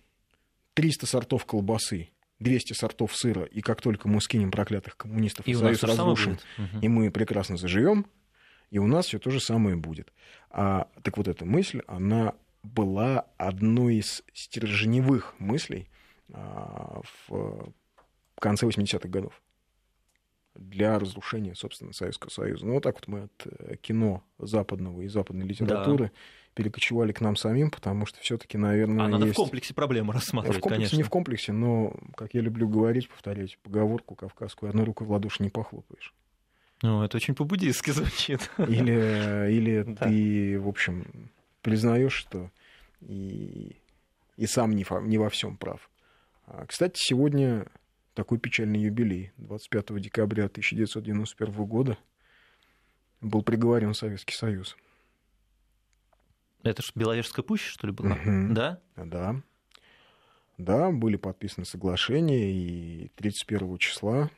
300 0.74 1.06
сортов 1.06 1.46
колбасы, 1.46 2.10
200 2.40 2.72
сортов 2.72 3.16
сыра, 3.16 3.44
и 3.44 3.60
как 3.60 3.80
только 3.80 4.08
мы 4.08 4.20
скинем 4.20 4.50
проклятых 4.50 4.96
коммунистов, 4.96 5.46
и 5.46 5.54
Союз 5.54 5.82
разрушим, 5.82 6.38
угу. 6.56 6.78
и 6.80 6.88
мы 6.88 7.10
прекрасно 7.10 7.56
заживем, 7.56 8.06
и 8.70 8.78
у 8.78 8.86
нас 8.86 9.06
все 9.06 9.18
то 9.18 9.30
же 9.30 9.40
самое 9.40 9.76
будет. 9.76 10.12
А, 10.50 10.88
так 11.02 11.16
вот 11.16 11.28
эта 11.28 11.44
мысль, 11.44 11.82
она 11.86 12.34
была 12.62 13.26
одной 13.36 13.96
из 13.96 14.22
стержневых 14.34 15.34
мыслей 15.38 15.88
а, 16.32 17.00
в 17.28 17.72
конце 18.38 18.66
80-х 18.66 19.08
годов 19.08 19.40
для 20.58 20.98
разрушения, 20.98 21.54
собственно, 21.54 21.92
Советского 21.92 22.30
Союза. 22.30 22.66
Ну, 22.66 22.74
вот 22.74 22.82
так 22.82 22.96
вот 22.96 23.08
мы 23.08 23.20
от 23.22 23.46
э, 23.46 23.76
кино 23.76 24.22
западного 24.38 25.02
и 25.02 25.08
западной 25.08 25.46
литературы 25.46 26.06
да. 26.06 26.12
перекочевали 26.54 27.12
к 27.12 27.20
нам 27.20 27.36
самим, 27.36 27.70
потому 27.70 28.06
что 28.06 28.20
все-таки, 28.20 28.58
наверное, 28.58 29.06
а 29.06 29.08
надо 29.08 29.26
есть... 29.26 29.38
в 29.38 29.40
комплексе 29.40 29.72
проблемы 29.72 30.12
рассматривать, 30.12 30.58
в 30.58 30.60
комплексе, 30.60 30.80
конечно. 30.80 30.96
Не 30.96 31.02
в 31.04 31.10
комплексе, 31.10 31.52
но, 31.52 31.94
как 32.16 32.34
я 32.34 32.40
люблю 32.40 32.68
говорить, 32.68 33.08
повторять 33.08 33.56
поговорку 33.58 34.16
кавказскую, 34.16 34.70
одной 34.70 34.84
рукой 34.84 35.06
в 35.06 35.12
ладоши 35.12 35.42
не 35.42 35.50
похлопаешь. 35.50 36.12
Ну, 36.82 37.02
это 37.02 37.16
очень 37.16 37.34
по-буддистски 37.34 37.90
звучит. 37.90 38.50
Или, 38.58 39.52
или 39.52 39.82
да. 39.86 40.06
ты, 40.06 40.60
в 40.60 40.68
общем, 40.68 41.30
признаешь, 41.62 42.12
что 42.12 42.50
и, 43.00 43.76
и 44.36 44.46
сам 44.46 44.72
не, 44.72 44.84
не 45.02 45.18
во 45.18 45.28
всем 45.28 45.56
прав. 45.56 45.88
А, 46.46 46.66
кстати, 46.66 46.94
сегодня 46.96 47.66
такой 48.18 48.38
печальный 48.40 48.80
юбилей. 48.80 49.30
25 49.36 50.00
декабря 50.00 50.46
1991 50.46 51.64
года 51.66 51.96
был 53.20 53.42
приговорен 53.42 53.94
Советский 53.94 54.34
Союз. 54.34 54.76
Это 56.64 56.82
что, 56.82 56.98
Беловежская 56.98 57.44
пуща, 57.44 57.70
что 57.70 57.86
ли, 57.86 57.92
была? 57.92 58.16
Мгм. 58.16 58.54
Да? 58.54 58.80
Да. 58.96 59.40
Да, 60.56 60.90
были 60.90 61.14
подписаны 61.14 61.64
соглашения, 61.64 62.52
и 62.52 63.12
31 63.14 63.78
числа... 63.78 64.30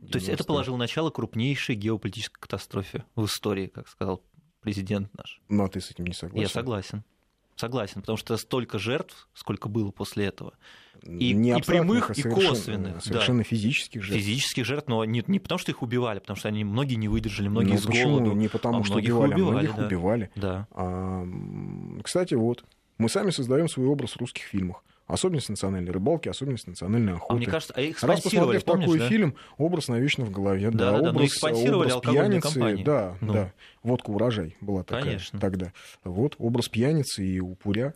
То 0.00 0.18
есть 0.18 0.28
это 0.28 0.44
90 0.44 0.44
положило 0.44 0.76
начало 0.76 1.10
крупнейшей 1.10 1.76
геополитической 1.76 2.38
катастрофе 2.38 3.06
в 3.16 3.24
истории, 3.24 3.68
как 3.68 3.88
сказал 3.88 4.22
президент 4.60 5.10
наш. 5.16 5.40
Ну, 5.48 5.64
а 5.64 5.68
ты 5.70 5.80
с 5.80 5.90
этим 5.90 6.04
не 6.04 6.12
согласен? 6.12 6.42
Я 6.42 6.48
согласен. 6.50 7.04
Согласен, 7.58 8.02
потому 8.02 8.16
что 8.16 8.36
столько 8.36 8.78
жертв, 8.78 9.28
сколько 9.34 9.68
было 9.68 9.90
после 9.90 10.26
этого. 10.26 10.52
И- 11.02 11.32
Не 11.34 11.58
и 11.58 11.62
прямых, 11.62 12.10
а 12.10 12.12
и 12.12 12.20
совершенно- 12.22 12.48
косвенных, 12.50 12.94
да. 12.94 13.00
Совершенно 13.00 13.42
физических 13.42 14.02
жертв. 14.02 14.22
Физических 14.24 14.64
жертв, 14.64 14.86
но 14.88 15.04
не, 15.04 15.24
не 15.26 15.40
потому, 15.40 15.58
что 15.58 15.72
их 15.72 15.82
убивали, 15.82 16.20
потому 16.20 16.36
что 16.36 16.46
они 16.48 16.62
многие 16.64 16.94
не 16.94 17.08
выдержали, 17.08 17.48
многие 17.48 17.72
Ну, 17.72 17.78
с 17.78 17.86
почему? 17.86 18.18
голоду. 18.20 18.32
Не 18.32 18.46
потому, 18.48 18.80
а 18.80 18.84
что 18.84 18.92
многих 18.94 19.10
убивали, 19.14 19.32
а 19.32 19.34
убивали, 19.36 19.52
многих 19.66 19.76
да. 19.76 19.86
убивали. 19.86 20.30
Да. 20.36 20.68
А, 20.70 21.24
кстати, 22.04 22.34
вот, 22.34 22.64
мы 22.98 23.08
сами 23.08 23.30
создаем 23.30 23.68
свой 23.68 23.86
образ 23.88 24.12
в 24.12 24.16
русских 24.18 24.44
фильмах. 24.44 24.84
Особенность 25.08 25.48
национальной 25.48 25.90
рыбалки, 25.90 26.28
особенность 26.28 26.66
национальной 26.66 27.14
охоты. 27.14 27.32
А 27.32 27.36
мне 27.36 27.46
кажется, 27.46 27.72
а 27.76 27.80
их 27.80 28.00
Раз 28.02 28.20
спонсировали, 28.20 28.58
посмотрев 28.58 28.64
помнишь, 28.64 28.86
такой 28.86 28.98
да? 28.98 29.08
фильм, 29.08 29.34
образ 29.56 29.88
навечно 29.88 30.24
в 30.24 30.30
голове. 30.30 30.70
Да, 30.70 30.78
Да-да-да, 30.78 31.02
но 31.04 31.10
образ, 31.10 31.24
их 31.24 31.34
спонсировали 31.34 31.74
образ 31.90 31.92
алкогольные 31.94 32.28
пьяницы, 32.40 32.52
компании. 32.52 32.84
Да, 32.84 33.16
Ну. 33.22 33.32
да. 33.32 33.52
Водка 33.82 34.10
урожай 34.10 34.56
была 34.60 34.84
такая 34.84 35.02
Конечно. 35.04 35.40
тогда. 35.40 35.72
Вот 36.04 36.34
образ 36.38 36.68
пьяницы 36.68 37.24
и 37.24 37.40
упыря. 37.40 37.94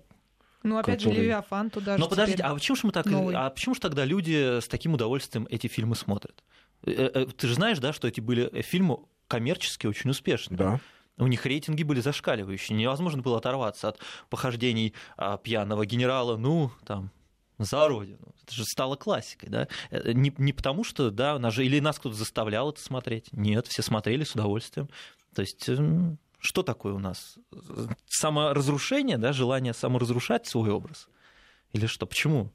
Ну, 0.63 0.79
опять 0.79 1.01
же, 1.01 1.09
который- 1.09 1.23
Левиафан 1.25 1.71
туда 1.71 1.97
же 1.97 2.01
Но 2.01 2.09
подождите, 2.09 2.39
теперь. 2.39 2.51
а 2.51 2.55
почему 2.55 2.77
ж 2.77 2.81
мы 2.85 2.93
так, 2.93 3.05
новый. 3.07 3.35
а 3.37 3.51
почему 3.51 3.75
ж 3.75 3.79
тогда 3.79 4.05
люди 4.07 4.61
с 4.61 4.67
таким 4.69 4.95
удовольствием 4.95 5.47
эти 5.51 5.67
фильмы 5.67 5.95
смотрят? 5.97 6.43
Э, 6.87 6.91
э, 7.15 7.27
Ты 7.37 7.47
же 7.47 7.55
знаешь, 7.55 7.79
да, 7.79 7.93
что 7.93 8.09
эти 8.09 8.21
были 8.21 8.49
э, 8.51 8.63
фильмы 8.63 8.99
коммерчески 9.29 9.87
очень 9.87 10.09
успешные. 10.11 10.57
Да. 10.57 10.81
У 11.23 11.29
них 11.29 11.47
рейтинги 11.47 11.83
были 11.83 12.01
зашкаливающие. 12.01 12.77
Невозможно 12.77 13.23
было 13.23 13.39
оторваться 13.39 13.89
от 13.89 13.99
похождений 14.29 14.95
а, 15.17 15.37
пьяного 15.39 15.87
генерала, 15.87 16.37
ну, 16.37 16.71
там, 16.85 17.11
за 17.59 17.87
родину. 17.89 18.19
Это 18.43 18.55
же 18.55 18.65
стало 18.65 18.97
классикой, 18.97 19.49
да? 19.49 19.69
Э, 19.91 20.13
Не, 20.13 20.35
не 20.39 20.53
потому 20.53 20.85
что, 20.85 21.11
да, 21.11 21.39
нас 21.39 21.55
же, 21.55 21.65
или 21.65 21.81
нас 21.81 21.99
кто-то 21.99 22.17
заставлял 22.17 22.71
это 22.71 22.81
смотреть. 22.81 23.33
Нет, 23.33 23.67
все 23.69 23.83
смотрели 23.83 24.25
с 24.25 24.33
удовольствием. 24.35 24.89
То 25.35 25.43
есть, 25.43 25.69
м, 25.69 26.19
что 26.41 26.63
такое 26.63 26.93
у 26.93 26.99
нас? 26.99 27.37
Саморазрушение, 28.07 29.17
да, 29.19 29.33
желание 29.33 29.75
саморазрушать 29.75 30.47
свой 30.47 30.71
образ? 30.71 31.09
Или 31.73 31.87
что? 31.87 32.07
Почему? 32.07 32.51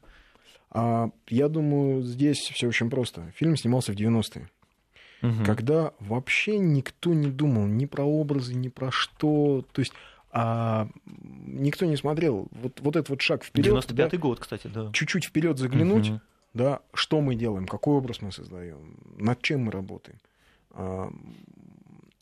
А, 0.70 1.09
я 1.30 1.47
думаю, 1.47 2.03
здесь 2.03 2.39
все 2.53 2.68
очень 2.68 2.89
просто. 2.89 3.32
Фильм 3.36 3.55
снимался 3.55 3.93
в 3.93 3.95
90-е. 3.95 4.49
Мгм. 5.22 5.45
когда 5.45 5.93
вообще 5.99 6.59
никто 6.59 7.13
не 7.13 7.32
думал 7.32 7.65
ни 7.65 7.86
про 7.86 8.03
образы, 8.03 8.53
ни 8.53 8.68
про 8.70 8.91
что. 8.91 9.65
То 9.72 9.80
есть 9.80 9.93
а, 10.32 10.89
никто 11.05 11.86
не 11.86 11.95
смотрел. 11.95 12.47
Вот, 12.51 12.80
вот 12.82 12.95
этот 12.95 13.09
вот 13.09 13.22
шаг 13.22 13.43
вперед. 13.43 13.74
95-й 13.74 14.18
год, 14.18 14.39
кстати, 14.39 14.68
да. 14.68 14.91
Чуть-чуть 14.93 15.26
вперед 15.26 15.57
заглянуть, 15.57 16.09
Мгм. 16.09 16.22
да, 16.53 16.82
что 16.93 17.22
мы 17.22 17.36
делаем, 17.36 17.65
какой 17.65 17.95
образ 17.95 18.22
мы 18.22 18.32
создаем, 18.32 18.97
над 19.18 19.41
чем 19.41 19.61
мы 19.61 19.72
работаем. 19.72 20.20
А, 20.72 21.11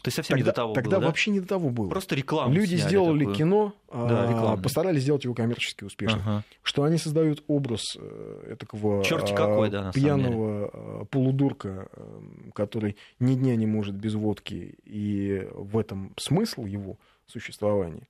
То 0.06 0.10
есть 0.10 0.18
совсем 0.18 0.38
тогда 0.38 0.46
не 0.46 0.52
до 0.52 0.56
того 0.56 0.74
тогда 0.76 0.90
было, 0.92 1.00
да? 1.02 1.08
вообще 1.08 1.32
не 1.32 1.40
до 1.40 1.48
того 1.48 1.70
было. 1.72 1.90
Просто 1.90 2.14
рекламу 2.14 2.54
Люди 2.54 2.76
сняли 2.76 2.88
сделали 2.90 3.20
такую. 3.22 3.36
кино, 3.36 3.74
Да, 3.92 4.26
а, 4.26 4.30
рекламное. 4.30 4.62
постарались 4.62 5.02
сделать 5.02 5.24
его 5.24 5.34
коммерчески 5.34 5.84
успешным. 5.84 6.22
Ага. 6.22 6.44
Что 6.62 6.84
они 6.84 7.00
создают 7.00 7.44
образ 7.48 7.98
э, 7.98 8.56
такого 8.60 9.04
Чёрти 9.04 9.34
а, 9.34 9.36
какой, 9.36 9.72
да, 9.72 9.92
пьяного 9.92 10.70
а, 10.72 11.06
полудурка, 11.06 11.90
э, 11.92 12.20
который 12.54 12.98
ни 13.18 13.34
дня 13.34 13.56
не 13.56 13.66
может 13.66 13.96
без 13.96 14.14
водки, 14.14 14.76
и 14.84 15.48
в 15.54 15.76
этом 15.76 16.14
смысл 16.18 16.66
его 16.66 17.00
существования. 17.26 18.08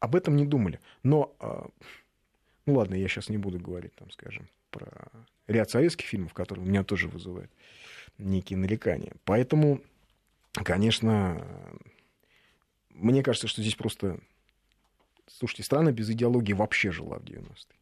Об 0.00 0.14
этом 0.14 0.36
не 0.36 0.44
думали. 0.44 0.80
Но, 1.02 1.34
ну 2.66 2.74
ладно, 2.74 2.94
я 2.94 3.08
сейчас 3.08 3.30
не 3.30 3.38
буду 3.38 3.58
говорить, 3.58 3.94
там, 3.94 4.10
скажем, 4.10 4.48
про 4.70 4.86
ряд 5.46 5.70
советских 5.70 6.08
фильмов, 6.08 6.34
которые 6.34 6.66
у 6.66 6.68
меня 6.68 6.84
тоже 6.84 7.08
вызывают 7.08 7.50
некие 8.18 8.56
нарекания. 8.58 9.12
Поэтому, 9.24 9.80
конечно, 10.52 11.44
мне 12.90 13.22
кажется, 13.22 13.48
что 13.48 13.62
здесь 13.62 13.74
просто... 13.74 14.18
Слушайте, 15.28 15.64
страна 15.64 15.90
без 15.90 16.08
идеологии 16.08 16.52
вообще 16.52 16.92
жила 16.92 17.18
в 17.18 17.24
90-е. 17.24 17.76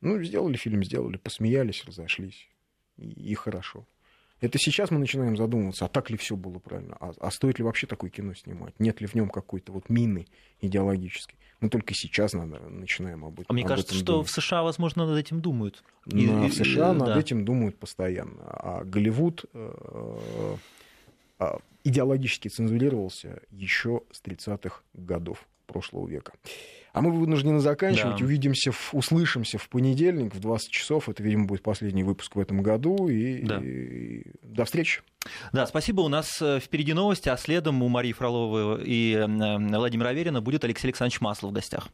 Ну, 0.00 0.22
сделали 0.22 0.56
фильм, 0.56 0.82
сделали, 0.82 1.16
посмеялись, 1.16 1.84
разошлись. 1.84 2.48
И, 2.96 3.08
и 3.08 3.34
хорошо. 3.34 3.86
Это 4.44 4.58
сейчас 4.58 4.90
мы 4.90 4.98
начинаем 4.98 5.36
задумываться, 5.36 5.86
а 5.86 5.88
так 5.88 6.10
ли 6.10 6.16
все 6.18 6.36
было 6.36 6.58
правильно? 6.58 6.96
А, 7.00 7.12
а 7.18 7.30
стоит 7.30 7.58
ли 7.58 7.64
вообще 7.64 7.86
такое 7.86 8.10
кино 8.10 8.34
снимать? 8.34 8.74
Нет 8.78 9.00
ли 9.00 9.06
в 9.06 9.14
нем 9.14 9.30
какой-то 9.30 9.72
вот 9.72 9.88
мины 9.88 10.26
идеологической? 10.60 11.38
Мы 11.60 11.70
только 11.70 11.94
сейчас 11.94 12.34
надо, 12.34 12.58
начинаем 12.68 13.24
об 13.24 13.34
этом 13.34 13.46
А 13.48 13.52
мне 13.54 13.62
об 13.62 13.68
кажется, 13.68 13.94
этом 13.94 14.04
что 14.04 14.12
думать. 14.14 14.28
в 14.28 14.32
США, 14.32 14.62
возможно, 14.62 15.06
над 15.06 15.18
этим 15.18 15.40
думают. 15.40 15.82
И- 16.06 16.24
и- 16.24 16.26
в 16.48 16.52
США 16.52 16.92
и- 16.92 16.96
над 16.96 17.06
да. 17.06 17.18
этим 17.18 17.44
думают 17.46 17.78
постоянно. 17.78 18.42
А 18.44 18.84
Голливуд 18.84 19.46
э, 19.54 20.56
а, 21.38 21.58
идеологически 21.84 22.48
цензурировался 22.48 23.40
еще 23.50 24.02
с 24.12 24.20
30-х 24.20 24.82
годов 24.92 25.46
прошлого 25.66 26.06
века. 26.06 26.32
А 26.94 27.00
мы 27.02 27.10
вынуждены 27.10 27.58
заканчивать. 27.58 28.18
Да. 28.20 28.24
Увидимся, 28.24 28.70
в- 28.72 28.94
услышимся 28.94 29.58
в 29.58 29.68
понедельник 29.68 30.34
в 30.34 30.38
20 30.40 30.70
часов. 30.70 31.08
Это, 31.08 31.22
видимо, 31.22 31.44
будет 31.44 31.62
последний 31.62 32.04
выпуск 32.04 32.36
в 32.36 32.40
этом 32.40 32.62
году. 32.62 33.08
И, 33.08 33.42
Да. 33.42 33.58
и 33.62 34.22
до 34.42 34.64
встречи. 34.64 35.02
Да, 35.52 35.66
спасибо. 35.66 36.02
У 36.02 36.08
нас 36.08 36.40
э, 36.40 36.60
впереди 36.60 36.92
новости, 36.92 37.28
а 37.28 37.36
следом 37.36 37.82
у 37.82 37.88
Марии 37.88 38.12
Фроловой 38.12 38.84
и 38.84 39.12
э, 39.14 39.26
Владимира 39.26 40.10
Аверина 40.10 40.40
будет 40.40 40.64
Алексей 40.64 40.86
Александрович 40.86 41.20
Маслов 41.20 41.50
в 41.50 41.54
гостях. 41.54 41.88